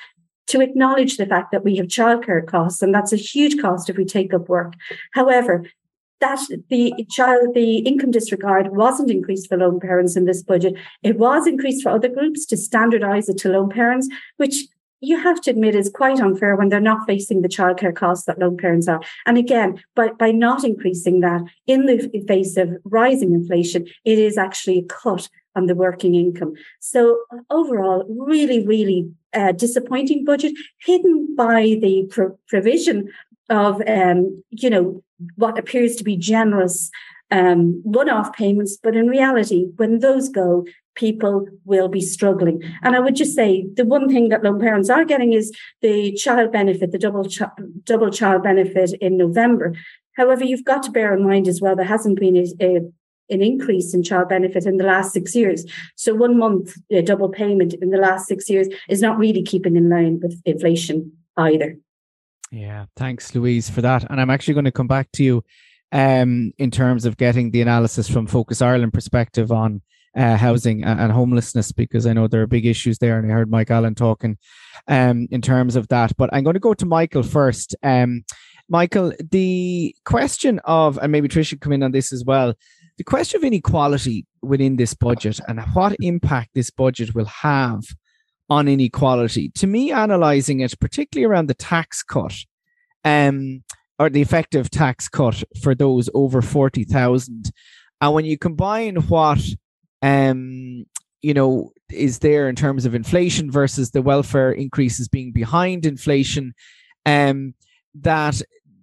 to 0.48 0.60
acknowledge 0.60 1.16
the 1.16 1.26
fact 1.26 1.52
that 1.52 1.64
we 1.64 1.76
have 1.76 1.86
childcare 1.86 2.46
costs, 2.46 2.82
and 2.82 2.94
that's 2.94 3.12
a 3.12 3.16
huge 3.16 3.60
cost 3.60 3.88
if 3.88 3.96
we 3.96 4.04
take 4.04 4.34
up 4.34 4.48
work. 4.48 4.74
However, 5.12 5.64
that 6.20 6.40
the 6.70 6.94
child 7.10 7.54
the 7.54 7.78
income 7.78 8.12
disregard 8.12 8.76
wasn't 8.76 9.10
increased 9.10 9.48
for 9.48 9.58
lone 9.58 9.80
parents 9.80 10.16
in 10.16 10.24
this 10.24 10.42
budget. 10.42 10.74
It 11.02 11.18
was 11.18 11.46
increased 11.46 11.82
for 11.82 11.90
other 11.90 12.08
groups 12.08 12.46
to 12.46 12.56
standardize 12.56 13.28
it 13.28 13.38
to 13.38 13.48
lone 13.48 13.70
parents, 13.70 14.08
which 14.36 14.66
you 15.00 15.18
have 15.18 15.40
to 15.40 15.50
admit 15.50 15.74
is 15.74 15.90
quite 15.90 16.20
unfair 16.20 16.54
when 16.54 16.68
they're 16.68 16.80
not 16.80 17.06
facing 17.08 17.42
the 17.42 17.48
childcare 17.48 17.94
costs 17.94 18.24
that 18.26 18.38
lone 18.38 18.56
parents 18.56 18.86
are. 18.86 19.02
And 19.26 19.36
again, 19.36 19.82
by, 19.96 20.10
by 20.10 20.30
not 20.30 20.62
increasing 20.62 21.20
that 21.20 21.42
in 21.66 21.86
the 21.86 22.08
face 22.28 22.56
of 22.56 22.70
rising 22.84 23.34
inflation, 23.34 23.88
it 24.04 24.18
is 24.18 24.38
actually 24.38 24.78
a 24.78 24.84
cut 24.84 25.28
on 25.56 25.66
the 25.66 25.74
working 25.74 26.14
income. 26.14 26.52
So 26.78 27.18
overall, 27.50 28.06
really, 28.08 28.64
really 28.64 29.10
uh, 29.34 29.52
disappointing 29.52 30.24
budget 30.24 30.52
hidden 30.80 31.34
by 31.36 31.78
the 31.80 32.06
pro- 32.10 32.38
provision 32.48 33.10
of, 33.48 33.82
um, 33.86 34.42
you 34.50 34.70
know, 34.70 35.02
what 35.36 35.58
appears 35.58 35.96
to 35.96 36.04
be 36.04 36.16
generous 36.16 36.90
um, 37.32 37.80
one-off 37.82 38.34
payments, 38.34 38.76
but 38.76 38.94
in 38.94 39.08
reality, 39.08 39.66
when 39.76 40.00
those 40.00 40.28
go, 40.28 40.66
people 40.94 41.46
will 41.64 41.88
be 41.88 42.02
struggling. 42.02 42.62
And 42.82 42.94
I 42.94 43.00
would 43.00 43.16
just 43.16 43.34
say 43.34 43.66
the 43.74 43.86
one 43.86 44.08
thing 44.08 44.28
that 44.28 44.44
lone 44.44 44.60
parents 44.60 44.90
are 44.90 45.06
getting 45.06 45.32
is 45.32 45.50
the 45.80 46.12
child 46.12 46.52
benefit, 46.52 46.92
the 46.92 46.98
double 46.98 47.24
ch- 47.24 47.40
double 47.84 48.10
child 48.10 48.42
benefit 48.42 48.92
in 49.00 49.16
November. 49.16 49.74
However, 50.16 50.44
you've 50.44 50.66
got 50.66 50.82
to 50.82 50.90
bear 50.90 51.14
in 51.14 51.26
mind 51.26 51.48
as 51.48 51.62
well 51.62 51.74
there 51.74 51.86
hasn't 51.86 52.20
been 52.20 52.36
a, 52.36 52.46
a 52.60 52.80
an 53.32 53.42
increase 53.42 53.94
in 53.94 54.02
child 54.02 54.28
benefit 54.28 54.66
in 54.66 54.76
the 54.76 54.84
last 54.84 55.12
six 55.12 55.34
years. 55.34 55.64
So 55.96 56.14
one 56.14 56.38
month 56.38 56.76
double 57.04 57.28
payment 57.28 57.74
in 57.74 57.90
the 57.90 57.98
last 57.98 58.26
six 58.26 58.48
years 58.48 58.68
is 58.88 59.00
not 59.00 59.18
really 59.18 59.42
keeping 59.42 59.76
in 59.76 59.88
line 59.88 60.20
with 60.22 60.40
inflation 60.44 61.12
either. 61.36 61.76
Yeah, 62.50 62.84
thanks, 62.96 63.34
Louise, 63.34 63.70
for 63.70 63.80
that. 63.80 64.08
And 64.10 64.20
I'm 64.20 64.30
actually 64.30 64.54
going 64.54 64.66
to 64.66 64.72
come 64.72 64.86
back 64.86 65.10
to 65.12 65.24
you 65.24 65.44
um, 65.90 66.52
in 66.58 66.70
terms 66.70 67.06
of 67.06 67.16
getting 67.16 67.50
the 67.50 67.62
analysis 67.62 68.08
from 68.08 68.26
Focus 68.26 68.60
Ireland 68.60 68.92
perspective 68.92 69.50
on 69.50 69.80
uh, 70.14 70.36
housing 70.36 70.84
and, 70.84 71.10
homelessness 71.10 71.72
because 71.72 72.06
I 72.06 72.12
know 72.12 72.28
there 72.28 72.42
are 72.42 72.46
big 72.46 72.66
issues 72.66 72.98
there, 72.98 73.18
and 73.18 73.30
I 73.30 73.34
heard 73.34 73.50
Mike 73.50 73.70
Allen 73.70 73.94
talking 73.94 74.36
um, 74.86 75.26
in 75.30 75.40
terms 75.40 75.76
of 75.76 75.88
that. 75.88 76.14
But 76.18 76.28
I'm 76.32 76.44
going 76.44 76.54
to 76.54 76.60
go 76.60 76.74
to 76.74 76.84
Michael 76.84 77.22
first. 77.22 77.74
Um, 77.82 78.24
Michael, 78.68 79.12
the 79.30 79.94
question 80.04 80.60
of, 80.64 80.98
and 80.98 81.10
maybe 81.10 81.28
Tricia 81.28 81.60
come 81.60 81.72
in 81.72 81.82
on 81.82 81.92
this 81.92 82.12
as 82.12 82.24
well 82.24 82.54
the 82.98 83.04
question 83.04 83.38
of 83.38 83.44
inequality 83.44 84.26
within 84.42 84.76
this 84.76 84.94
budget 84.94 85.40
and 85.48 85.60
what 85.72 85.96
impact 86.00 86.50
this 86.54 86.70
budget 86.70 87.14
will 87.14 87.26
have 87.26 87.82
on 88.50 88.68
inequality. 88.68 89.50
To 89.56 89.66
me, 89.66 89.90
analysing 89.90 90.60
it, 90.60 90.78
particularly 90.78 91.24
around 91.24 91.48
the 91.48 91.54
tax 91.54 92.02
cut, 92.02 92.34
um, 93.04 93.62
or 93.98 94.10
the 94.10 94.20
effective 94.20 94.68
tax 94.70 95.08
cut 95.08 95.42
for 95.62 95.74
those 95.74 96.10
over 96.12 96.42
forty 96.42 96.84
thousand, 96.84 97.50
and 98.00 98.12
when 98.12 98.24
you 98.24 98.36
combine 98.36 98.96
what, 98.96 99.40
um, 100.02 100.84
you 101.22 101.34
know, 101.34 101.72
is 101.90 102.18
there 102.18 102.48
in 102.48 102.56
terms 102.56 102.84
of 102.84 102.94
inflation 102.94 103.50
versus 103.50 103.90
the 103.90 104.02
welfare 104.02 104.52
increases 104.52 105.08
being 105.08 105.32
behind 105.32 105.86
inflation, 105.86 106.52
um, 107.06 107.54
that 107.94 108.42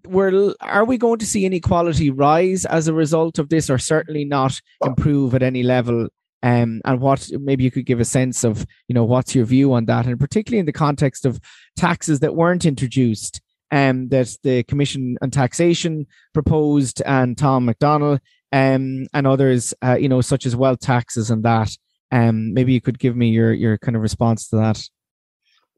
we're 0.10 0.54
are 0.62 0.86
we 0.86 0.98
going 0.98 1.20
to 1.20 1.26
see 1.26 1.46
inequality 1.46 2.10
rise 2.10 2.66
as 2.66 2.88
a 2.88 2.94
result 2.94 3.40
of 3.40 3.50
this, 3.50 3.70
or 3.70 3.78
certainly 3.78 4.26
not 4.26 4.60
improve 4.84 5.36
at 5.36 5.44
any 5.44 5.64
level? 5.64 6.10
Um, 6.42 6.82
and 6.86 7.02
what 7.02 7.30
maybe 7.34 7.66
you 7.66 7.72
could 7.72 7.86
give 7.86 8.00
a 8.00 8.06
sense 8.06 8.46
of, 8.46 8.66
you 8.88 8.96
know, 8.96 9.04
what's 9.04 9.36
your 9.36 9.46
view 9.46 9.74
on 9.74 9.86
that, 9.86 10.06
and 10.06 10.20
particularly 10.20 10.60
in 10.60 10.66
the 10.66 10.72
context 10.72 11.26
of 11.26 11.40
taxes 11.76 12.22
that 12.22 12.36
weren't 12.36 12.66
introduced, 12.66 13.42
um, 13.72 14.08
that 14.10 14.36
the 14.44 14.64
Commission 14.64 15.18
on 15.22 15.32
Taxation 15.32 16.08
proposed, 16.34 17.02
and 17.06 17.38
Tom 17.38 17.68
McDonnell, 17.68 18.20
um, 18.52 19.06
and 19.14 19.28
others, 19.28 19.74
uh, 19.84 19.98
you 20.00 20.10
know, 20.10 20.22
such 20.22 20.46
as 20.46 20.56
wealth 20.56 20.80
taxes 20.80 21.30
and 21.30 21.44
that. 21.44 21.72
Um, 22.12 22.54
maybe 22.54 22.74
you 22.74 22.82
could 22.82 23.00
give 23.00 23.16
me 23.16 23.30
your 23.30 23.54
your 23.54 23.78
kind 23.78 23.96
of 23.96 24.02
response 24.02 24.48
to 24.50 24.56
that. 24.58 24.82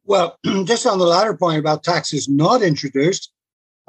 Well, 0.05 0.37
just 0.65 0.85
on 0.85 0.99
the 0.99 1.05
latter 1.05 1.35
point 1.35 1.59
about 1.59 1.83
taxes 1.83 2.29
not 2.29 2.61
introduced, 2.61 3.30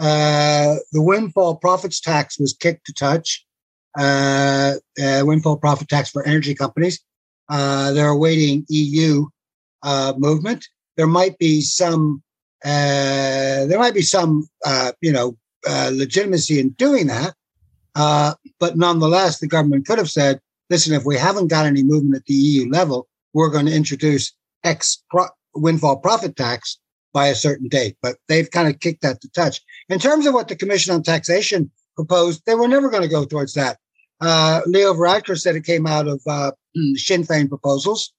uh, 0.03 0.75
the 0.91 1.01
windfall 1.01 1.55
profits 1.55 2.01
tax 2.01 2.37
was 2.37 2.53
kicked 2.53 2.87
to 2.87 2.93
touch. 2.93 3.47
Uh, 3.97 4.75
uh, 5.01 5.23
windfall 5.25 5.57
profit 5.57 5.89
tax 5.89 6.11
for 6.11 6.27
energy 6.27 6.57
companies. 6.57 6.99
Uh, 7.49 7.93
they're 7.93 8.09
awaiting 8.09 8.67
EU 8.69 9.27
uh, 9.85 10.13
movement. 10.17 10.67
There 10.97 11.07
might 11.07 11.39
be 11.39 11.61
some. 11.61 12.21
there 12.65 13.79
might 13.79 13.95
be 13.95 14.03
some, 14.03 14.49
you 15.01 15.13
know, 15.13 15.37
legitimacy 15.93 16.59
in 16.59 16.71
doing 16.71 17.07
that. 17.07 17.35
but 17.95 18.77
nonetheless, 18.77 19.39
the 19.39 19.47
government 19.47 19.87
could 19.87 19.99
have 19.99 20.11
said, 20.11 20.41
"Listen, 20.69 20.95
if 20.95 21.05
we 21.05 21.17
haven't 21.17 21.47
got 21.47 21.67
any 21.67 21.85
movement 21.85 22.17
at 22.17 22.25
the 22.27 22.35
EU 22.35 22.69
level, 22.69 23.07
we're 23.35 23.51
going 23.51 23.67
to 23.67 23.75
introduce 23.75 24.33
X 24.65 25.05
pro- 25.11 25.29
windfall 25.55 25.99
profit 25.99 26.35
tax 26.35 26.79
by 27.13 27.29
a 27.29 27.35
certain 27.35 27.69
date, 27.69 27.97
but 28.03 28.17
they've 28.29 28.51
kind 28.51 28.69
of 28.69 28.81
kicked 28.81 29.03
that 29.03 29.21
to 29.21 29.31
touch. 29.31 29.61
In 29.89 29.99
terms 29.99 30.27
of 30.27 30.35
what 30.35 30.49
the 30.49 30.57
Commission 30.57 30.95
on 30.95 31.03
Taxation 31.03 31.71
proposed, 31.97 32.43
they 32.47 32.55
were 32.55 32.69
never 32.69 32.89
going 32.89 33.03
to 33.03 33.09
go 33.09 33.25
towards 33.25 33.55
that. 33.55 33.79
Uh, 34.21 34.61
Leo 34.67 34.95
Varadkar 34.95 35.39
said 35.39 35.57
it 35.57 35.65
came 35.65 35.87
out 35.87 36.07
of 36.07 36.21
uh, 36.27 36.53
Sinn 36.95 37.25
Féin 37.25 37.49
proposals, 37.49 38.13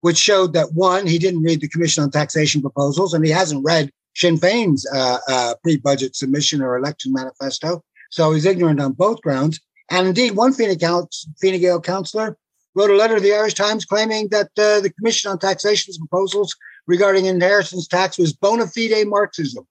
which 0.00 0.18
showed 0.18 0.52
that 0.52 0.72
one, 0.72 1.06
he 1.06 1.18
didn't 1.18 1.42
read 1.42 1.60
the 1.60 1.68
Commission 1.68 2.02
on 2.02 2.10
Taxation 2.10 2.60
proposals, 2.60 3.14
and 3.14 3.24
he 3.24 3.30
hasn't 3.30 3.64
read 3.64 3.90
Sinn 4.16 4.36
Féin's 4.36 4.86
uh, 4.92 5.18
uh 5.28 5.54
pre-budget 5.62 6.16
submission 6.16 6.60
or 6.60 6.76
election 6.76 7.12
manifesto. 7.12 7.82
So 8.10 8.32
he's 8.32 8.46
ignorant 8.46 8.80
on 8.80 8.92
both 8.92 9.20
grounds. 9.22 9.60
And 9.90 10.08
indeed, 10.08 10.32
one 10.32 10.52
Fine 10.52 10.76
Gael 10.78 11.80
councillor 11.80 12.36
wrote 12.74 12.90
a 12.90 12.96
letter 12.96 13.16
to 13.16 13.20
the 13.20 13.34
Irish 13.34 13.54
Times 13.54 13.84
claiming 13.84 14.28
that 14.28 14.50
uh, 14.58 14.80
the 14.80 14.92
Commission 14.98 15.30
on 15.30 15.38
Taxation's 15.38 15.98
proposals 15.98 16.56
regarding 16.86 17.26
inheritance 17.26 17.86
tax 17.86 18.18
was 18.18 18.32
bona 18.32 18.66
fide 18.66 19.06
Marxism. 19.06 19.66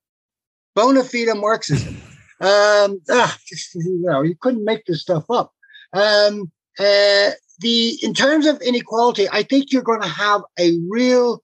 Bona 0.75 1.03
fide 1.03 1.37
Marxism. 1.37 1.95
Um, 2.41 2.99
ah, 3.09 3.37
you 3.75 4.01
know, 4.01 4.21
you 4.21 4.35
couldn't 4.39 4.65
make 4.65 4.85
this 4.85 5.01
stuff 5.01 5.25
up. 5.29 5.53
Um, 5.93 6.51
uh, 6.79 7.31
the 7.59 7.97
in 8.01 8.13
terms 8.13 8.45
of 8.45 8.61
inequality, 8.61 9.27
I 9.31 9.43
think 9.43 9.71
you're 9.71 9.83
going 9.83 10.01
to 10.01 10.07
have 10.07 10.41
a 10.59 10.77
real 10.89 11.43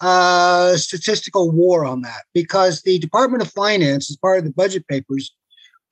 uh, 0.00 0.76
statistical 0.76 1.50
war 1.50 1.84
on 1.84 2.02
that 2.02 2.24
because 2.34 2.82
the 2.82 2.98
Department 2.98 3.42
of 3.42 3.50
Finance, 3.52 4.10
as 4.10 4.16
part 4.16 4.38
of 4.38 4.44
the 4.44 4.52
budget 4.52 4.86
papers, 4.88 5.32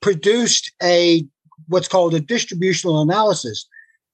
produced 0.00 0.72
a 0.82 1.24
what's 1.68 1.88
called 1.88 2.14
a 2.14 2.20
distributional 2.20 3.00
analysis. 3.00 3.66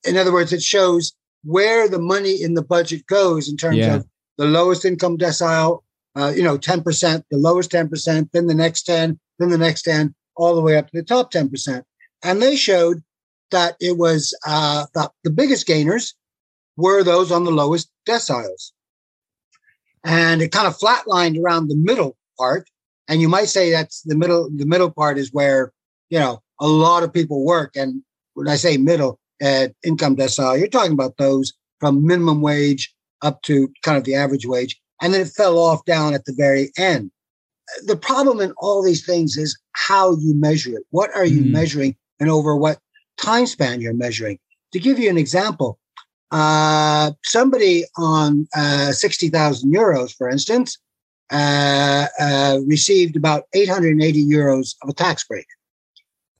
In 0.05 0.17
other 0.17 0.33
words, 0.33 0.53
it 0.53 0.63
shows 0.63 1.13
where 1.43 1.89
the 1.89 1.99
money 1.99 2.41
in 2.41 2.55
the 2.55 2.63
budget 2.63 3.07
goes 3.07 3.49
in 3.49 3.57
terms 3.57 3.79
yeah. 3.79 3.97
of 3.97 4.07
the 4.37 4.47
lowest 4.47 4.85
income 4.85 5.19
decile, 5.19 5.83
uh, 6.17 6.33
you 6.35 6.43
know, 6.43 6.59
10%, 6.59 7.23
the 7.31 7.37
lowest 7.37 7.71
10%, 7.71 8.31
then 8.33 8.47
the 8.47 8.55
next 8.55 8.83
10, 8.83 9.19
then 9.39 9.51
the 9.51 9.59
next 9.59 9.83
10, 9.83 10.15
all 10.37 10.55
the 10.55 10.61
way 10.61 10.77
up 10.77 10.91
to 10.91 10.97
the 10.97 11.03
top 11.03 11.33
10%. 11.33 11.83
And 12.23 12.43
they 12.43 12.57
showed 12.57 13.03
that 13.51 13.77
it 13.81 13.97
was 13.97 14.37
uh, 14.47 14.87
the, 14.95 15.11
the 15.25 15.31
biggest 15.31 15.67
gainers 15.67 16.15
were 16.77 17.03
those 17.03 17.31
on 17.33 17.45
the 17.45 17.51
lowest 17.51 17.91
deciles. 18.09 18.73
And 20.05 20.43
it 20.43 20.53
kind 20.53 20.67
of 20.67 20.79
flatlined 20.79 21.43
around 21.43 21.69
the 21.69 21.77
middle 21.77 22.17
part. 22.39 22.69
And 23.09 23.21
you 23.21 23.29
might 23.29 23.49
say 23.49 23.71
that's 23.71 24.03
the 24.03 24.17
middle, 24.17 24.51
the 24.55 24.67
middle 24.67 24.91
part 24.91 25.19
is 25.19 25.33
where, 25.33 25.73
you 26.11 26.19
know, 26.19 26.43
a 26.61 26.69
lot 26.69 27.03
of 27.03 27.13
people 27.13 27.45
work. 27.45 27.77
And 27.77 28.03
when 28.35 28.49
I 28.49 28.57
say 28.57 28.77
middle 28.77 29.19
uh, 29.43 29.69
income 29.85 30.17
decile, 30.17 30.59
you're 30.59 30.69
talking 30.69 30.93
about 30.93 31.17
those 31.17 31.53
from 31.81 32.07
minimum 32.07 32.41
wage 32.41 32.95
up 33.23 33.43
to 33.43 33.73
kind 33.83 33.99
of 33.99 34.05
the 34.05 34.15
average 34.15 34.47
wage. 34.47 34.81
And 35.01 35.15
then 35.15 35.21
it 35.21 35.29
fell 35.29 35.59
off 35.59 35.85
down 35.85 36.15
at 36.15 36.25
the 36.25 36.35
very 36.37 36.71
end. 36.77 37.11
The 37.85 37.97
problem 37.97 38.41
in 38.41 38.53
all 38.59 38.83
these 38.83 39.05
things 39.05 39.37
is 39.37 39.59
how 39.73 40.17
you 40.17 40.35
measure 40.35 40.77
it. 40.77 40.85
What 40.91 41.15
are 41.15 41.25
you 41.25 41.43
mm. 41.43 41.51
measuring 41.51 41.97
and 42.19 42.31
over 42.31 42.57
what 42.57 42.79
time 43.19 43.47
span 43.47 43.81
you're 43.81 43.95
measuring? 43.95 44.39
To 44.73 44.81
give 44.81 44.99
you 44.99 45.11
an 45.11 45.19
example, 45.19 45.79
uh, 46.31 47.13
somebody 47.25 47.85
on 47.97 48.49
uh, 48.55 48.93
60,000 48.93 49.73
euros, 49.73 50.15
for 50.15 50.29
instance, 50.29 50.79
uh, 51.31 52.07
uh 52.19 52.59
received 52.67 53.15
about 53.15 53.45
880 53.53 54.25
euros 54.25 54.75
of 54.83 54.89
a 54.89 54.95
tax 54.95 55.25
break 55.25 55.45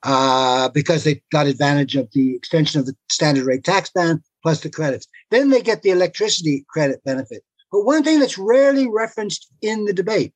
uh, 0.03 0.69
because 0.71 1.05
they 1.05 1.23
got 1.33 1.47
advantage 1.47 1.97
of 1.97 2.09
the 2.13 2.35
extension 2.35 2.81
of 2.81 2.87
the 2.87 2.95
standard 3.11 3.45
rate 3.45 3.65
tax 3.65 3.91
ban 3.91 4.23
plus 4.43 4.61
the 4.61 4.71
credits. 4.71 5.07
Then 5.31 5.51
they 5.51 5.63
get 5.63 5.83
the 5.83 5.91
electricity 5.91 6.65
credit 6.69 7.03
benefit. 7.05 7.43
But 7.71 7.85
one 7.85 8.03
thing 8.03 8.21
that's 8.21 8.39
rarely 8.39 8.89
referenced 8.89 9.49
in 9.61 9.85
the 9.85 9.93
debate 9.93 10.33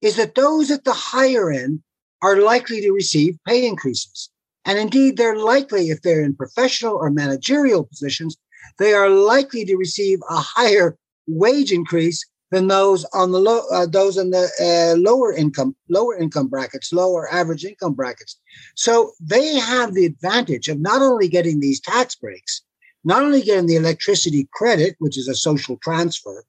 is 0.00 0.16
that 0.16 0.34
those 0.34 0.70
at 0.70 0.84
the 0.84 0.92
higher 0.92 1.50
end 1.50 1.82
are 2.22 2.36
likely 2.36 2.80
to 2.80 2.92
receive 2.92 3.38
pay 3.46 3.66
increases. 3.66 4.30
And 4.64 4.78
indeed, 4.78 5.16
they're 5.16 5.36
likely, 5.36 5.90
if 5.90 6.00
they're 6.02 6.22
in 6.22 6.34
professional 6.34 6.94
or 6.96 7.10
managerial 7.10 7.84
positions, 7.84 8.36
they 8.78 8.94
are 8.94 9.10
likely 9.10 9.64
to 9.66 9.76
receive 9.76 10.20
a 10.30 10.36
higher 10.36 10.96
wage 11.26 11.70
increase 11.70 12.24
than 12.50 12.68
those 12.68 13.04
on 13.12 13.32
the 13.32 13.40
low, 13.40 13.62
uh, 13.72 13.86
those 13.86 14.16
in 14.16 14.30
the 14.30 14.48
uh, 14.60 14.98
lower 14.98 15.32
income, 15.32 15.74
lower 15.88 16.16
income 16.16 16.48
brackets, 16.48 16.92
lower 16.92 17.30
average 17.32 17.64
income 17.64 17.92
brackets. 17.92 18.38
So 18.74 19.12
they 19.20 19.56
have 19.56 19.92
the 19.92 20.06
advantage 20.06 20.68
of 20.68 20.80
not 20.80 21.02
only 21.02 21.28
getting 21.28 21.60
these 21.60 21.80
tax 21.80 22.14
breaks, 22.14 22.62
not 23.04 23.22
only 23.22 23.42
getting 23.42 23.66
the 23.66 23.76
electricity 23.76 24.48
credit, 24.52 24.96
which 24.98 25.18
is 25.18 25.28
a 25.28 25.34
social 25.34 25.76
transfer, 25.78 26.44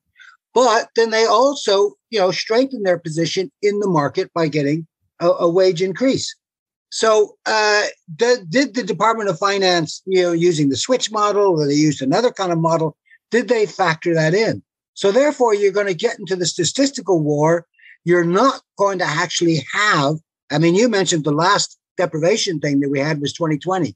but 0.55 0.89
then 0.95 1.11
they 1.11 1.25
also, 1.25 1.91
you 2.09 2.19
know, 2.19 2.31
strengthen 2.31 2.83
their 2.83 2.97
position 2.97 3.51
in 3.61 3.79
the 3.79 3.89
market 3.89 4.31
by 4.33 4.47
getting 4.47 4.87
a, 5.19 5.27
a 5.27 5.49
wage 5.49 5.81
increase. 5.81 6.33
So, 6.89 7.35
uh, 7.45 7.83
did, 8.15 8.49
did 8.49 8.73
the 8.73 8.83
Department 8.83 9.29
of 9.29 9.37
Finance, 9.37 10.01
you 10.05 10.23
know, 10.23 10.31
using 10.31 10.69
the 10.69 10.77
switch 10.77 11.11
model, 11.11 11.59
or 11.59 11.67
they 11.67 11.73
used 11.73 12.01
another 12.01 12.31
kind 12.31 12.53
of 12.53 12.57
model, 12.57 12.95
did 13.31 13.49
they 13.49 13.65
factor 13.65 14.13
that 14.13 14.33
in? 14.33 14.63
So, 14.93 15.11
therefore, 15.11 15.53
you're 15.53 15.73
going 15.73 15.87
to 15.87 15.93
get 15.93 16.17
into 16.17 16.37
the 16.37 16.45
statistical 16.45 17.21
war. 17.21 17.65
You're 18.05 18.23
not 18.23 18.61
going 18.77 18.99
to 18.99 19.05
actually 19.05 19.61
have. 19.73 20.15
I 20.51 20.57
mean, 20.57 20.73
you 20.73 20.87
mentioned 20.87 21.25
the 21.25 21.33
last 21.33 21.77
deprivation 21.97 22.61
thing 22.61 22.79
that 22.79 22.89
we 22.89 22.99
had 22.99 23.19
was 23.19 23.33
2020. 23.33 23.93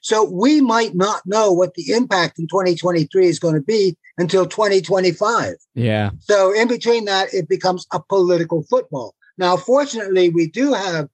So 0.00 0.24
we 0.24 0.60
might 0.60 0.94
not 0.94 1.22
know 1.26 1.52
what 1.52 1.74
the 1.74 1.92
impact 1.92 2.38
in 2.38 2.46
2023 2.46 3.26
is 3.26 3.38
going 3.38 3.54
to 3.54 3.60
be 3.60 3.96
until 4.18 4.46
2025. 4.46 5.54
Yeah. 5.74 6.10
So 6.20 6.52
in 6.52 6.68
between 6.68 7.04
that, 7.04 7.32
it 7.32 7.48
becomes 7.48 7.86
a 7.92 8.00
political 8.00 8.62
football. 8.64 9.14
Now, 9.38 9.56
fortunately, 9.56 10.28
we 10.28 10.48
do 10.48 10.72
have 10.72 11.08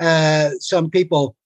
uh, 0.00 0.50
some 0.60 0.90
people 0.90 1.36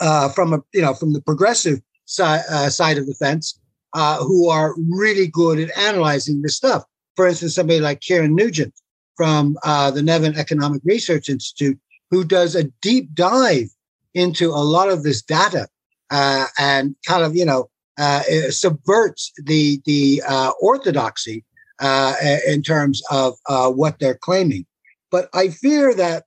uh, 0.00 0.28
from 0.30 0.52
a 0.52 0.62
you 0.72 0.82
know 0.82 0.94
from 0.94 1.12
the 1.12 1.20
progressive 1.20 1.80
side 2.06 2.42
uh, 2.50 2.70
side 2.70 2.98
of 2.98 3.06
the 3.06 3.14
fence 3.14 3.58
uh, 3.94 4.18
who 4.18 4.48
are 4.48 4.74
really 4.90 5.26
good 5.26 5.58
at 5.58 5.76
analyzing 5.76 6.42
this 6.42 6.56
stuff. 6.56 6.84
For 7.16 7.26
instance, 7.26 7.54
somebody 7.54 7.80
like 7.80 8.00
Ciarán 8.00 8.34
Nugent 8.34 8.74
from 9.16 9.56
uh, 9.64 9.90
the 9.90 10.02
Nevin 10.02 10.36
Economic 10.36 10.80
Research 10.84 11.28
Institute, 11.28 11.78
who 12.10 12.24
does 12.24 12.54
a 12.54 12.64
deep 12.80 13.14
dive 13.14 13.68
into 14.14 14.50
a 14.50 14.64
lot 14.64 14.88
of 14.88 15.02
this 15.02 15.22
data 15.22 15.68
uh, 16.12 16.46
and 16.58 16.94
kind 17.06 17.24
of 17.24 17.34
you 17.34 17.44
know 17.44 17.68
uh, 17.98 18.22
subverts 18.50 19.32
the 19.42 19.80
the 19.84 20.22
uh, 20.28 20.52
orthodoxy 20.60 21.44
uh, 21.80 22.14
in 22.46 22.62
terms 22.62 23.02
of 23.10 23.34
uh, 23.48 23.70
what 23.70 23.98
they're 23.98 24.14
claiming. 24.14 24.66
But 25.10 25.28
I 25.34 25.48
fear 25.48 25.94
that 25.94 26.24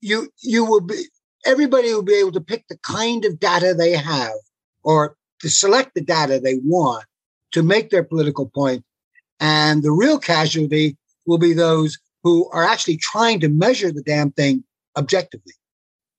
you 0.00 0.28
you 0.42 0.64
will 0.64 0.80
be 0.80 1.04
everybody 1.46 1.94
will 1.94 2.02
be 2.02 2.14
able 2.14 2.32
to 2.32 2.40
pick 2.40 2.66
the 2.68 2.78
kind 2.78 3.24
of 3.24 3.38
data 3.38 3.72
they 3.72 3.92
have 3.92 4.34
or 4.82 5.16
to 5.40 5.48
select 5.48 5.94
the 5.94 6.00
data 6.00 6.40
they 6.40 6.58
want 6.64 7.04
to 7.52 7.62
make 7.62 7.90
their 7.90 8.04
political 8.04 8.48
point, 8.48 8.84
and 9.40 9.82
the 9.82 9.92
real 9.92 10.18
casualty 10.18 10.96
will 11.26 11.38
be 11.38 11.52
those 11.52 11.98
who 12.22 12.50
are 12.50 12.64
actually 12.64 12.96
trying 12.96 13.38
to 13.38 13.48
measure 13.48 13.92
the 13.92 14.02
damn 14.02 14.32
thing 14.32 14.64
objectively. 14.96 15.52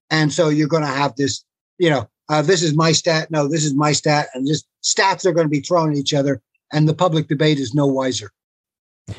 And 0.10 0.32
so 0.32 0.48
you're 0.48 0.70
going 0.70 0.84
to 0.84 0.88
have 0.88 1.16
this, 1.18 1.44
you 1.80 1.90
know, 1.90 2.08
uh, 2.30 2.42
this 2.42 2.62
is 2.62 2.76
my 2.76 2.92
stat. 2.92 3.30
No, 3.32 3.48
this 3.48 3.64
is 3.64 3.74
my 3.74 3.92
stat. 3.92 4.28
And 4.34 4.48
just 4.48 4.68
stats 4.84 5.26
are 5.26 5.32
going 5.32 5.46
to 5.46 5.50
be 5.50 5.62
thrown 5.62 5.92
at 5.92 5.98
each 5.98 6.14
other. 6.14 6.42
And 6.72 6.88
the 6.88 6.94
public 6.94 7.28
debate 7.28 7.60
is 7.60 7.74
no 7.74 7.88
wiser. 7.88 8.32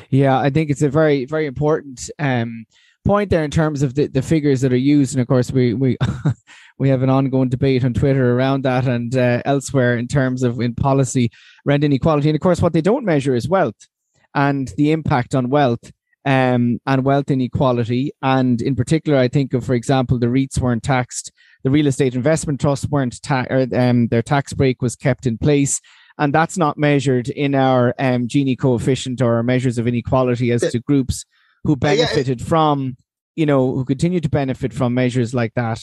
Yeah, 0.09 0.39
I 0.39 0.51
think 0.51 0.69
it's 0.69 0.83
a 0.83 0.89
very, 0.89 1.25
very 1.25 1.47
important 1.47 2.09
um, 2.19 2.65
point 3.05 3.31
there 3.31 3.43
in 3.43 3.49
terms 3.49 3.81
of 3.81 3.95
the, 3.95 4.07
the 4.07 4.21
figures 4.21 4.61
that 4.61 4.71
are 4.71 4.77
used. 4.77 5.15
And 5.15 5.21
of 5.21 5.27
course, 5.27 5.51
we 5.51 5.73
we 5.73 5.97
we 6.77 6.89
have 6.89 7.01
an 7.01 7.09
ongoing 7.09 7.49
debate 7.49 7.83
on 7.83 7.93
Twitter 7.95 8.35
around 8.35 8.63
that 8.63 8.87
and 8.87 9.15
uh, 9.15 9.41
elsewhere 9.45 9.97
in 9.97 10.07
terms 10.07 10.43
of 10.43 10.61
in 10.61 10.75
policy 10.75 11.31
rent 11.65 11.83
inequality. 11.83 12.29
And 12.29 12.35
of 12.35 12.41
course, 12.41 12.61
what 12.61 12.73
they 12.73 12.81
don't 12.81 13.05
measure 13.05 13.33
is 13.33 13.49
wealth 13.49 13.87
and 14.35 14.71
the 14.77 14.91
impact 14.91 15.33
on 15.33 15.49
wealth 15.49 15.91
um, 16.25 16.79
and 16.85 17.03
wealth 17.03 17.31
inequality. 17.31 18.11
And 18.21 18.61
in 18.61 18.75
particular, 18.75 19.17
I 19.17 19.27
think 19.27 19.55
of, 19.55 19.65
for 19.65 19.73
example, 19.73 20.19
the 20.19 20.27
REITs 20.27 20.59
weren't 20.59 20.83
taxed 20.83 21.31
the 21.63 21.69
real 21.69 21.87
estate 21.87 22.15
investment 22.15 22.61
trusts 22.61 22.87
weren't 22.87 23.21
ta- 23.21 23.45
or, 23.49 23.67
um, 23.73 24.07
their 24.07 24.21
tax 24.21 24.53
break 24.53 24.81
was 24.81 24.95
kept 24.95 25.25
in 25.25 25.37
place 25.37 25.81
and 26.19 26.33
that's 26.33 26.57
not 26.57 26.77
measured 26.77 27.29
in 27.29 27.55
our 27.55 27.95
um, 27.97 28.27
Gini 28.27 28.59
coefficient 28.59 29.21
or 29.21 29.41
measures 29.41 29.77
of 29.77 29.87
inequality 29.87 30.51
as 30.51 30.61
to 30.61 30.79
groups 30.79 31.25
who 31.63 31.77
benefited 31.77 32.41
from, 32.41 32.97
you 33.37 33.45
know, 33.45 33.73
who 33.73 33.85
continue 33.85 34.19
to 34.19 34.29
benefit 34.29 34.73
from 34.73 34.93
measures 34.93 35.33
like 35.33 35.53
that. 35.55 35.81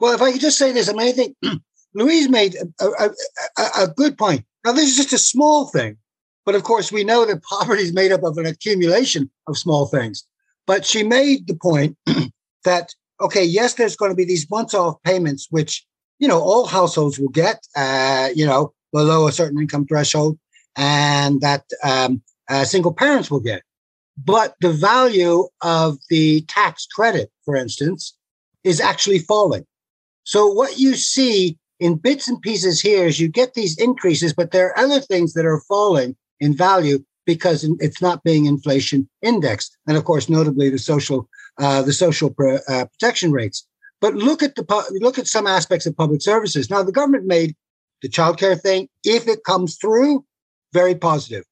Well, 0.00 0.14
if 0.14 0.22
I 0.22 0.30
could 0.30 0.40
just 0.40 0.56
say 0.56 0.70
this, 0.70 0.88
I 0.88 0.92
mean, 0.92 1.08
I 1.08 1.12
think 1.12 1.36
Louise 1.94 2.28
made 2.28 2.54
a, 2.80 2.84
a, 2.86 3.10
a, 3.58 3.82
a 3.82 3.88
good 3.88 4.16
point. 4.16 4.44
Now, 4.64 4.72
this 4.72 4.88
is 4.88 4.96
just 4.96 5.12
a 5.12 5.18
small 5.18 5.66
thing, 5.66 5.96
but 6.46 6.54
of 6.54 6.62
course, 6.62 6.92
we 6.92 7.02
know 7.02 7.26
that 7.26 7.42
poverty 7.50 7.82
is 7.82 7.92
made 7.92 8.12
up 8.12 8.22
of 8.22 8.38
an 8.38 8.46
accumulation 8.46 9.30
of 9.48 9.58
small 9.58 9.86
things. 9.86 10.24
But 10.66 10.86
she 10.86 11.02
made 11.02 11.48
the 11.48 11.56
point 11.56 11.96
that 12.64 12.94
okay, 13.24 13.44
yes, 13.44 13.74
there's 13.74 13.96
going 13.96 14.10
to 14.10 14.16
be 14.16 14.24
these 14.24 14.48
once-off 14.48 15.02
payments, 15.02 15.48
which 15.50 15.84
you 16.18 16.28
know 16.28 16.40
all 16.40 16.66
households 16.66 17.18
will 17.18 17.30
get, 17.30 17.66
uh, 17.76 18.28
you 18.34 18.46
know, 18.46 18.72
below 18.92 19.26
a 19.26 19.32
certain 19.32 19.58
income 19.58 19.86
threshold, 19.86 20.38
and 20.76 21.40
that 21.40 21.64
um, 21.82 22.22
uh, 22.48 22.64
single 22.64 22.92
parents 22.92 23.30
will 23.30 23.40
get. 23.40 23.62
But 24.16 24.54
the 24.60 24.72
value 24.72 25.48
of 25.62 25.98
the 26.08 26.42
tax 26.42 26.86
credit, 26.86 27.30
for 27.44 27.56
instance, 27.56 28.16
is 28.62 28.80
actually 28.80 29.18
falling. 29.18 29.66
So 30.22 30.46
what 30.46 30.78
you 30.78 30.94
see 30.94 31.58
in 31.80 31.96
bits 31.96 32.28
and 32.28 32.40
pieces 32.40 32.80
here 32.80 33.06
is 33.06 33.18
you 33.18 33.28
get 33.28 33.54
these 33.54 33.76
increases, 33.78 34.32
but 34.32 34.52
there 34.52 34.68
are 34.68 34.78
other 34.78 35.00
things 35.00 35.32
that 35.32 35.44
are 35.44 35.60
falling 35.68 36.16
in 36.38 36.56
value 36.56 37.04
because 37.26 37.64
it's 37.80 38.00
not 38.00 38.22
being 38.22 38.46
inflation 38.46 39.08
indexed, 39.22 39.76
and 39.88 39.96
of 39.96 40.04
course, 40.04 40.28
notably 40.28 40.68
the 40.68 40.78
social 40.78 41.28
uh, 41.58 41.82
the 41.82 41.92
social 41.92 42.30
pr- 42.30 42.58
uh, 42.68 42.86
protection 42.86 43.32
rates. 43.32 43.66
But 44.00 44.14
look 44.14 44.42
at 44.42 44.54
the 44.54 44.98
look 45.00 45.18
at 45.18 45.26
some 45.26 45.46
aspects 45.46 45.86
of 45.86 45.96
public 45.96 46.20
services. 46.20 46.68
Now, 46.68 46.82
the 46.82 46.92
government 46.92 47.26
made 47.26 47.54
the 48.02 48.08
childcare 48.08 48.60
thing, 48.60 48.88
if 49.02 49.26
it 49.26 49.44
comes 49.44 49.76
through, 49.76 50.24
very 50.72 50.94
positive. 50.94 51.44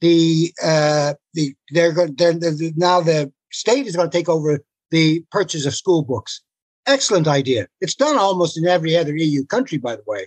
The 0.00 0.52
uh, 0.62 1.14
the 1.34 1.54
they're 1.70 1.92
going 1.92 2.14
they're, 2.16 2.32
they're, 2.32 2.54
now 2.76 3.00
the 3.00 3.32
state 3.52 3.86
is 3.86 3.94
going 3.94 4.10
to 4.10 4.18
take 4.18 4.28
over 4.28 4.60
the 4.90 5.24
purchase 5.30 5.66
of 5.66 5.74
school 5.74 6.02
books. 6.02 6.42
Excellent 6.86 7.28
idea. 7.28 7.68
It's 7.80 7.94
done 7.94 8.18
almost 8.18 8.58
in 8.58 8.66
every 8.66 8.96
other 8.96 9.14
EU 9.14 9.44
country, 9.46 9.78
by 9.78 9.96
the 9.96 10.02
way. 10.06 10.26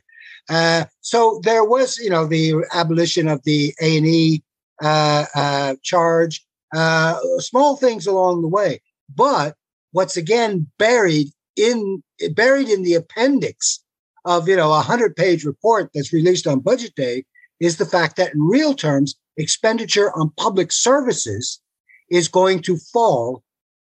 Uh, 0.50 0.86
so 1.02 1.42
there 1.44 1.66
was, 1.66 1.98
you 1.98 2.10
know, 2.10 2.26
the 2.26 2.64
abolition 2.74 3.28
of 3.28 3.44
the 3.44 3.74
A 3.82 3.98
and 3.98 4.06
E 4.06 4.44
uh, 4.82 5.26
uh, 5.36 5.76
charge, 5.82 6.46
uh, 6.76 7.18
small 7.40 7.76
things 7.76 8.08
along 8.08 8.42
the 8.42 8.48
way. 8.48 8.82
But 9.16 9.56
what's 9.92 10.18
again 10.18 10.68
buried 10.78 11.30
in 11.56 12.04
buried 12.32 12.70
in 12.70 12.84
the 12.84 12.96
appendix 12.96 13.84
of 14.26 14.48
you 14.48 14.56
know 14.56 14.72
a 14.72 14.82
hundred 14.82 15.16
page 15.16 15.46
report 15.46 15.90
that's 15.94 16.14
released 16.14 16.48
on 16.48 16.60
budget 16.60 16.94
day 16.96 17.24
is 17.60 17.78
the 17.78 17.86
fact 17.86 18.16
that 18.18 18.34
in 18.34 18.42
real 18.42 18.74
terms 18.74 19.16
expenditure 19.38 20.12
on 20.18 20.32
public 20.38 20.72
services 20.72 21.62
is 22.10 22.28
going 22.28 22.62
to 22.62 22.78
fall 22.92 23.44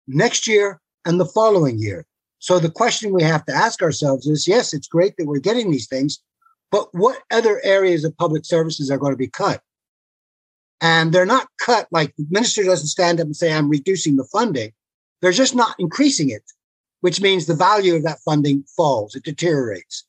next 0.07 0.47
year 0.47 0.81
and 1.05 1.21
the 1.21 1.27
following 1.27 1.79
year. 1.79 2.05
So 2.41 2.59
the 2.59 2.71
question 2.71 3.13
we 3.13 3.23
have 3.23 3.45
to 3.47 3.55
ask 3.55 3.83
ourselves 3.83 4.27
is 4.27 4.49
yes 4.49 4.73
it's 4.73 4.89
great 4.89 5.15
that 5.17 5.27
we're 5.27 5.41
getting 5.41 5.71
these 5.71 5.89
things 5.89 6.21
but 6.71 6.95
what 6.95 7.23
other 7.31 7.61
areas 7.65 8.05
of 8.05 8.17
public 8.17 8.45
services 8.45 8.91
are 8.91 8.99
going 8.99 9.13
to 9.13 9.17
be 9.17 9.29
cut? 9.29 9.63
And 10.81 11.13
they're 11.13 11.27
not 11.27 11.49
cut 11.59 11.89
like 11.91 12.15
the 12.17 12.27
minister 12.31 12.63
doesn't 12.63 12.87
stand 12.87 13.21
up 13.21 13.27
and 13.27 13.35
say 13.35 13.53
i'm 13.53 13.69
reducing 13.69 14.15
the 14.15 14.29
funding 14.31 14.73
they're 15.21 15.33
just 15.33 15.55
not 15.55 15.75
increasing 15.79 16.31
it 16.31 16.43
which 17.01 17.21
means 17.21 17.47
the 17.47 17.55
value 17.55 17.95
of 17.95 18.03
that 18.03 18.19
funding 18.21 18.65
falls 18.77 19.15
it 19.15 19.25
deteriorates 19.25 20.05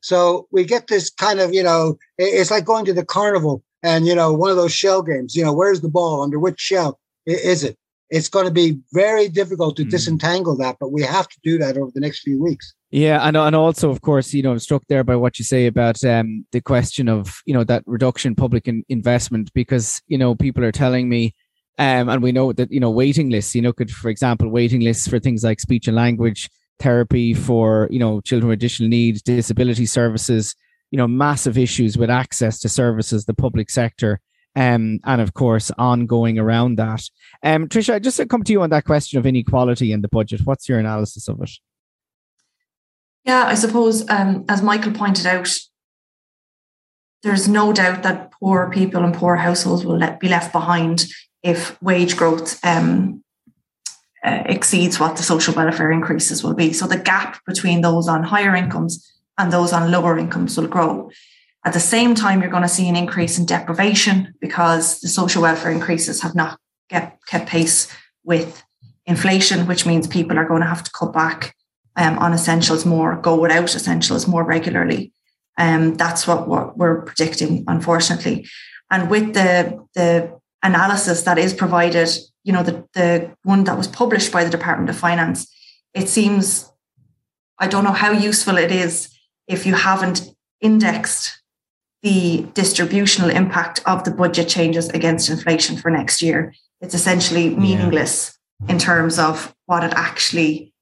so 0.00 0.48
we 0.50 0.64
get 0.64 0.86
this 0.86 1.10
kind 1.10 1.40
of, 1.40 1.54
you 1.54 1.62
know, 1.62 1.98
it's 2.18 2.50
like 2.50 2.64
going 2.64 2.84
to 2.86 2.92
the 2.92 3.04
carnival 3.04 3.62
and, 3.82 4.06
you 4.06 4.14
know, 4.14 4.32
one 4.32 4.50
of 4.50 4.56
those 4.56 4.72
shell 4.72 5.02
games, 5.02 5.36
you 5.36 5.44
know, 5.44 5.52
where's 5.52 5.80
the 5.80 5.88
ball? 5.88 6.22
Under 6.22 6.38
which 6.38 6.58
shell 6.58 6.98
is 7.26 7.64
it? 7.64 7.76
It's 8.08 8.28
going 8.28 8.46
to 8.46 8.50
be 8.50 8.78
very 8.92 9.28
difficult 9.28 9.76
to 9.76 9.84
mm. 9.84 9.90
disentangle 9.90 10.56
that, 10.56 10.76
but 10.80 10.90
we 10.90 11.02
have 11.02 11.28
to 11.28 11.36
do 11.44 11.58
that 11.58 11.76
over 11.76 11.92
the 11.94 12.00
next 12.00 12.20
few 12.20 12.42
weeks. 12.42 12.74
Yeah, 12.90 13.20
and 13.24 13.36
and 13.36 13.54
also, 13.54 13.88
of 13.88 14.00
course, 14.00 14.34
you 14.34 14.42
know, 14.42 14.50
I'm 14.50 14.58
struck 14.58 14.82
there 14.88 15.04
by 15.04 15.14
what 15.14 15.38
you 15.38 15.44
say 15.44 15.66
about 15.66 16.04
um, 16.04 16.44
the 16.50 16.60
question 16.60 17.08
of 17.08 17.40
you 17.46 17.54
know 17.54 17.62
that 17.62 17.84
reduction 17.86 18.34
public 18.34 18.66
in 18.66 18.82
investment 18.88 19.52
because 19.54 20.02
you 20.08 20.18
know 20.18 20.34
people 20.34 20.64
are 20.64 20.72
telling 20.72 21.08
me, 21.08 21.32
um, 21.78 22.08
and 22.08 22.22
we 22.22 22.32
know 22.32 22.52
that 22.52 22.70
you 22.70 22.80
know 22.80 22.90
waiting 22.90 23.30
lists, 23.30 23.54
you 23.54 23.62
know, 23.62 23.72
could 23.72 23.90
for 23.90 24.08
example 24.08 24.48
waiting 24.48 24.80
lists 24.80 25.08
for 25.08 25.18
things 25.18 25.44
like 25.44 25.60
speech 25.60 25.88
and 25.88 25.96
language 25.96 26.48
therapy 26.78 27.34
for 27.34 27.88
you 27.90 27.98
know 27.98 28.20
children 28.20 28.48
with 28.48 28.58
additional 28.58 28.88
needs, 28.88 29.22
disability 29.22 29.86
services, 29.86 30.54
you 30.90 30.96
know, 30.96 31.08
massive 31.08 31.56
issues 31.56 31.96
with 31.96 32.10
access 32.10 32.58
to 32.60 32.68
services, 32.68 33.24
the 33.24 33.34
public 33.34 33.70
sector, 33.70 34.20
um, 34.56 34.98
and 35.04 35.20
of 35.20 35.34
course 35.34 35.70
ongoing 35.78 36.38
around 36.38 36.76
that. 36.76 37.02
Um, 37.42 37.68
Tricia, 37.68 37.94
I 37.94 37.98
just 37.98 38.16
to 38.18 38.26
come 38.26 38.42
to 38.44 38.52
you 38.52 38.62
on 38.62 38.70
that 38.70 38.84
question 38.84 39.18
of 39.18 39.26
inequality 39.26 39.92
in 39.92 40.02
the 40.02 40.08
budget, 40.08 40.42
what's 40.44 40.68
your 40.68 40.78
analysis 40.78 41.28
of 41.28 41.40
it? 41.42 41.50
Yeah, 43.24 43.44
I 43.46 43.54
suppose 43.54 44.08
um, 44.08 44.44
as 44.48 44.62
Michael 44.62 44.92
pointed 44.92 45.26
out, 45.26 45.50
there's 47.22 47.48
no 47.48 47.72
doubt 47.72 48.02
that 48.02 48.32
poor 48.32 48.70
people 48.70 49.04
and 49.04 49.14
poor 49.14 49.36
households 49.36 49.84
will 49.84 49.98
let, 49.98 50.20
be 50.20 50.28
left 50.28 50.52
behind 50.52 51.06
if 51.42 51.80
wage 51.82 52.16
growth 52.16 52.58
um, 52.64 53.22
uh, 54.24 54.42
exceeds 54.46 55.00
what 55.00 55.16
the 55.16 55.22
social 55.22 55.54
welfare 55.54 55.90
increases 55.90 56.44
will 56.44 56.54
be. 56.54 56.72
So 56.72 56.86
the 56.86 56.98
gap 56.98 57.38
between 57.46 57.80
those 57.80 58.08
on 58.08 58.22
higher 58.22 58.54
incomes 58.54 59.10
and 59.38 59.52
those 59.52 59.72
on 59.72 59.90
lower 59.90 60.18
incomes 60.18 60.56
will 60.58 60.66
grow. 60.66 61.10
At 61.64 61.72
the 61.72 61.80
same 61.80 62.14
time, 62.14 62.40
you're 62.40 62.50
going 62.50 62.62
to 62.62 62.68
see 62.68 62.88
an 62.88 62.96
increase 62.96 63.38
in 63.38 63.46
deprivation 63.46 64.34
because 64.40 65.00
the 65.00 65.08
social 65.08 65.42
welfare 65.42 65.70
increases 65.70 66.22
have 66.22 66.34
not 66.34 66.58
kept, 66.88 67.26
kept 67.26 67.48
pace 67.48 67.94
with 68.24 68.62
inflation, 69.06 69.66
which 69.66 69.86
means 69.86 70.06
people 70.06 70.38
are 70.38 70.46
going 70.46 70.62
to 70.62 70.68
have 70.68 70.84
to 70.84 70.90
cut 70.90 71.12
back 71.12 71.54
um, 71.96 72.18
on 72.18 72.32
essentials 72.32 72.86
more, 72.86 73.16
go 73.16 73.38
without 73.38 73.74
essentials 73.74 74.26
more 74.26 74.44
regularly. 74.44 75.12
Um, 75.58 75.94
that's 75.94 76.26
what, 76.26 76.48
what 76.48 76.78
we're 76.78 77.02
predicting, 77.02 77.64
unfortunately. 77.68 78.46
And 78.90 79.10
with 79.10 79.34
the, 79.34 79.84
the 79.94 80.39
analysis 80.62 81.22
that 81.22 81.38
is 81.38 81.54
provided 81.54 82.10
you 82.42 82.52
know, 82.52 82.62
the, 82.62 82.84
the 82.94 83.30
one 83.42 83.64
that 83.64 83.76
was 83.76 83.88
published 83.88 84.32
by 84.32 84.44
the 84.44 84.50
Department 84.50 84.90
of 84.90 84.96
Finance, 84.96 85.52
it 85.94 86.08
seems, 86.08 86.70
I 87.58 87.68
don't 87.68 87.84
know 87.84 87.92
how 87.92 88.12
useful 88.12 88.56
it 88.56 88.70
is 88.70 89.14
if 89.46 89.66
you 89.66 89.74
haven't 89.74 90.34
indexed 90.60 91.42
the 92.02 92.46
distributional 92.54 93.30
impact 93.30 93.82
of 93.84 94.04
the 94.04 94.10
budget 94.10 94.48
changes 94.48 94.88
against 94.90 95.28
inflation 95.28 95.76
for 95.76 95.90
next 95.90 96.22
year. 96.22 96.54
It's 96.80 96.94
essentially 96.94 97.50
meaningless 97.50 98.38
yeah. 98.62 98.72
in 98.72 98.78
terms 98.78 99.18
of 99.18 99.54
what 99.66 99.84
it 99.84 99.92
actually, 99.94 100.72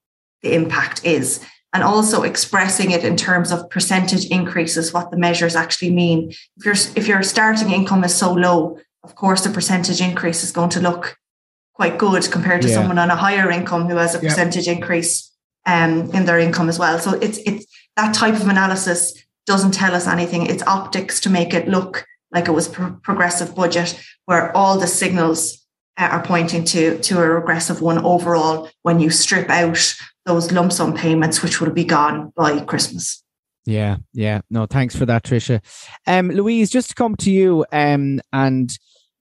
the 0.41 0.53
impact 0.53 1.03
is. 1.03 1.43
And 1.73 1.83
also 1.83 2.23
expressing 2.23 2.91
it 2.91 3.03
in 3.03 3.17
terms 3.17 3.51
of 3.51 3.69
percentage 3.69 4.25
increases, 4.27 4.93
what 4.93 5.11
the 5.11 5.17
measures 5.17 5.55
actually 5.55 5.91
mean. 5.91 6.31
If 6.57 6.65
your 6.65 6.73
if 6.95 7.07
your 7.07 7.21
starting 7.21 7.69
income 7.69 8.03
is 8.03 8.15
so 8.15 8.33
low, 8.33 8.79
of 9.03 9.15
course 9.15 9.43
the 9.43 9.49
percentage 9.49 10.01
increase 10.01 10.43
is 10.43 10.51
going 10.51 10.69
to 10.69 10.81
look 10.81 11.17
quite 11.73 11.97
good 11.97 12.29
compared 12.29 12.61
to 12.61 12.67
yeah. 12.67 12.75
someone 12.75 12.99
on 12.99 13.09
a 13.09 13.15
higher 13.15 13.49
income 13.49 13.87
who 13.87 13.95
has 13.95 14.13
a 14.13 14.19
percentage 14.19 14.67
increase 14.67 15.31
um, 15.65 16.11
in 16.11 16.25
their 16.25 16.39
income 16.39 16.67
as 16.67 16.77
well. 16.77 16.99
So 16.99 17.13
it's 17.19 17.37
it's 17.45 17.65
that 17.95 18.13
type 18.13 18.35
of 18.35 18.47
analysis 18.47 19.13
doesn't 19.45 19.73
tell 19.73 19.95
us 19.95 20.07
anything. 20.07 20.45
It's 20.45 20.63
optics 20.63 21.19
to 21.21 21.29
make 21.29 21.53
it 21.53 21.67
look 21.67 22.05
like 22.31 22.47
it 22.47 22.51
was 22.51 22.67
pro- 22.67 22.99
progressive 23.01 23.55
budget, 23.55 23.99
where 24.25 24.55
all 24.55 24.77
the 24.77 24.87
signals 24.87 25.65
uh, 25.97 26.09
are 26.11 26.23
pointing 26.23 26.65
to 26.65 26.99
to 26.99 27.19
a 27.19 27.29
regressive 27.29 27.81
one 27.81 27.99
overall. 27.99 28.69
When 28.81 28.99
you 28.99 29.09
strip 29.09 29.49
out 29.49 29.95
those 30.25 30.51
lump 30.51 30.71
sum 30.73 30.93
payments, 30.93 31.41
which 31.41 31.61
will 31.61 31.71
be 31.71 31.85
gone 31.85 32.33
by 32.35 32.59
Christmas. 32.61 33.23
Yeah, 33.65 33.97
yeah. 34.13 34.41
No, 34.49 34.65
thanks 34.65 34.95
for 34.95 35.05
that, 35.05 35.23
Tricia. 35.23 35.61
Um, 36.07 36.29
Louise, 36.29 36.69
just 36.69 36.89
to 36.89 36.95
come 36.95 37.15
to 37.17 37.31
you, 37.31 37.65
um, 37.71 38.19
and 38.33 38.77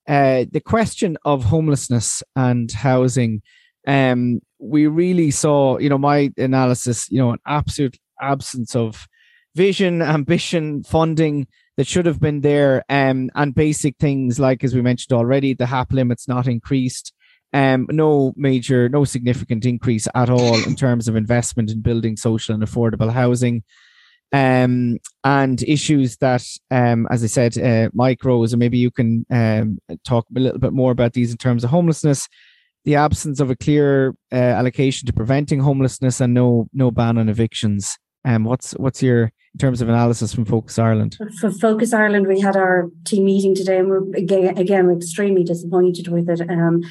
uh, 0.09 0.47
the 0.51 0.61
question 0.61 1.19
of 1.25 1.45
homelessness 1.45 2.23
and 2.35 2.73
housing, 2.73 3.43
um, 3.87 4.41
we 4.59 4.87
really 4.87 5.31
saw, 5.31 5.79
you 5.79 5.91
know, 5.91 5.99
my 5.99 6.33
analysis, 6.39 7.11
you 7.11 7.19
know, 7.19 7.31
an 7.33 7.39
absolute 7.47 7.99
absence 8.21 8.75
of 8.75 9.07
vision, 9.55 10.01
ambition, 10.17 10.83
funding 10.83 11.47
that 11.77 11.87
should 11.87 12.07
have 12.07 12.21
been 12.21 12.41
there, 12.41 12.83
um, 12.89 13.31
and 13.35 13.55
basic 13.55 13.97
things 13.99 14.41
like, 14.41 14.65
as 14.65 14.75
we 14.75 14.81
mentioned 14.81 15.17
already, 15.17 15.53
the 15.53 15.67
HAP 15.67 15.93
limits 15.93 16.27
not 16.27 16.49
increased. 16.49 17.13
Um, 17.53 17.87
no 17.91 18.35
major, 18.37 18.89
no 18.91 19.05
significant 19.05 19.65
increase 19.65 20.07
at 20.15 20.29
all 20.29 20.55
in 20.67 20.75
terms 20.75 21.09
of 21.09 21.17
investment 21.17 21.71
in 21.71 21.81
building 21.81 22.17
social 22.17 22.55
and 22.55 22.63
affordable 22.63 23.11
housing 23.11 23.63
um, 24.33 24.99
and 25.25 25.63
issues 25.63 26.17
that, 26.19 26.45
um, 26.71 27.07
as 27.11 27.25
I 27.25 27.27
said, 27.27 27.59
uh, 27.59 27.91
Mike 27.95 28.25
Rose, 28.25 28.53
and 28.53 28.61
maybe 28.61 28.79
you 28.79 28.91
can 28.91 29.25
um, 29.31 29.79
talk 30.05 30.27
a 30.35 30.41
little 30.41 30.59
bit 30.59 30.73
more 30.73 30.93
about 30.93 31.15
these 31.15 31.31
in 31.31 31.39
terms 31.39 31.65
of 31.65 31.71
homelessness, 31.71 32.29
the 32.85 32.97
absence 32.97 33.41
of 33.41 33.51
a 33.51 33.57
clear 33.57 34.15
uh, 34.33 34.37
allocation 34.37 35.07
to 35.07 35.13
preventing 35.13 35.61
homelessness, 35.61 36.21
and 36.21 36.35
no 36.35 36.69
no 36.73 36.91
ban 36.91 37.19
on 37.19 37.29
evictions. 37.29 37.99
Um, 38.25 38.45
what's 38.45 38.73
what's 38.73 39.03
your 39.03 39.25
in 39.55 39.59
terms 39.59 39.81
of 39.81 39.89
analysis 39.89 40.35
from 40.35 40.45
Focus 40.45 40.79
Ireland? 40.79 41.17
For 41.41 41.51
Focus 41.51 41.93
Ireland, 41.93 42.27
we 42.27 42.41
had 42.41 42.57
our 42.57 42.91
team 43.05 43.25
meeting 43.25 43.55
today, 43.55 43.79
and 43.79 43.89
we're 43.89 44.05
again, 44.15 44.59
again 44.59 44.87
we're 44.87 44.97
extremely 44.97 45.45
disappointed 45.45 46.09
with 46.09 46.29
it. 46.29 46.43
Um, 46.43 46.83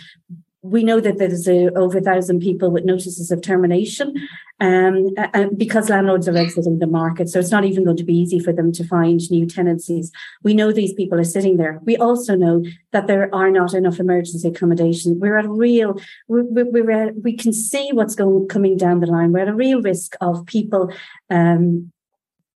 we 0.61 0.83
know 0.83 0.99
that 0.99 1.17
there's 1.17 1.47
a, 1.47 1.69
over 1.75 1.99
a 1.99 2.01
thousand 2.01 2.39
people 2.39 2.71
with 2.71 2.83
notices 2.83 3.31
of 3.31 3.41
termination 3.41 4.13
um, 4.59 5.09
because 5.55 5.89
landlords 5.89 6.27
are 6.27 6.35
exiting 6.35 6.79
the 6.79 6.87
market. 6.87 7.29
So 7.29 7.39
it's 7.39 7.51
not 7.51 7.63
even 7.63 7.83
going 7.83 7.97
to 7.97 8.03
be 8.03 8.17
easy 8.17 8.39
for 8.39 8.51
them 8.51 8.71
to 8.73 8.83
find 8.83 9.21
new 9.29 9.45
tenancies. 9.45 10.11
We 10.43 10.55
know 10.55 10.71
these 10.71 10.93
people 10.93 11.19
are 11.19 11.23
sitting 11.23 11.57
there. 11.57 11.79
We 11.83 11.95
also 11.97 12.35
know 12.35 12.63
that 12.91 13.07
there 13.07 13.33
are 13.33 13.51
not 13.51 13.73
enough 13.73 13.99
emergency 13.99 14.47
accommodation. 14.47 15.19
We're 15.19 15.37
at 15.37 15.45
a 15.45 15.49
real, 15.49 15.99
we're, 16.27 16.43
we're 16.49 16.91
at, 16.91 17.21
we 17.21 17.35
can 17.37 17.53
see 17.53 17.91
what's 17.93 18.15
going 18.15 18.47
coming 18.47 18.77
down 18.77 18.99
the 18.99 19.07
line. 19.07 19.31
We're 19.31 19.41
at 19.41 19.49
a 19.49 19.53
real 19.53 19.81
risk 19.81 20.15
of 20.21 20.45
people 20.47 20.91
um, 21.29 21.91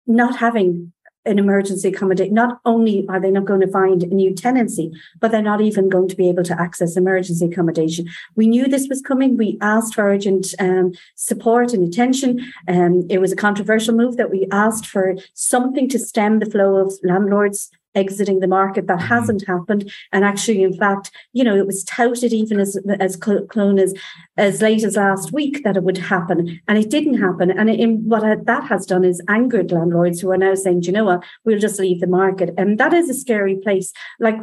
not 0.07 0.37
having 0.37 0.93
an 1.25 1.39
emergency 1.39 1.89
accommodation. 1.89 2.35
Not 2.35 2.61
only 2.65 3.07
are 3.09 3.21
they 3.21 3.31
not 3.31 3.45
going 3.45 3.61
to 3.61 3.71
find 3.71 4.03
a 4.03 4.07
new 4.07 4.35
tenancy, 4.35 4.93
but 5.21 5.31
they're 5.31 5.43
not 5.43 5.61
even 5.61 5.89
going 5.89 6.09
to 6.09 6.17
be 6.17 6.29
able 6.29 6.45
to 6.45 6.61
access 6.61 6.97
emergency 6.97 7.47
accommodation. 7.47 8.09
We 8.37 8.47
knew 8.47 8.67
this 8.67 8.89
was 8.89 9.03
coming. 9.03 9.37
We 9.37 9.59
asked 9.61 9.95
for 9.95 10.05
urgent 10.05 10.55
um, 10.59 10.93
support 11.17 11.73
and 11.73 11.87
attention. 11.87 12.41
Um, 12.69 13.07
it 13.11 13.19
was 13.19 13.33
a 13.33 13.37
controversial 13.37 13.95
move 13.95 14.17
that 14.17 14.31
we 14.31 14.47
asked 14.51 14.87
for 14.87 15.17
something 15.35 15.89
to 15.91 15.99
stem 15.99 16.39
the 16.39 16.51
flow 16.51 16.77
of 16.77 16.95
landlords 17.03 17.71
exiting 17.95 18.41
the 18.41 18.47
market. 18.47 18.87
That 18.87 18.99
mm-hmm. 18.99 19.09
hasn't 19.09 19.47
happened. 19.47 19.93
And 20.13 20.25
actually, 20.25 20.63
in 20.63 20.73
fact, 20.73 21.11
you 21.33 21.45
know, 21.45 21.57
it 21.57 21.67
was 21.67 21.85
touted 21.85 22.33
even 22.33 22.61
as 22.61 22.79
as 22.99 23.17
clone 23.17 23.79
as 23.79 23.95
as 24.37 24.63
late 24.63 24.85
as 24.85 24.97
last 24.97 25.33
week 25.33 25.63
that 25.65 25.77
it 25.77 25.83
would 25.83 25.99
happen, 25.99 26.61
and 26.69 26.79
it 26.79 26.91
didn't 26.91 27.19
happen. 27.19 27.51
And 27.51 27.71
in 27.71 28.09
what 28.09 28.23
that 28.47 28.65
has 28.65 28.87
done 28.87 29.05
is 29.05 29.23
angered 29.29 29.73
landlords 29.73 30.21
who 30.21 30.31
are 30.31 30.37
now 30.37 30.55
saying, 30.55 30.83
you 30.83 30.93
know 30.93 31.05
what, 31.05 31.25
we'll 31.45 31.59
just 31.59 31.81
leave 31.81 32.01
the 32.01 32.07
market, 32.07 32.55
and 32.57 32.79
that 32.79 32.93
is 32.93 33.09
a 33.09 33.15
scary 33.15 33.57
place. 33.57 33.93
Like 34.19 34.39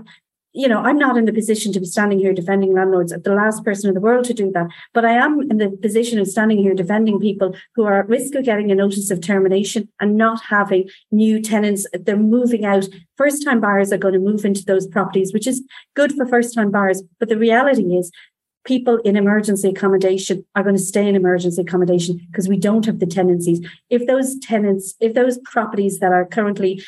you 0.58 0.68
know, 0.68 0.80
I'm 0.80 0.98
not 0.98 1.18
in 1.18 1.26
the 1.26 1.32
position 1.32 1.72
to 1.74 1.80
be 1.80 1.86
standing 1.86 2.18
here 2.18 2.34
defending 2.34 2.74
landlords, 2.74 3.14
the 3.14 3.36
last 3.36 3.64
person 3.64 3.90
in 3.90 3.94
the 3.94 4.02
world 4.02 4.26
to 4.26 4.34
do 4.34 4.52
that. 4.54 4.66
But 4.92 5.06
I 5.06 5.12
am 5.12 5.40
in 5.52 5.58
the 5.60 5.70
position 5.70 6.18
of 6.18 6.28
standing 6.28 6.58
here 6.58 6.74
defending 6.74 7.20
people 7.20 7.56
who 7.76 7.84
are 7.84 8.00
at 8.00 8.10
risk 8.10 8.34
of 8.34 8.44
getting 8.44 8.72
a 8.72 8.76
notice 8.76 9.12
of 9.12 9.22
termination 9.22 9.88
and 10.00 10.18
not 10.18 10.42
having 10.50 10.90
new 11.12 11.40
tenants. 11.44 11.86
They're 11.94 12.18
moving 12.18 12.66
out. 12.66 12.88
First 13.18 13.46
time 13.46 13.62
buyers 13.62 13.94
are 13.94 14.00
going 14.00 14.16
to 14.16 14.20
move 14.20 14.46
into 14.46 14.66
those 14.66 14.88
properties, 14.88 15.32
which 15.32 15.46
is 15.46 15.64
good 15.96 16.14
for 16.14 16.26
first 16.26 16.56
time 16.56 16.72
buyers. 16.72 17.04
But 17.20 17.30
the 17.30 17.38
reality 17.38 17.96
is, 17.96 18.12
people 18.68 18.98
in 19.06 19.16
emergency 19.16 19.70
accommodation 19.70 20.44
are 20.56 20.62
going 20.64 20.76
to 20.76 20.82
stay 20.82 21.08
in 21.08 21.16
emergency 21.16 21.62
accommodation 21.62 22.20
because 22.30 22.50
we 22.50 22.58
don't 22.58 22.86
have 22.86 23.00
the 23.00 23.06
tenancies. 23.06 23.66
If 23.90 24.06
those 24.08 24.38
tenants, 24.40 24.96
if 25.00 25.14
those 25.14 25.38
properties 25.46 26.00
that 26.00 26.12
are 26.12 26.26
currently 26.26 26.84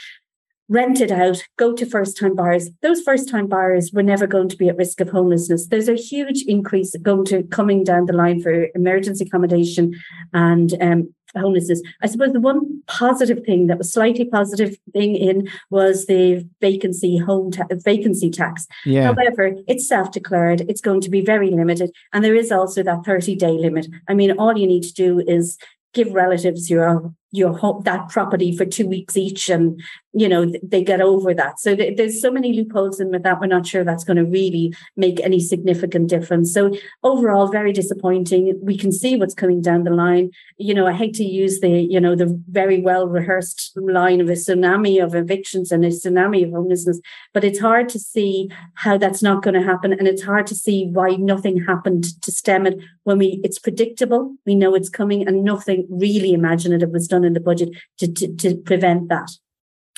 rent 0.69 1.01
it 1.01 1.11
out, 1.11 1.43
go 1.57 1.73
to 1.73 1.85
first 1.85 2.17
time 2.17 2.35
buyers. 2.35 2.69
Those 2.81 3.01
first 3.01 3.27
time 3.27 3.47
buyers 3.47 3.91
were 3.91 4.03
never 4.03 4.27
going 4.27 4.49
to 4.49 4.57
be 4.57 4.69
at 4.69 4.77
risk 4.77 5.01
of 5.01 5.09
homelessness. 5.09 5.67
There's 5.67 5.89
a 5.89 5.95
huge 5.95 6.43
increase 6.43 6.95
going 7.01 7.25
to 7.25 7.43
coming 7.43 7.83
down 7.83 8.05
the 8.05 8.13
line 8.13 8.41
for 8.41 8.67
emergency 8.75 9.25
accommodation 9.25 9.95
and 10.31 10.73
um, 10.81 11.13
homelessness. 11.35 11.81
I 12.01 12.07
suppose 12.07 12.33
the 12.33 12.39
one 12.39 12.81
positive 12.87 13.43
thing 13.45 13.67
that 13.67 13.77
was 13.79 13.91
slightly 13.91 14.25
positive 14.25 14.77
thing 14.93 15.15
in 15.15 15.49
was 15.69 16.05
the 16.05 16.47
vacancy 16.61 17.17
home 17.17 17.51
ta- 17.51 17.65
vacancy 17.71 18.29
tax. 18.29 18.67
Yeah. 18.85 19.13
However, 19.13 19.55
it's 19.67 19.87
self-declared. 19.87 20.61
It's 20.69 20.81
going 20.81 21.01
to 21.01 21.09
be 21.09 21.21
very 21.21 21.49
limited, 21.49 21.91
and 22.13 22.23
there 22.23 22.35
is 22.35 22.51
also 22.51 22.83
that 22.83 23.03
30-day 23.03 23.51
limit. 23.51 23.87
I 24.07 24.13
mean, 24.13 24.31
all 24.31 24.57
you 24.57 24.67
need 24.67 24.83
to 24.83 24.93
do 24.93 25.19
is 25.19 25.57
give 25.93 26.13
relatives 26.13 26.69
your 26.69 27.13
your 27.31 27.55
home 27.57 27.81
that 27.83 28.09
property 28.09 28.55
for 28.55 28.65
two 28.65 28.87
weeks 28.87 29.15
each 29.15 29.49
and 29.49 29.79
you 30.13 30.27
know 30.27 30.51
they 30.63 30.83
get 30.83 31.01
over 31.01 31.33
that. 31.33 31.59
So 31.59 31.75
th- 31.75 31.97
there's 31.97 32.21
so 32.21 32.31
many 32.31 32.53
loopholes 32.53 32.99
in 32.99 33.11
with 33.11 33.23
that. 33.23 33.39
We're 33.39 33.47
not 33.47 33.67
sure 33.67 33.83
that's 33.83 34.03
going 34.03 34.17
to 34.17 34.25
really 34.25 34.73
make 34.97 35.19
any 35.21 35.39
significant 35.39 36.09
difference. 36.09 36.53
So 36.53 36.73
overall 37.03 37.47
very 37.47 37.71
disappointing. 37.71 38.59
We 38.61 38.77
can 38.77 38.91
see 38.91 39.15
what's 39.15 39.35
coming 39.35 39.61
down 39.61 39.83
the 39.83 39.91
line. 39.91 40.31
You 40.57 40.73
know 40.73 40.87
i 40.87 40.93
hate 40.93 41.13
to 41.15 41.23
use 41.23 41.59
the 41.59 41.69
you 41.69 41.99
know 41.99 42.15
the 42.15 42.41
very 42.49 42.81
well 42.81 43.07
rehearsed 43.07 43.71
line 43.75 44.21
of 44.21 44.29
a 44.29 44.33
tsunami 44.33 45.03
of 45.03 45.15
evictions 45.15 45.71
and 45.71 45.85
a 45.85 45.89
tsunami 45.89 46.45
of 46.45 46.51
homelessness 46.51 46.99
but 47.33 47.43
it's 47.43 47.59
hard 47.59 47.89
to 47.89 47.99
see 47.99 48.49
how 48.73 48.97
that's 48.97 49.21
not 49.21 49.43
going 49.43 49.53
to 49.53 49.63
happen 49.63 49.93
and 49.93 50.07
it's 50.07 50.23
hard 50.23 50.47
to 50.47 50.55
see 50.55 50.87
why 50.91 51.09
nothing 51.15 51.63
happened 51.65 52.21
to 52.21 52.31
stem 52.31 52.65
it. 52.65 52.77
When 53.03 53.17
we 53.17 53.39
it's 53.43 53.59
predictable 53.59 54.35
we 54.45 54.55
know 54.55 54.75
it's 54.75 54.89
coming 54.89 55.27
and 55.27 55.43
nothing 55.43 55.87
really 55.89 56.33
imaginative 56.33 56.89
was 56.89 57.07
done 57.07 57.18
done 57.19 57.25
in 57.25 57.33
the 57.33 57.39
budget 57.39 57.69
to, 57.99 58.11
to, 58.11 58.35
to 58.35 58.55
prevent 58.55 59.09
that. 59.09 59.29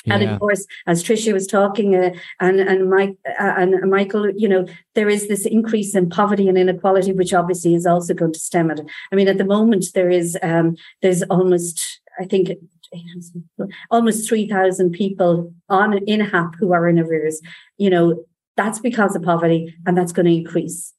Yeah. 0.04 0.14
And 0.14 0.30
of 0.30 0.40
course, 0.40 0.66
as 0.88 1.04
Tricia 1.04 1.32
was 1.32 1.46
talking, 1.46 1.94
uh, 1.94 2.10
and 2.40 2.58
and 2.58 2.90
Mike 2.90 3.16
uh, 3.24 3.54
and 3.56 3.88
Michael, 3.88 4.30
you 4.36 4.48
know, 4.48 4.66
there 4.96 5.08
is 5.08 5.28
this 5.28 5.46
increase 5.46 5.94
in 5.94 6.08
poverty 6.08 6.48
and 6.48 6.58
inequality, 6.58 7.12
which 7.12 7.32
obviously 7.32 7.76
is 7.76 7.86
also 7.86 8.12
going 8.12 8.32
to 8.32 8.38
stem 8.40 8.72
it. 8.72 8.80
I 9.12 9.14
mean, 9.14 9.28
at 9.28 9.38
the 9.38 9.44
moment, 9.44 9.86
there 9.94 10.10
is 10.10 10.36
um, 10.42 10.74
there's 11.02 11.22
almost, 11.24 11.80
I 12.18 12.24
think, 12.24 12.50
almost 13.92 14.28
three 14.28 14.48
thousand 14.48 14.90
people 14.90 15.54
on 15.68 15.98
in 15.98 16.18
HAP 16.18 16.56
who 16.58 16.72
are 16.72 16.88
in 16.88 16.98
arrears. 16.98 17.40
You 17.78 17.90
know, 17.90 18.24
that's 18.56 18.80
because 18.80 19.14
of 19.14 19.22
poverty, 19.22 19.72
and 19.86 19.96
that's 19.96 20.12
going 20.12 20.26
to 20.26 20.34
increase. 20.34 20.92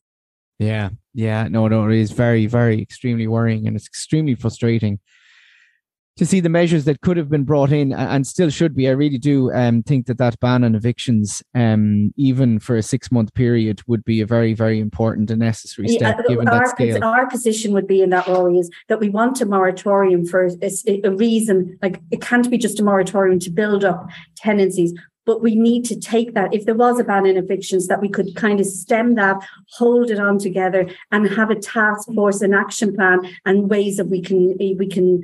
Yeah, 0.60 0.92
yeah, 1.14 1.50
no, 1.50 1.68
no, 1.68 1.90
it 1.90 1.98
is 1.98 2.12
very, 2.12 2.46
very, 2.46 2.82
extremely 2.82 3.28
worrying, 3.28 3.68
and 3.68 3.76
it's 3.76 3.88
extremely 3.88 4.36
frustrating 4.36 5.00
to 6.18 6.26
see 6.26 6.40
the 6.40 6.50
measures 6.50 6.86
that 6.86 7.02
could 7.02 7.18
have 7.18 7.30
been 7.30 7.44
brought 7.44 7.72
in 7.72 7.92
and 7.92 8.28
still 8.28 8.50
should 8.50 8.76
be. 8.76 8.88
I 8.88 8.92
really 8.92 9.18
do 9.18 9.52
um, 9.52 9.82
think 9.82 10.06
that 10.06 10.20
that 10.20 10.40
ban 10.40 10.64
on 10.64 10.76
evictions, 10.76 11.42
um, 11.56 12.14
even 12.18 12.60
for 12.60 12.76
a 12.76 12.84
six 12.84 13.12
month 13.12 13.34
period, 13.34 13.82
would 13.88 14.06
be 14.06 14.22
a 14.22 14.26
very, 14.26 14.54
very 14.54 14.80
important 14.80 15.32
and 15.32 15.40
necessary 15.40 15.88
step 15.88 16.18
yeah, 16.20 16.28
given 16.28 16.48
our, 16.48 16.60
that 16.60 16.70
scale. 16.70 17.04
Our 17.04 17.28
position 17.28 17.74
would 17.74 17.88
be 17.88 18.02
in 18.02 18.12
that 18.12 18.28
role 18.28 18.60
is 18.60 18.70
that 18.90 19.00
we 19.00 19.10
want 19.10 19.42
a 19.42 19.46
moratorium 19.46 20.26
for 20.26 20.50
a, 20.62 21.02
a 21.04 21.12
reason. 21.12 21.78
Like 21.82 22.00
it 22.12 22.22
can't 22.22 22.50
be 22.50 22.58
just 22.58 22.80
a 22.80 22.84
moratorium 22.84 23.40
to 23.40 23.50
build 23.50 23.84
up 23.84 24.08
tenancies, 24.36 24.94
but 25.26 25.42
we 25.42 25.56
need 25.56 25.86
to 25.86 26.00
take 26.00 26.34
that 26.34 26.54
if 26.54 26.66
there 26.66 26.76
was 26.76 27.00
a 27.00 27.04
ban 27.04 27.26
in 27.26 27.38
evictions 27.38 27.88
that 27.88 28.02
we 28.02 28.10
could 28.10 28.36
kind 28.36 28.60
of 28.60 28.66
stem 28.66 29.16
that 29.16 29.38
hold 29.78 30.12
it 30.12 30.20
on 30.20 30.38
together 30.38 30.88
and 31.12 31.28
have 31.30 31.50
a 31.50 31.56
task 31.56 32.08
force 32.14 32.42
an 32.42 32.54
action 32.54 32.96
plan 32.96 33.20
and 33.46 33.70
ways 33.70 33.98
that 33.98 34.06
we 34.06 34.22
can 34.22 34.56
we 34.60 34.88
can 34.88 35.24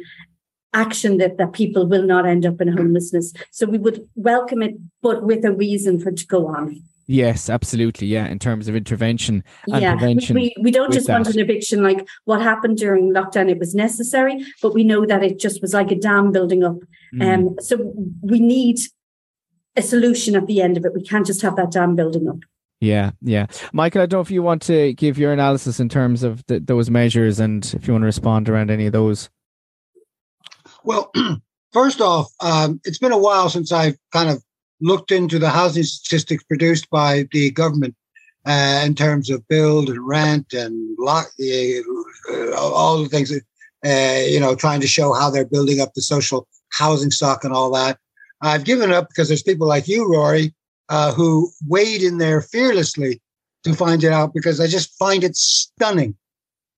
action 0.74 1.18
that, 1.18 1.38
that 1.38 1.54
people 1.54 1.88
will 1.88 2.04
not 2.04 2.26
end 2.26 2.46
up 2.46 2.62
in 2.62 2.68
homelessness. 2.68 3.34
So 3.52 3.66
we 3.66 3.78
would 3.78 4.08
welcome 4.16 4.62
it, 4.62 4.76
but 5.02 5.24
with 5.24 5.44
a 5.46 5.52
reason 5.52 6.00
for 6.00 6.10
it 6.10 6.18
to 6.18 6.28
go 6.28 6.48
on. 6.48 6.82
Yes, 7.08 7.50
absolutely. 7.50 8.06
Yeah, 8.06 8.28
in 8.28 8.38
terms 8.38 8.68
of 8.68 8.76
intervention 8.76 9.44
and 9.68 9.82
yeah. 9.82 9.96
prevention. 9.96 10.36
We, 10.36 10.54
we 10.62 10.70
don't 10.70 10.94
just 10.94 11.08
that. 11.08 11.14
want 11.14 11.34
an 11.34 11.40
eviction 11.40 11.82
like 11.82 12.08
what 12.26 12.40
happened 12.40 12.78
during 12.78 13.12
lockdown. 13.12 13.50
It 13.50 13.58
was 13.58 13.74
necessary, 13.74 14.46
but 14.62 14.76
we 14.76 14.84
know 14.84 15.08
that 15.08 15.24
it 15.24 15.40
just 15.40 15.60
was 15.60 15.74
like 15.74 15.90
a 15.90 15.96
dam 15.96 16.32
building 16.32 16.64
up. 16.64 16.78
Mm. 17.16 17.34
Um, 17.34 17.56
so 17.60 17.94
we 18.22 18.40
need 18.40 18.78
a 19.76 19.82
solution 19.82 20.36
at 20.36 20.46
the 20.46 20.62
end 20.62 20.78
of 20.78 20.86
it. 20.86 20.94
We 20.94 21.02
can't 21.02 21.26
just 21.26 21.42
have 21.42 21.56
that 21.56 21.72
dam 21.72 21.96
building 21.96 22.30
up. 22.30 22.38
Yeah, 22.80 23.12
yeah. 23.22 23.48
Michael, 23.74 24.04
I 24.04 24.06
don't 24.06 24.20
know 24.20 24.22
if 24.22 24.30
you 24.30 24.44
want 24.44 24.62
to 24.64 24.94
give 24.94 25.18
your 25.18 25.34
analysis 25.34 25.80
in 25.80 25.90
terms 25.90 26.22
of 26.22 26.46
the, 26.46 26.60
those 26.60 26.92
measures 26.92 27.40
and 27.40 27.66
if 27.74 27.88
you 27.88 27.94
want 27.94 28.04
to 28.04 28.08
respond 28.08 28.50
around 28.50 28.70
any 28.70 28.86
of 28.86 28.94
those. 28.94 29.32
Well, 30.84 31.12
first 31.74 32.02
off, 32.02 32.32
um, 32.40 32.80
it's 32.84 33.00
been 33.00 33.12
a 33.12 33.18
while 33.18 33.50
since 33.50 33.72
I've 33.72 33.98
kind 34.12 34.30
of 34.30 34.44
looked 34.82 35.12
into 35.12 35.40
the 35.40 35.50
housing 35.50 35.84
statistics 35.84 36.44
produced 36.44 36.90
by 36.90 37.28
the 37.32 37.52
government 37.52 37.96
uh, 38.46 38.82
in 38.86 38.96
terms 38.96 39.30
of 39.30 39.48
build 39.48 39.90
and 39.90 40.08
rent 40.08 40.54
and 40.54 40.98
lock, 40.98 41.28
uh, 41.40 42.56
all 42.56 43.04
the 43.04 43.10
things 43.10 43.32
uh, 43.86 44.22
you 44.28 44.40
know, 44.40 44.56
trying 44.56 44.82
to 44.82 44.88
show 44.88 45.14
how 45.14 45.30
they're 45.30 45.46
building 45.46 45.80
up 45.80 45.94
the 45.94 46.02
social 46.02 46.48
housing 46.72 47.12
stock 47.12 47.44
and 47.44 47.54
all 47.54 47.72
that. 47.72 47.98
I've 48.42 48.64
given 48.64 48.92
up 48.92 49.10
because 49.10 49.28
there's 49.28 49.44
people 49.44 49.68
like 49.68 49.88
you, 49.88 50.12
Rory, 50.12 50.54
uh, 50.90 51.14
who 51.14 51.52
wade 51.68 52.02
in 52.02 52.18
there 52.18 52.42
fearlessly 52.42 53.22
to 53.64 53.74
find 53.74 54.04
it 54.04 54.12
out 54.12 54.34
because 54.34 54.60
I 54.60 54.68
just 54.68 54.98
find 54.98 55.24
it 55.24 55.36
stunning 55.36 56.16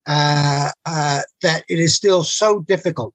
uh, 0.07 0.71
uh, 0.85 1.21
that 1.41 1.63
it 1.69 1.79
is 1.79 1.95
still 1.95 2.23
so 2.23 2.61
difficult 2.61 3.13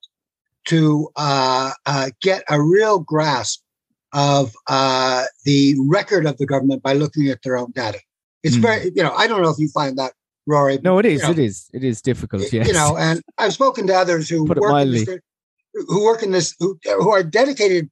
to 0.66 1.08
uh, 1.16 1.72
uh, 1.86 2.10
get 2.20 2.44
a 2.48 2.60
real 2.60 2.98
grasp 2.98 3.62
of 4.12 4.54
uh, 4.68 5.24
the 5.44 5.76
record 5.88 6.26
of 6.26 6.38
the 6.38 6.46
government 6.46 6.82
by 6.82 6.92
looking 6.92 7.28
at 7.28 7.42
their 7.42 7.56
own 7.56 7.70
data. 7.72 8.00
It's 8.42 8.56
mm. 8.56 8.62
very, 8.62 8.92
you 8.94 9.02
know, 9.02 9.12
I 9.14 9.26
don't 9.26 9.42
know 9.42 9.50
if 9.50 9.58
you 9.58 9.68
find 9.68 9.98
that, 9.98 10.12
Rory. 10.46 10.78
No, 10.82 10.98
it 10.98 11.06
is. 11.06 11.22
You 11.22 11.26
know, 11.26 11.32
it 11.32 11.38
is. 11.38 11.70
It 11.72 11.84
is 11.84 12.00
difficult. 12.00 12.52
Yes. 12.52 12.66
You 12.66 12.72
know, 12.72 12.96
and 12.96 13.22
I've 13.38 13.52
spoken 13.52 13.86
to 13.88 13.94
others 13.94 14.28
who 14.28 14.46
Put 14.46 14.58
work 14.58 14.82
in 14.82 14.92
this, 14.92 15.08
who 15.74 16.04
work 16.04 16.22
in 16.22 16.30
this, 16.30 16.54
who, 16.58 16.78
who 16.84 17.10
are 17.10 17.22
dedicated, 17.22 17.90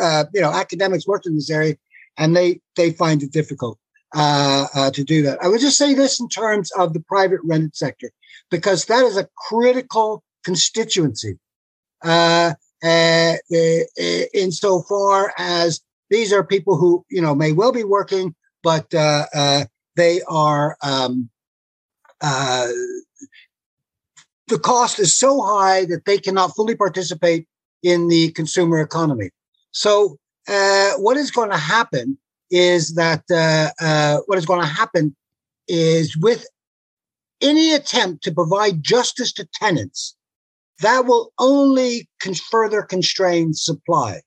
uh, 0.00 0.24
you 0.34 0.40
know, 0.40 0.52
academics 0.52 1.06
working 1.06 1.32
in 1.32 1.36
this 1.36 1.50
area, 1.50 1.76
and 2.18 2.36
they 2.36 2.60
they 2.76 2.90
find 2.92 3.22
it 3.22 3.32
difficult 3.32 3.78
uh, 4.14 4.66
uh, 4.74 4.90
to 4.90 5.02
do 5.02 5.22
that. 5.22 5.42
I 5.42 5.48
would 5.48 5.60
just 5.60 5.78
say 5.78 5.94
this 5.94 6.20
in 6.20 6.28
terms 6.28 6.70
of 6.72 6.92
the 6.92 7.00
private 7.00 7.40
rented 7.42 7.74
sector, 7.74 8.10
because 8.50 8.84
that 8.84 9.04
is 9.04 9.16
a 9.16 9.28
critical 9.48 10.22
constituency 10.44 11.38
uh, 12.04 12.54
uh, 12.84 13.36
uh, 13.50 13.80
insofar 14.34 15.32
as 15.38 15.80
these 16.10 16.30
are 16.32 16.44
people 16.44 16.76
who 16.76 17.04
you 17.10 17.22
know 17.22 17.34
may 17.34 17.52
well 17.52 17.72
be 17.72 17.84
working, 17.84 18.34
but 18.62 18.92
uh, 18.94 19.26
uh, 19.34 19.64
they 19.96 20.20
are 20.28 20.76
um, 20.82 21.30
the 22.20 22.98
cost 24.62 24.98
is 24.98 25.16
so 25.16 25.40
high 25.40 25.86
that 25.86 26.04
they 26.04 26.18
cannot 26.18 26.54
fully 26.54 26.76
participate 26.76 27.46
in 27.82 28.08
the 28.08 28.30
consumer 28.32 28.80
economy. 28.80 29.30
So 29.72 30.18
what 30.46 31.16
is 31.16 31.30
going 31.30 31.50
to 31.50 31.56
happen 31.56 32.18
is 32.50 32.96
that 32.96 33.22
what 34.26 34.36
is 34.36 34.44
going 34.44 34.60
to 34.60 34.66
happen 34.66 35.16
is 35.66 36.14
with 36.18 36.46
any 37.40 37.72
attempt 37.72 38.22
to 38.24 38.32
provide 38.32 38.82
justice 38.82 39.32
to 39.32 39.48
tenants 39.54 40.14
that 40.80 41.06
will 41.06 41.32
only 41.38 42.08
con- 42.20 42.34
further 42.34 42.82
constrain 42.82 43.54
supply 43.54 44.20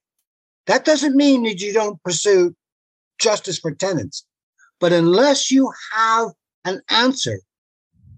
That 0.68 0.86
doesn't 0.86 1.16
mean 1.16 1.44
that 1.44 1.62
you 1.62 1.74
don't 1.74 2.02
pursue 2.04 2.56
justice 3.20 3.60
for 3.60 3.74
tenants. 3.74 4.26
But 4.80 4.94
unless 4.94 5.50
you 5.52 5.72
have 5.94 6.30
an 6.66 6.82
answer 6.90 7.40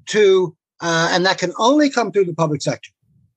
to, 0.08 0.56
uh, 0.82 1.10
and 1.12 1.26
that 1.26 1.38
can 1.38 1.54
only 1.58 1.90
come 1.90 2.12
through 2.12 2.26
the 2.26 2.34
public 2.34 2.62
sector, 2.62 2.90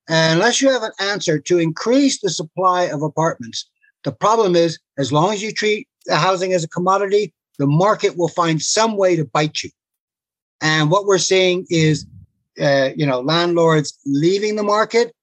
unless 0.09 0.61
you 0.61 0.71
have 0.71 0.83
an 0.83 0.93
answer 0.99 1.39
to 1.39 1.59
increase 1.59 2.21
the 2.21 2.31
supply 2.31 2.85
of 2.85 3.03
apartments, 3.03 3.69
the 4.05 4.13
problem 4.13 4.57
is 4.57 4.79
as 4.99 5.13
long 5.13 5.33
as 5.33 5.43
you 5.43 5.53
treat 5.53 5.89
the 6.07 6.17
housing 6.17 6.53
as 6.53 6.65
a 6.65 6.69
commodity, 6.69 7.33
the 7.59 7.67
market 7.67 8.17
will 8.17 8.29
find 8.29 8.61
some 8.61 8.97
way 8.97 9.15
to 9.15 9.25
bite 9.25 9.63
you. 9.63 9.71
And 10.61 10.91
what 10.91 11.07
we're 11.07 11.19
seeing 11.19 11.67
is, 11.71 12.07
uh, 12.61 12.91
you 12.97 13.07
know, 13.07 13.21
landlords 13.21 13.99
leaving 14.07 14.57
the 14.57 14.63
market, 14.63 15.15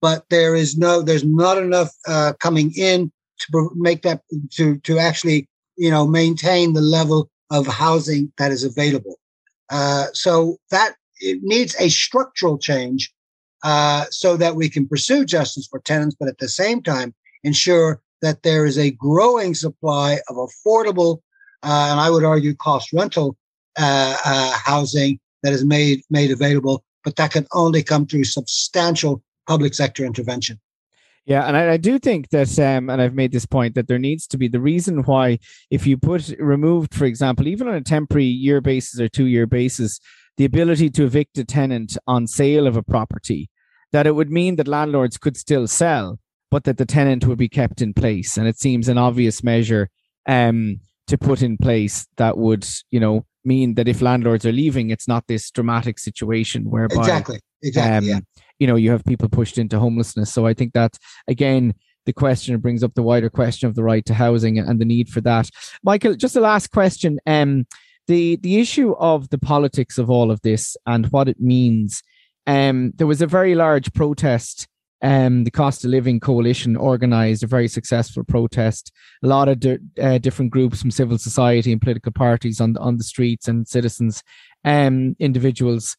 but 0.00 0.24
there 0.30 0.54
is 0.54 0.76
no, 0.76 1.02
there's 1.02 1.24
not 1.24 1.58
enough 1.58 1.90
uh, 2.06 2.32
coming 2.40 2.72
in 2.76 3.10
to 3.38 3.70
make 3.74 4.02
that 4.02 4.22
to 4.52 4.78
to 4.78 4.98
actually, 4.98 5.48
you 5.76 5.90
know, 5.90 6.06
maintain 6.06 6.72
the 6.72 6.80
level 6.80 7.30
of 7.50 7.66
housing 7.66 8.32
that 8.38 8.50
is 8.50 8.64
available. 8.64 9.18
Uh, 9.70 10.06
so 10.12 10.56
that 10.70 10.94
it 11.20 11.40
needs 11.42 11.74
a 11.80 11.88
structural 11.88 12.58
change 12.58 13.12
uh, 13.62 14.04
so 14.10 14.36
that 14.36 14.54
we 14.54 14.68
can 14.68 14.86
pursue 14.86 15.24
justice 15.24 15.66
for 15.66 15.80
tenants, 15.80 16.16
but 16.18 16.28
at 16.28 16.38
the 16.38 16.48
same 16.48 16.82
time 16.82 17.14
ensure 17.42 18.00
that 18.22 18.42
there 18.42 18.64
is 18.64 18.78
a 18.78 18.92
growing 18.92 19.54
supply 19.54 20.18
of 20.28 20.36
affordable 20.36 21.20
uh, 21.62 21.88
and 21.90 22.00
I 22.00 22.10
would 22.10 22.24
argue 22.24 22.54
cost 22.54 22.92
rental 22.92 23.36
uh, 23.78 24.16
uh, 24.24 24.52
housing 24.64 25.18
that 25.46 25.52
is 25.52 25.64
made 25.64 26.02
made 26.10 26.32
available, 26.32 26.84
but 27.04 27.14
that 27.16 27.30
can 27.30 27.46
only 27.52 27.84
come 27.84 28.04
through 28.04 28.24
substantial 28.24 29.22
public 29.46 29.74
sector 29.74 30.04
intervention. 30.04 30.60
Yeah, 31.24 31.46
and 31.46 31.56
I, 31.56 31.72
I, 31.72 31.76
do 31.76 31.98
think 31.98 32.30
that, 32.30 32.56
um, 32.58 32.90
and 32.90 33.00
I've 33.00 33.14
made 33.14 33.32
this 33.32 33.46
point 33.46 33.74
that 33.74 33.88
there 33.88 33.98
needs 33.98 34.26
to 34.28 34.38
be 34.38 34.46
the 34.46 34.60
reason 34.60 35.02
why, 35.02 35.38
if 35.70 35.86
you 35.86 35.96
put 35.96 36.34
removed, 36.38 36.94
for 36.94 37.04
example, 37.04 37.48
even 37.48 37.68
on 37.68 37.74
a 37.74 37.80
temporary 37.80 38.26
year 38.26 38.60
basis 38.60 39.00
or 39.00 39.08
two 39.08 39.26
year 39.26 39.46
basis, 39.46 40.00
the 40.36 40.44
ability 40.44 40.90
to 40.90 41.04
evict 41.04 41.38
a 41.38 41.44
tenant 41.44 41.96
on 42.06 42.26
sale 42.26 42.66
of 42.66 42.76
a 42.76 42.82
property, 42.82 43.48
that 43.92 44.06
it 44.06 44.14
would 44.14 44.30
mean 44.30 44.56
that 44.56 44.68
landlords 44.68 45.16
could 45.16 45.36
still 45.36 45.66
sell, 45.66 46.18
but 46.50 46.64
that 46.64 46.76
the 46.76 46.86
tenant 46.86 47.26
would 47.26 47.38
be 47.38 47.48
kept 47.48 47.82
in 47.82 47.94
place. 47.94 48.36
And 48.36 48.46
it 48.46 48.58
seems 48.58 48.88
an 48.88 48.98
obvious 48.98 49.42
measure 49.42 49.90
um, 50.26 50.80
to 51.06 51.18
put 51.18 51.42
in 51.42 51.56
place 51.56 52.06
that 52.16 52.36
would, 52.36 52.66
you 52.90 53.00
know, 53.00 53.26
mean 53.46 53.74
that 53.74 53.88
if 53.88 54.02
landlords 54.02 54.44
are 54.44 54.52
leaving, 54.52 54.90
it's 54.90 55.08
not 55.08 55.26
this 55.26 55.50
dramatic 55.50 55.98
situation 55.98 56.64
whereby 56.70 57.00
exactly, 57.00 57.40
exactly, 57.62 58.12
um, 58.12 58.18
yeah. 58.18 58.42
you 58.58 58.66
know, 58.66 58.76
you 58.76 58.90
have 58.90 59.04
people 59.04 59.28
pushed 59.28 59.58
into 59.58 59.78
homelessness. 59.78 60.32
So 60.32 60.46
I 60.46 60.54
think 60.54 60.72
that 60.72 60.98
again, 61.28 61.74
the 62.04 62.12
question 62.12 62.58
brings 62.58 62.82
up 62.82 62.94
the 62.94 63.02
wider 63.02 63.30
question 63.30 63.68
of 63.68 63.74
the 63.74 63.84
right 63.84 64.04
to 64.06 64.14
housing 64.14 64.58
and 64.58 64.80
the 64.80 64.84
need 64.84 65.08
for 65.08 65.20
that. 65.22 65.50
Michael, 65.82 66.14
just 66.14 66.36
a 66.36 66.40
last 66.40 66.70
question. 66.70 67.18
Um, 67.26 67.66
the 68.06 68.36
the 68.36 68.58
issue 68.58 68.92
of 68.98 69.30
the 69.30 69.38
politics 69.38 69.98
of 69.98 70.10
all 70.10 70.30
of 70.30 70.40
this 70.42 70.76
and 70.86 71.06
what 71.06 71.28
it 71.28 71.40
means. 71.40 72.02
Um, 72.46 72.92
there 72.94 73.08
was 73.08 73.20
a 73.20 73.26
very 73.26 73.56
large 73.56 73.92
protest 73.92 74.68
um, 75.02 75.44
the 75.44 75.50
Cost 75.50 75.84
of 75.84 75.90
Living 75.90 76.20
Coalition 76.20 76.76
organized 76.76 77.42
a 77.42 77.46
very 77.46 77.68
successful 77.68 78.24
protest. 78.24 78.92
A 79.22 79.26
lot 79.26 79.48
of 79.48 79.60
di- 79.60 79.78
uh, 80.00 80.18
different 80.18 80.50
groups 80.50 80.80
from 80.80 80.90
civil 80.90 81.18
society 81.18 81.72
and 81.72 81.80
political 81.80 82.12
parties 82.12 82.60
on 82.60 82.72
the, 82.72 82.80
on 82.80 82.96
the 82.96 83.04
streets 83.04 83.48
and 83.48 83.68
citizens, 83.68 84.22
um, 84.64 85.14
individuals, 85.18 85.96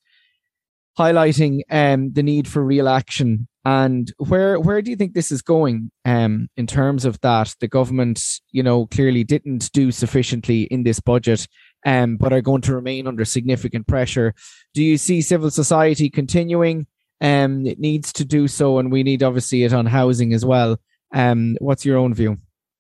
highlighting 0.98 1.62
um, 1.70 2.12
the 2.14 2.24
need 2.24 2.48
for 2.48 2.64
real 2.64 2.89
action. 2.89 3.48
And 3.64 4.12
where 4.18 4.60
where 4.60 4.82
do 4.82 4.89
you 4.89 4.95
think 4.95 5.14
this 5.14 5.32
is 5.32 5.41
going 5.41 5.91
um, 6.06 6.48
in 6.56 6.68
terms 6.68 7.04
of 7.04 7.20
that? 7.20 7.54
The 7.60 7.68
government, 7.68 8.24
you 8.52 8.64
know, 8.64 8.88
clearly 8.88 9.26
didn't 9.26 9.72
do 9.74 9.91
sufficiently 9.91 10.64
in 10.64 10.84
this 10.84 11.02
budget, 11.02 11.48
um, 11.86 12.16
but 12.16 12.32
are 12.32 12.41
going 12.41 12.62
to 12.62 12.74
remain 12.74 13.08
under 13.08 13.26
significant 13.26 13.86
pressure. 13.86 14.34
Do 14.74 14.82
you 14.82 14.98
see 14.98 15.22
civil 15.22 15.52
society 15.52 16.10
continuing? 16.10 16.88
Um, 17.20 17.65
it 17.65 17.80
needs 17.80 18.13
to 18.13 18.26
do 18.26 18.47
so, 18.47 18.78
and 18.78 18.91
we 18.91 19.03
need 19.03 19.24
obviously 19.24 19.63
it 19.63 19.74
on 19.74 19.86
housing 19.86 20.34
as 20.34 20.45
well. 20.45 20.80
Um, 21.13 21.57
what's 21.59 21.86
your 21.86 21.97
own 21.97 22.13
view? 22.13 22.38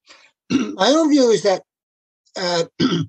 My 0.51 0.89
own 0.89 1.09
view 1.09 1.29
is 1.29 1.43
that 1.43 1.63
uh, 2.35 2.65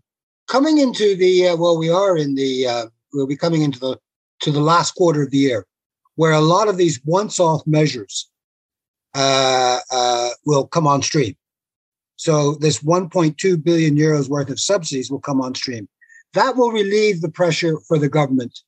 coming 0.48 0.78
into 0.78 1.16
the 1.16 1.48
uh, 1.48 1.56
well, 1.56 1.78
we 1.78 1.90
are 1.90 2.16
in 2.16 2.34
the 2.34 2.66
uh, 2.66 2.86
we'll 3.12 3.26
be 3.26 3.36
coming 3.36 3.62
into 3.62 3.78
the 3.78 3.98
to 4.40 4.50
the 4.50 4.60
last 4.60 4.92
quarter 4.92 5.22
of 5.22 5.30
the 5.30 5.38
year, 5.38 5.66
where 6.14 6.32
a 6.32 6.40
lot 6.40 6.68
of 6.68 6.76
these 6.76 7.00
once-off 7.04 7.66
measures 7.66 8.30
uh, 9.14 9.80
uh, 9.90 10.30
will 10.46 10.66
come 10.66 10.86
on 10.86 11.02
stream. 11.02 11.36
So 12.16 12.54
this 12.54 12.82
1.2 12.82 13.62
billion 13.62 13.96
euros 13.96 14.28
worth 14.28 14.50
of 14.50 14.60
subsidies 14.60 15.10
will 15.10 15.20
come 15.20 15.40
on 15.40 15.54
stream. 15.54 15.88
That 16.34 16.56
will 16.56 16.72
relieve 16.72 17.20
the 17.20 17.30
pressure 17.30 17.78
for 17.86 17.98
the 17.98 18.08
government, 18.08 18.60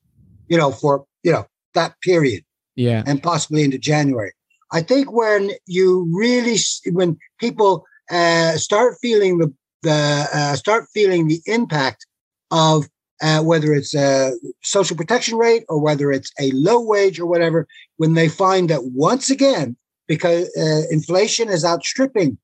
you 0.48 0.58
know, 0.58 0.72
for 0.72 1.06
you 1.22 1.32
know 1.32 1.46
that 1.74 1.98
period 2.00 2.44
yeah, 2.81 3.03
and 3.07 3.22
possibly 3.22 3.62
into 3.62 3.78
January. 3.78 4.33
I 4.72 4.81
think 4.83 5.12
when 5.12 5.51
you 5.66 6.09
really, 6.12 6.57
when 6.93 7.18
people 7.39 7.85
uh, 8.11 8.57
start 8.57 8.97
feeling 9.03 9.39
the 9.39 9.53
the 9.83 10.28
uh, 10.33 10.57
start 10.57 10.87
feeling 10.95 11.28
the 11.28 11.41
impact 11.47 12.07
of 12.51 12.89
uh, 13.22 13.43
whether 13.43 13.74
it's 13.74 13.95
a 13.95 14.33
social 14.62 14.97
protection 14.97 15.37
rate 15.37 15.64
or 15.68 15.78
whether 15.78 16.11
it's 16.11 16.33
a 16.41 16.51
low 16.53 16.81
wage 16.81 17.20
or 17.20 17.26
whatever, 17.26 17.66
when 17.99 18.14
they 18.14 18.28
find 18.28 18.70
that 18.70 18.85
once 18.85 19.28
again, 19.31 19.76
because 20.09 20.45
uh, 20.57 20.83
inflation 20.91 21.49
is 21.51 21.64
outstripping 21.64 22.39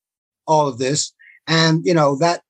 all 0.46 0.68
of 0.68 0.76
this, 0.78 1.12
and 1.46 1.84
you 1.86 1.94
know 1.94 2.16
that 2.16 2.42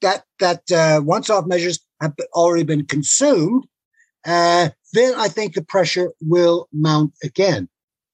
that 0.00 0.22
that 0.38 0.70
uh, 0.70 1.00
once-off 1.02 1.46
measures 1.46 1.80
have 2.00 2.14
already 2.34 2.64
been 2.64 2.86
consumed, 2.86 3.64
uh, 4.26 4.68
then 4.92 5.14
I 5.16 5.28
think 5.28 5.54
the 5.54 5.62
pressure 5.62 6.12
will 6.20 6.68
mount 6.72 7.12
again. 7.22 7.68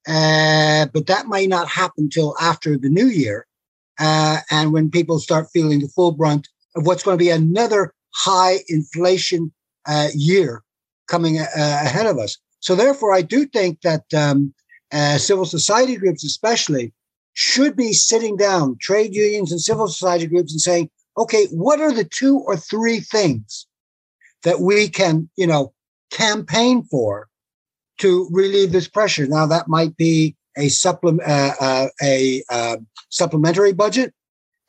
Uh, 0.07 0.87
but 0.93 1.07
that 1.07 1.27
may 1.27 1.45
not 1.45 1.67
happen 1.67 2.09
till 2.09 2.35
after 2.39 2.77
the 2.77 2.89
new 2.89 3.07
year. 3.07 3.45
Uh, 3.99 4.37
and 4.49 4.71
when 4.71 4.89
people 4.89 5.19
start 5.19 5.49
feeling 5.51 5.79
the 5.79 5.89
full 5.89 6.11
brunt 6.11 6.47
of 6.75 6.85
what's 6.85 7.03
going 7.03 7.17
to 7.17 7.23
be 7.23 7.29
another 7.29 7.93
high 8.15 8.59
inflation 8.69 9.51
uh, 9.87 10.07
year 10.15 10.63
coming 11.07 11.39
uh, 11.39 11.45
ahead 11.55 12.05
of 12.05 12.17
us. 12.17 12.37
So, 12.61 12.75
therefore, 12.75 13.13
I 13.13 13.21
do 13.21 13.45
think 13.45 13.81
that 13.81 14.03
um, 14.13 14.53
uh, 14.91 15.17
civil 15.17 15.45
society 15.45 15.95
groups, 15.95 16.23
especially, 16.23 16.93
should 17.33 17.75
be 17.75 17.93
sitting 17.93 18.35
down, 18.35 18.77
trade 18.79 19.13
unions 19.13 19.51
and 19.51 19.61
civil 19.61 19.87
society 19.87 20.27
groups, 20.27 20.51
and 20.51 20.61
saying, 20.61 20.89
okay, 21.17 21.45
what 21.51 21.81
are 21.81 21.91
the 21.91 22.03
two 22.03 22.39
or 22.39 22.57
three 22.57 22.99
things 22.99 23.65
that 24.43 24.61
we 24.61 24.87
can, 24.89 25.29
you 25.35 25.47
know, 25.47 25.73
campaign 26.11 26.83
for 26.83 27.27
to 27.99 28.27
relieve 28.31 28.71
this 28.71 28.87
pressure. 28.87 29.27
Now 29.27 29.45
that 29.47 29.67
might 29.67 29.95
be 29.97 30.35
a 30.57 30.69
supplement, 30.69 31.27
uh, 31.27 31.53
uh, 31.59 31.87
a 32.01 32.43
uh, 32.49 32.77
supplementary 33.09 33.73
budget 33.73 34.13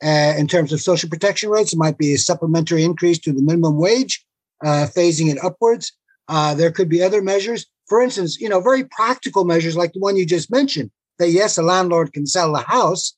uh, 0.03 0.33
in 0.37 0.47
terms 0.47 0.71
of 0.73 0.81
social 0.81 1.09
protection 1.09 1.49
rates. 1.49 1.73
It 1.73 1.79
might 1.79 1.97
be 1.97 2.13
a 2.13 2.17
supplementary 2.17 2.83
increase 2.83 3.19
to 3.19 3.31
the 3.31 3.41
minimum 3.41 3.77
wage, 3.77 4.23
uh, 4.63 4.87
phasing 4.95 5.31
it 5.31 5.43
upwards. 5.43 5.91
Uh, 6.27 6.53
there 6.53 6.71
could 6.71 6.89
be 6.89 7.03
other 7.03 7.21
measures. 7.21 7.65
For 7.87 8.01
instance, 8.01 8.39
you 8.39 8.47
know, 8.47 8.61
very 8.61 8.85
practical 8.85 9.43
measures 9.43 9.75
like 9.75 9.93
the 9.93 9.99
one 9.99 10.15
you 10.15 10.25
just 10.25 10.51
mentioned. 10.51 10.91
That 11.19 11.29
yes, 11.29 11.57
a 11.57 11.61
landlord 11.61 12.13
can 12.13 12.25
sell 12.25 12.53
the 12.53 12.61
house, 12.61 13.15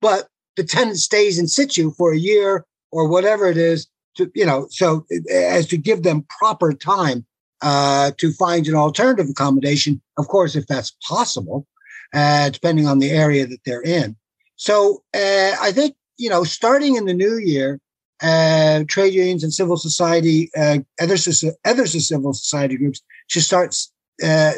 but 0.00 0.28
the 0.56 0.64
tenant 0.64 0.98
stays 0.98 1.38
in 1.38 1.46
situ 1.48 1.90
for 1.92 2.12
a 2.12 2.18
year 2.18 2.64
or 2.90 3.08
whatever 3.08 3.46
it 3.46 3.56
is 3.56 3.88
to 4.16 4.30
you 4.34 4.46
know 4.46 4.66
so 4.70 5.04
as 5.30 5.66
to 5.66 5.76
give 5.76 6.02
them 6.02 6.24
proper 6.38 6.72
time 6.72 7.26
uh, 7.64 8.10
to 8.18 8.30
find 8.32 8.68
an 8.68 8.74
alternative 8.74 9.26
accommodation, 9.30 9.98
of 10.18 10.28
course, 10.28 10.54
if 10.54 10.66
that's 10.66 10.94
possible, 11.08 11.66
uh, 12.12 12.50
depending 12.50 12.86
on 12.86 12.98
the 12.98 13.10
area 13.10 13.46
that 13.46 13.58
they're 13.64 13.82
in. 13.82 14.14
So 14.56 15.02
uh, 15.14 15.52
I 15.58 15.72
think, 15.72 15.96
you 16.18 16.28
know, 16.28 16.44
starting 16.44 16.96
in 16.96 17.06
the 17.06 17.14
new 17.14 17.38
year, 17.38 17.80
uh, 18.22 18.84
trade 18.86 19.14
unions 19.14 19.42
and 19.42 19.52
civil 19.52 19.78
society, 19.78 20.50
uh, 20.54 20.80
other, 21.00 21.16
other 21.64 21.86
civil 21.86 22.34
society 22.34 22.76
groups 22.76 23.00
should 23.28 23.42
start, 23.42 23.74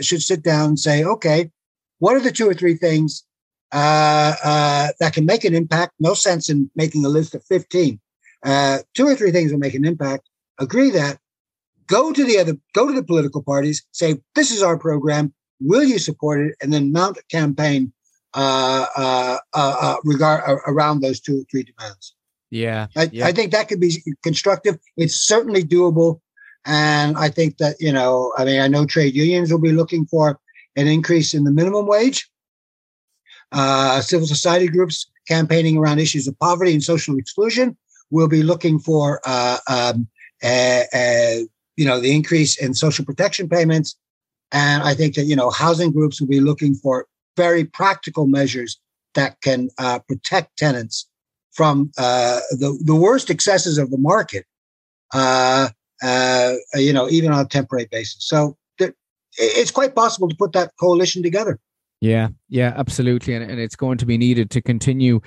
should 0.00 0.22
sit 0.22 0.42
down 0.42 0.70
and 0.70 0.78
say, 0.78 1.04
okay, 1.04 1.48
what 2.00 2.16
are 2.16 2.20
the 2.20 2.32
two 2.32 2.48
or 2.48 2.54
three 2.54 2.74
things 2.74 3.22
that 3.70 5.12
can 5.14 5.24
make 5.24 5.44
an 5.44 5.54
impact? 5.54 5.92
No 6.00 6.14
sense 6.14 6.50
in 6.50 6.68
making 6.74 7.04
a 7.04 7.08
list 7.08 7.36
of 7.36 7.44
15. 7.44 8.00
two 8.94 9.06
or 9.06 9.14
three 9.14 9.30
things 9.30 9.52
will 9.52 9.60
make 9.60 9.74
an 9.74 9.86
impact. 9.86 10.28
Agree 10.58 10.90
that 10.90 11.18
go 11.86 12.12
to 12.12 12.24
the 12.24 12.38
other, 12.38 12.56
go 12.74 12.86
to 12.86 12.92
the 12.92 13.02
political 13.02 13.42
parties, 13.42 13.84
say, 13.92 14.16
this 14.34 14.50
is 14.50 14.62
our 14.62 14.78
program. 14.78 15.32
Will 15.60 15.84
you 15.84 15.98
support 15.98 16.40
it? 16.40 16.54
And 16.60 16.72
then 16.72 16.92
mount 16.92 17.16
a 17.16 17.22
campaign 17.30 17.92
uh, 18.34 18.86
uh, 18.96 19.38
uh, 19.54 19.76
uh 19.80 19.96
regard 20.04 20.60
around 20.66 21.00
those 21.00 21.20
two 21.20 21.40
or 21.40 21.44
three 21.50 21.62
demands. 21.62 22.14
Yeah 22.50 22.86
I, 22.96 23.08
yeah. 23.12 23.26
I 23.26 23.32
think 23.32 23.52
that 23.52 23.68
could 23.68 23.80
be 23.80 24.02
constructive. 24.22 24.78
It's 24.96 25.14
certainly 25.14 25.64
doable. 25.64 26.20
And 26.64 27.16
I 27.16 27.28
think 27.28 27.58
that, 27.58 27.76
you 27.80 27.92
know, 27.92 28.32
I 28.36 28.44
mean, 28.44 28.60
I 28.60 28.68
know 28.68 28.86
trade 28.86 29.14
unions 29.14 29.50
will 29.50 29.60
be 29.60 29.72
looking 29.72 30.04
for 30.06 30.38
an 30.74 30.86
increase 30.86 31.32
in 31.32 31.44
the 31.44 31.50
minimum 31.50 31.86
wage. 31.86 32.28
uh, 33.52 34.00
civil 34.00 34.26
society 34.26 34.68
groups 34.68 35.06
campaigning 35.28 35.76
around 35.76 35.98
issues 35.98 36.26
of 36.28 36.38
poverty 36.38 36.72
and 36.72 36.82
social 36.82 37.16
exclusion. 37.16 37.76
We'll 38.10 38.28
be 38.28 38.42
looking 38.42 38.78
for, 38.78 39.20
uh, 39.24 39.58
um, 39.68 40.08
you 41.76 41.84
know, 41.84 42.00
the 42.00 42.14
increase 42.14 42.60
in 42.60 42.74
social 42.74 43.04
protection 43.04 43.48
payments. 43.48 43.96
And 44.52 44.82
I 44.82 44.94
think 44.94 45.14
that, 45.14 45.24
you 45.24 45.36
know, 45.36 45.50
housing 45.50 45.92
groups 45.92 46.20
will 46.20 46.28
be 46.28 46.40
looking 46.40 46.74
for 46.74 47.06
very 47.36 47.64
practical 47.64 48.26
measures 48.26 48.78
that 49.14 49.40
can 49.40 49.68
uh, 49.78 49.98
protect 50.00 50.56
tenants 50.56 51.08
from 51.52 51.90
uh, 51.98 52.40
the, 52.50 52.78
the 52.84 52.94
worst 52.94 53.30
excesses 53.30 53.78
of 53.78 53.90
the 53.90 53.98
market, 53.98 54.44
uh, 55.14 55.68
uh 56.02 56.52
you 56.74 56.92
know, 56.92 57.08
even 57.08 57.32
on 57.32 57.40
a 57.40 57.48
temporary 57.48 57.88
basis. 57.90 58.16
So 58.20 58.56
there, 58.78 58.92
it's 59.38 59.70
quite 59.70 59.94
possible 59.94 60.28
to 60.28 60.36
put 60.36 60.52
that 60.52 60.72
coalition 60.78 61.22
together. 61.22 61.58
Yeah, 62.02 62.28
yeah, 62.50 62.74
absolutely, 62.76 63.34
and, 63.34 63.50
and 63.50 63.58
it's 63.58 63.76
going 63.76 63.96
to 63.98 64.06
be 64.06 64.18
needed 64.18 64.50
to 64.50 64.60
continue 64.60 65.20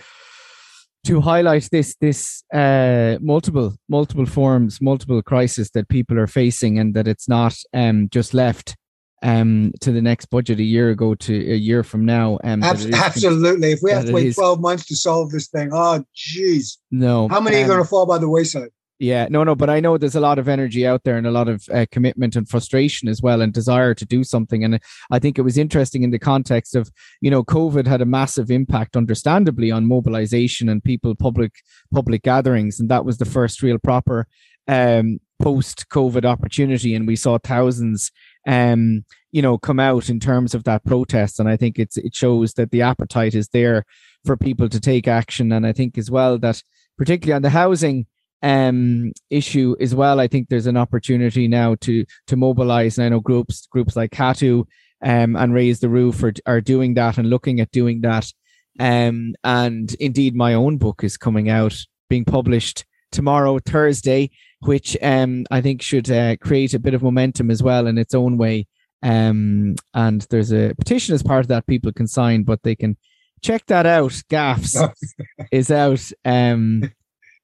to 1.06 1.22
highlight 1.22 1.70
this 1.72 1.95
this 2.02 2.43
uh, 2.54 3.18
multiple 3.22 3.76
multiple 3.88 4.26
forms, 4.26 4.82
multiple 4.82 5.22
crisis 5.22 5.70
that 5.72 5.89
people 5.89 6.20
are 6.20 6.28
facing, 6.28 6.80
and 6.80 6.93
that 6.93 7.08
it's 7.08 7.28
not 7.28 7.56
um, 7.74 8.10
just 8.12 8.34
left 8.34 8.76
um, 9.24 9.72
to 9.82 9.91
the 9.91 10.02
next 10.02 10.26
budget 10.28 10.60
a 10.60 10.64
year 10.64 10.89
ago 10.89 11.16
to 11.16 11.34
a 11.34 11.56
year 11.56 11.84
from 11.84 12.06
now. 12.06 12.39
Um, 12.43 12.64
absolutely, 12.64 13.72
if 13.72 13.80
we 13.82 13.91
have 13.91 14.06
to 14.06 14.14
wait 14.14 14.36
twelve 14.36 14.60
months 14.60 14.86
to 14.88 14.95
solve 14.95 15.32
this 15.32 15.47
thing, 15.47 15.70
oh 15.72 16.04
jeez, 16.16 16.78
no, 16.91 17.28
how 17.30 17.39
many 17.39 17.58
um, 17.58 17.64
are 17.64 17.68
going 17.68 17.84
to 17.84 17.89
fall 17.89 18.06
by 18.06 18.18
the 18.18 18.30
wayside? 18.30 18.70
Yeah, 19.02 19.28
no, 19.30 19.45
no, 19.45 19.56
but 19.56 19.70
I 19.70 19.80
know 19.80 19.97
there's 19.97 20.18
a 20.18 20.20
lot 20.20 20.39
of 20.39 20.50
energy 20.50 20.86
out 20.86 21.06
there 21.06 21.18
and 21.18 21.26
a 21.26 21.32
lot 21.32 21.47
of 21.47 21.66
uh, 21.74 21.86
commitment 21.89 22.36
and 22.36 22.47
frustration 22.50 23.08
as 23.08 23.22
well 23.22 23.41
and 23.41 23.54
desire 23.54 23.93
to 23.93 24.06
do 24.06 24.26
something. 24.26 24.66
And 24.66 24.82
I 25.10 25.20
think 25.20 25.38
it 25.38 25.43
was 25.43 25.58
interesting 25.58 26.04
in 26.04 26.12
the 26.12 26.20
context 26.20 26.76
of, 26.76 26.91
you 27.22 27.32
know, 27.32 27.41
COVID 27.41 27.88
had 27.88 28.02
a 28.02 28.06
massive 28.06 28.52
impact, 28.52 28.97
understandably, 28.97 29.72
on 29.72 29.88
mobilization 29.88 30.68
and 30.68 30.84
people, 30.84 31.16
public, 31.16 31.54
public 31.93 32.24
gatherings. 32.24 32.78
And 32.78 32.89
that 32.89 33.06
was 33.06 33.20
the 33.20 33.26
first 33.26 33.64
real 33.64 33.78
proper 33.78 34.28
um, 34.68 35.22
post 35.41 35.88
COVID 35.88 36.26
opportunity. 36.26 36.93
And 36.93 37.08
we 37.08 37.16
saw 37.16 37.38
thousands, 37.41 38.12
um, 38.45 39.06
you 39.32 39.41
know, 39.41 39.58
come 39.58 39.80
out 39.80 40.10
in 40.10 40.20
terms 40.20 40.54
of 40.54 40.66
that 40.66 40.84
protest. 40.84 41.39
And 41.39 41.47
I 41.47 41.56
think 41.56 41.80
it's, 41.80 41.95
it 41.95 42.14
shows 42.14 42.56
that 42.56 42.72
the 42.72 42.82
appetite 42.82 43.34
is 43.34 43.47
there 43.54 43.86
for 44.26 44.36
people 44.36 44.68
to 44.68 44.80
take 44.82 45.08
action. 45.08 45.54
And 45.54 45.66
I 45.66 45.72
think 45.72 45.97
as 45.97 46.12
well 46.12 46.38
that, 46.39 46.62
particularly 46.97 47.38
on 47.38 47.43
the 47.43 47.52
housing, 47.52 48.06
um, 48.42 49.12
issue 49.30 49.76
as 49.80 49.94
well. 49.94 50.20
I 50.20 50.28
think 50.28 50.50
there's 50.50 50.68
an 50.68 50.78
opportunity 50.78 51.48
now 51.48 51.76
to 51.82 52.06
to 52.28 52.36
mobilize. 52.36 52.98
And 52.98 53.06
I 53.06 53.10
know 53.10 53.20
groups 53.20 53.68
groups 53.68 53.96
like 53.96 54.12
CATU 54.12 54.66
um, 55.02 55.36
and 55.36 55.54
Raise 55.54 55.80
the 55.80 55.90
Roof 55.90 56.24
are, 56.24 56.34
are 56.46 56.62
doing 56.62 56.94
that 56.96 57.18
and 57.18 57.30
looking 57.30 57.60
at 57.60 57.72
doing 57.72 58.02
that. 58.02 58.32
Um, 58.80 59.36
and 59.44 59.94
indeed, 59.96 60.36
my 60.36 60.54
own 60.54 60.78
book 60.78 61.04
is 61.04 61.18
coming 61.18 61.50
out, 61.50 61.76
being 62.10 62.26
published 62.26 62.86
tomorrow, 63.12 63.60
Thursday, 63.60 64.30
which 64.62 64.96
um, 65.02 65.46
I 65.52 65.62
think 65.62 65.82
should 65.82 66.10
uh, 66.10 66.38
create 66.38 66.74
a 66.74 66.80
bit 66.80 66.94
of 66.94 67.04
momentum 67.04 67.52
as 67.52 67.62
well 67.62 67.88
in 67.88 67.98
its 67.98 68.14
own 68.14 68.38
way. 68.38 68.68
Um, 69.02 69.76
and 69.94 70.22
there's 70.30 70.52
a 70.52 70.74
petition 70.78 71.16
as 71.16 71.24
part 71.24 71.42
of 71.42 71.48
that 71.50 71.68
people 71.68 71.92
can 71.92 72.08
sign, 72.08 72.44
but 72.44 72.64
they 72.64 72.76
can 72.76 72.98
check 73.42 73.66
that 73.68 73.86
out. 73.86 74.22
Gaffs 74.30 74.78
is 75.52 75.72
out 75.72 76.12
um, 76.26 76.92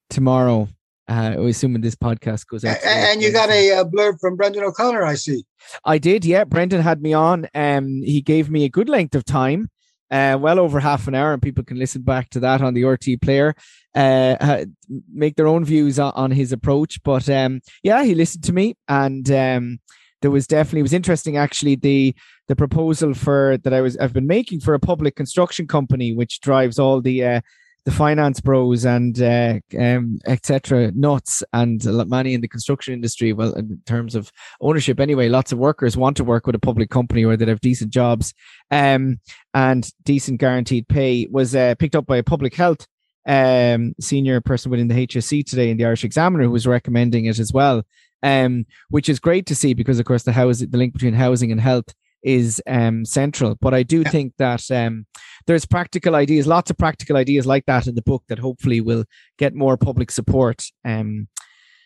tomorrow 0.10 0.70
uh, 1.08 1.36
we 1.38 1.52
assuming 1.52 1.82
this 1.82 1.96
podcast 1.96 2.48
goes 2.48 2.66
out. 2.66 2.78
And 2.84 3.22
you 3.22 3.32
got 3.32 3.50
a, 3.50 3.80
a, 3.80 3.86
blurb 3.86 4.20
from 4.20 4.36
Brendan 4.36 4.64
O'Connor, 4.64 5.06
I 5.06 5.16
see. 5.16 5.46
I 5.84 5.98
did, 5.98 6.26
yeah. 6.26 6.44
Brendan 6.44 6.82
had 6.82 7.02
me 7.02 7.14
on. 7.14 7.48
Um, 7.54 8.02
he 8.04 8.22
gave 8.22 8.50
me 8.50 8.64
a 8.66 8.70
good 8.70 8.90
length 8.90 9.16
of 9.16 9.24
time, 9.24 9.70
uh, 10.10 10.38
well 10.40 10.60
over 10.60 10.80
half 10.80 11.08
an 11.08 11.16
hour, 11.16 11.34
and 11.34 11.42
people 11.42 11.64
can 11.64 11.78
listen 11.78 12.02
back 12.02 12.30
to 12.32 12.40
that 12.42 12.62
on 12.62 12.74
the 12.74 12.84
RT 12.84 13.22
player. 13.22 13.56
Uh, 13.94 14.66
make 15.14 15.36
their 15.36 15.48
own 15.48 15.64
views 15.64 16.00
on, 16.00 16.12
on 16.16 16.32
his 16.32 16.52
approach, 16.52 17.02
but 17.04 17.30
um, 17.30 17.62
yeah, 17.84 18.04
he 18.04 18.16
listened 18.16 18.44
to 18.44 18.54
me, 18.54 18.76
and 18.88 19.32
um, 19.32 19.80
there 20.22 20.32
was 20.32 20.48
definitely 20.48 20.80
it 20.80 20.84
was 20.84 20.94
interesting 20.94 21.38
actually 21.38 21.76
the 21.76 22.16
the 22.48 22.56
proposal 22.56 23.14
for 23.14 23.58
that 23.64 23.74
I 23.74 23.82
was 23.82 23.96
I've 23.98 24.14
been 24.14 24.28
making 24.28 24.62
for 24.62 24.74
a 24.74 24.80
public 24.80 25.16
construction 25.16 25.68
company, 25.68 26.14
which 26.14 26.42
drives 26.42 26.80
all 26.80 27.00
the 27.00 27.24
uh, 27.24 27.42
the 27.86 27.92
finance 27.92 28.42
bros 28.42 28.84
and 28.84 29.22
uh, 29.22 29.60
um, 29.80 30.20
etc. 30.26 30.92
nuts 30.96 31.44
and 31.54 31.84
money 32.10 32.34
in 32.34 32.42
the 32.42 32.48
construction 32.48 32.94
industry. 32.94 33.32
Well, 33.32 33.54
in 33.54 33.80
terms 33.86 34.16
of 34.16 34.32
ownership, 34.60 35.00
anyway, 35.00 35.30
lots 35.30 35.52
of 35.52 35.60
workers 35.60 35.96
want 35.96 36.18
to 36.18 36.24
work 36.24 36.48
with 36.48 36.56
a 36.56 36.60
public 36.60 36.90
company 36.90 37.26
where 37.26 37.38
they 37.38 37.46
have 37.46 37.62
decent 37.62 37.92
jobs 37.92 38.34
um, 38.72 39.20
and 39.54 39.88
decent 40.04 40.40
guaranteed 40.40 40.88
pay. 40.88 41.28
Was 41.30 41.56
uh, 41.56 41.76
picked 41.76 41.96
up 41.96 42.08
by 42.08 42.18
a 42.18 42.24
public 42.24 42.56
health 42.56 42.88
um, 43.28 43.94
senior 44.00 44.42
person 44.42 44.72
within 44.72 44.88
the 44.88 45.08
HSE 45.08 45.46
today 45.46 45.70
in 45.70 45.78
the 45.78 45.86
Irish 45.86 46.04
Examiner 46.04 46.46
who 46.46 46.52
was 46.52 46.68
recommending 46.68 47.26
it 47.26 47.40
as 47.40 47.54
well. 47.54 47.84
Um, 48.24 48.66
which 48.90 49.10
is 49.10 49.20
great 49.20 49.46
to 49.46 49.56
see 49.56 49.76
because, 49.76 50.00
of 50.00 50.06
course, 50.06 50.24
the 50.24 50.32
house 50.32 50.58
the 50.58 50.78
link 50.78 50.94
between 50.94 51.14
housing 51.14 51.52
and 51.52 51.62
health 51.62 51.94
is 52.26 52.62
um, 52.68 53.06
central. 53.06 53.56
But 53.62 53.74
I 53.74 53.84
do 53.84 54.02
yeah. 54.02 54.10
think 54.10 54.34
that 54.38 54.70
um, 54.72 55.06
there's 55.48 55.66
practical 55.66 56.16
ideas, 56.16 56.48
lots 56.48 56.72
of 56.72 56.78
practical 56.78 57.16
ideas 57.16 57.46
like 57.46 57.66
that 57.68 57.88
in 57.88 57.96
the 57.96 58.02
book 58.02 58.24
that 58.28 58.40
hopefully 58.40 58.82
will 58.82 59.06
get 59.38 59.54
more 59.54 59.78
public 59.78 60.12
support. 60.12 60.66
Um, 60.84 61.28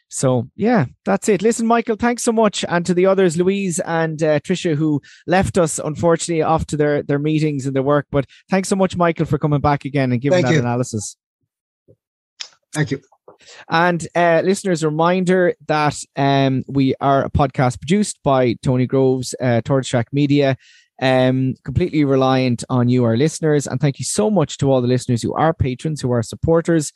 so 0.09 0.49
yeah, 0.55 0.85
that's 1.05 1.29
it. 1.29 1.43
Listen, 1.43 1.67
Michael, 1.67 1.95
thanks 1.95 2.23
so 2.23 2.31
much, 2.31 2.65
and 2.67 2.83
to 2.85 2.95
the 2.95 3.05
others, 3.05 3.37
Louise 3.37 3.79
and 3.81 4.21
uh, 4.23 4.39
Tricia, 4.39 4.75
who 4.75 5.01
left 5.27 5.57
us 5.59 5.77
unfortunately 5.77 6.41
off 6.41 6.65
to 6.67 6.77
their 6.77 7.03
their 7.03 7.19
meetings 7.19 7.67
and 7.67 7.75
their 7.75 7.83
work. 7.83 8.07
But 8.09 8.25
thanks 8.49 8.69
so 8.69 8.75
much, 8.75 8.95
Michael, 8.95 9.27
for 9.27 9.37
coming 9.37 9.61
back 9.61 9.85
again 9.85 10.11
and 10.11 10.19
giving 10.19 10.37
Thank 10.37 10.47
that 10.47 10.53
you. 10.53 10.59
analysis. 10.59 11.15
Thank 12.73 12.91
you. 12.91 13.01
And 13.69 14.07
uh, 14.15 14.41
listeners, 14.43 14.83
reminder 14.83 15.55
that 15.67 15.97
um, 16.15 16.63
we 16.67 16.95
are 17.01 17.25
a 17.25 17.29
podcast 17.29 17.79
produced 17.79 18.19
by 18.23 18.55
Tony 18.63 18.85
Groves, 18.85 19.35
uh, 19.41 19.61
Shack 19.81 20.07
Media, 20.11 20.57
um, 21.01 21.55
completely 21.63 22.03
reliant 22.03 22.63
on 22.69 22.89
you, 22.89 23.03
our 23.03 23.17
listeners. 23.17 23.67
And 23.67 23.79
thank 23.79 23.99
you 23.99 24.05
so 24.05 24.29
much 24.29 24.57
to 24.57 24.71
all 24.71 24.81
the 24.81 24.87
listeners 24.87 25.21
who 25.21 25.33
are 25.33 25.53
patrons, 25.53 26.01
who 26.01 26.11
are 26.11 26.23
supporters. 26.23 26.91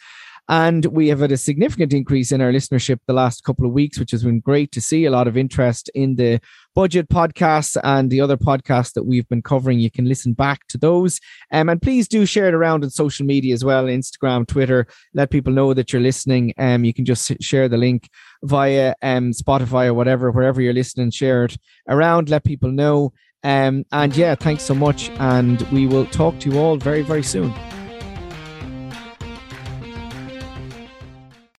And 0.49 0.85
we 0.87 1.07
have 1.07 1.21
had 1.21 1.31
a 1.31 1.37
significant 1.37 1.93
increase 1.93 2.31
in 2.31 2.41
our 2.41 2.51
listenership 2.51 2.99
the 3.07 3.13
last 3.13 3.45
couple 3.45 3.65
of 3.65 3.71
weeks, 3.71 3.97
which 3.97 4.11
has 4.11 4.23
been 4.23 4.41
great 4.41 4.71
to 4.73 4.81
see. 4.81 5.05
A 5.05 5.11
lot 5.11 5.27
of 5.27 5.37
interest 5.37 5.89
in 5.95 6.15
the 6.15 6.41
budget 6.75 7.09
podcasts 7.09 7.77
and 7.83 8.09
the 8.09 8.21
other 8.21 8.37
podcasts 8.37 8.93
that 8.93 9.03
we've 9.03 9.27
been 9.29 9.41
covering. 9.41 9.79
You 9.79 9.91
can 9.91 10.05
listen 10.05 10.33
back 10.33 10.67
to 10.67 10.77
those. 10.77 11.19
Um, 11.51 11.69
and 11.69 11.81
please 11.81 12.07
do 12.07 12.25
share 12.25 12.47
it 12.47 12.53
around 12.53 12.83
on 12.83 12.89
social 12.89 13.25
media 13.25 13.53
as 13.53 13.63
well 13.63 13.85
Instagram, 13.85 14.47
Twitter. 14.47 14.87
Let 15.13 15.29
people 15.29 15.53
know 15.53 15.73
that 15.73 15.93
you're 15.93 16.01
listening. 16.01 16.53
Um, 16.57 16.83
you 16.83 16.93
can 16.93 17.05
just 17.05 17.41
share 17.41 17.69
the 17.69 17.77
link 17.77 18.09
via 18.43 18.95
um, 19.01 19.31
Spotify 19.31 19.87
or 19.87 19.93
whatever, 19.93 20.31
wherever 20.31 20.61
you're 20.61 20.73
listening, 20.73 21.11
share 21.11 21.45
it 21.45 21.57
around. 21.87 22.29
Let 22.29 22.43
people 22.43 22.71
know. 22.71 23.13
Um, 23.43 23.85
and 23.91 24.15
yeah, 24.15 24.35
thanks 24.35 24.63
so 24.63 24.73
much. 24.73 25.09
And 25.11 25.61
we 25.63 25.85
will 25.85 26.05
talk 26.07 26.39
to 26.39 26.49
you 26.49 26.57
all 26.59 26.77
very, 26.77 27.01
very 27.01 27.23
soon. 27.23 27.53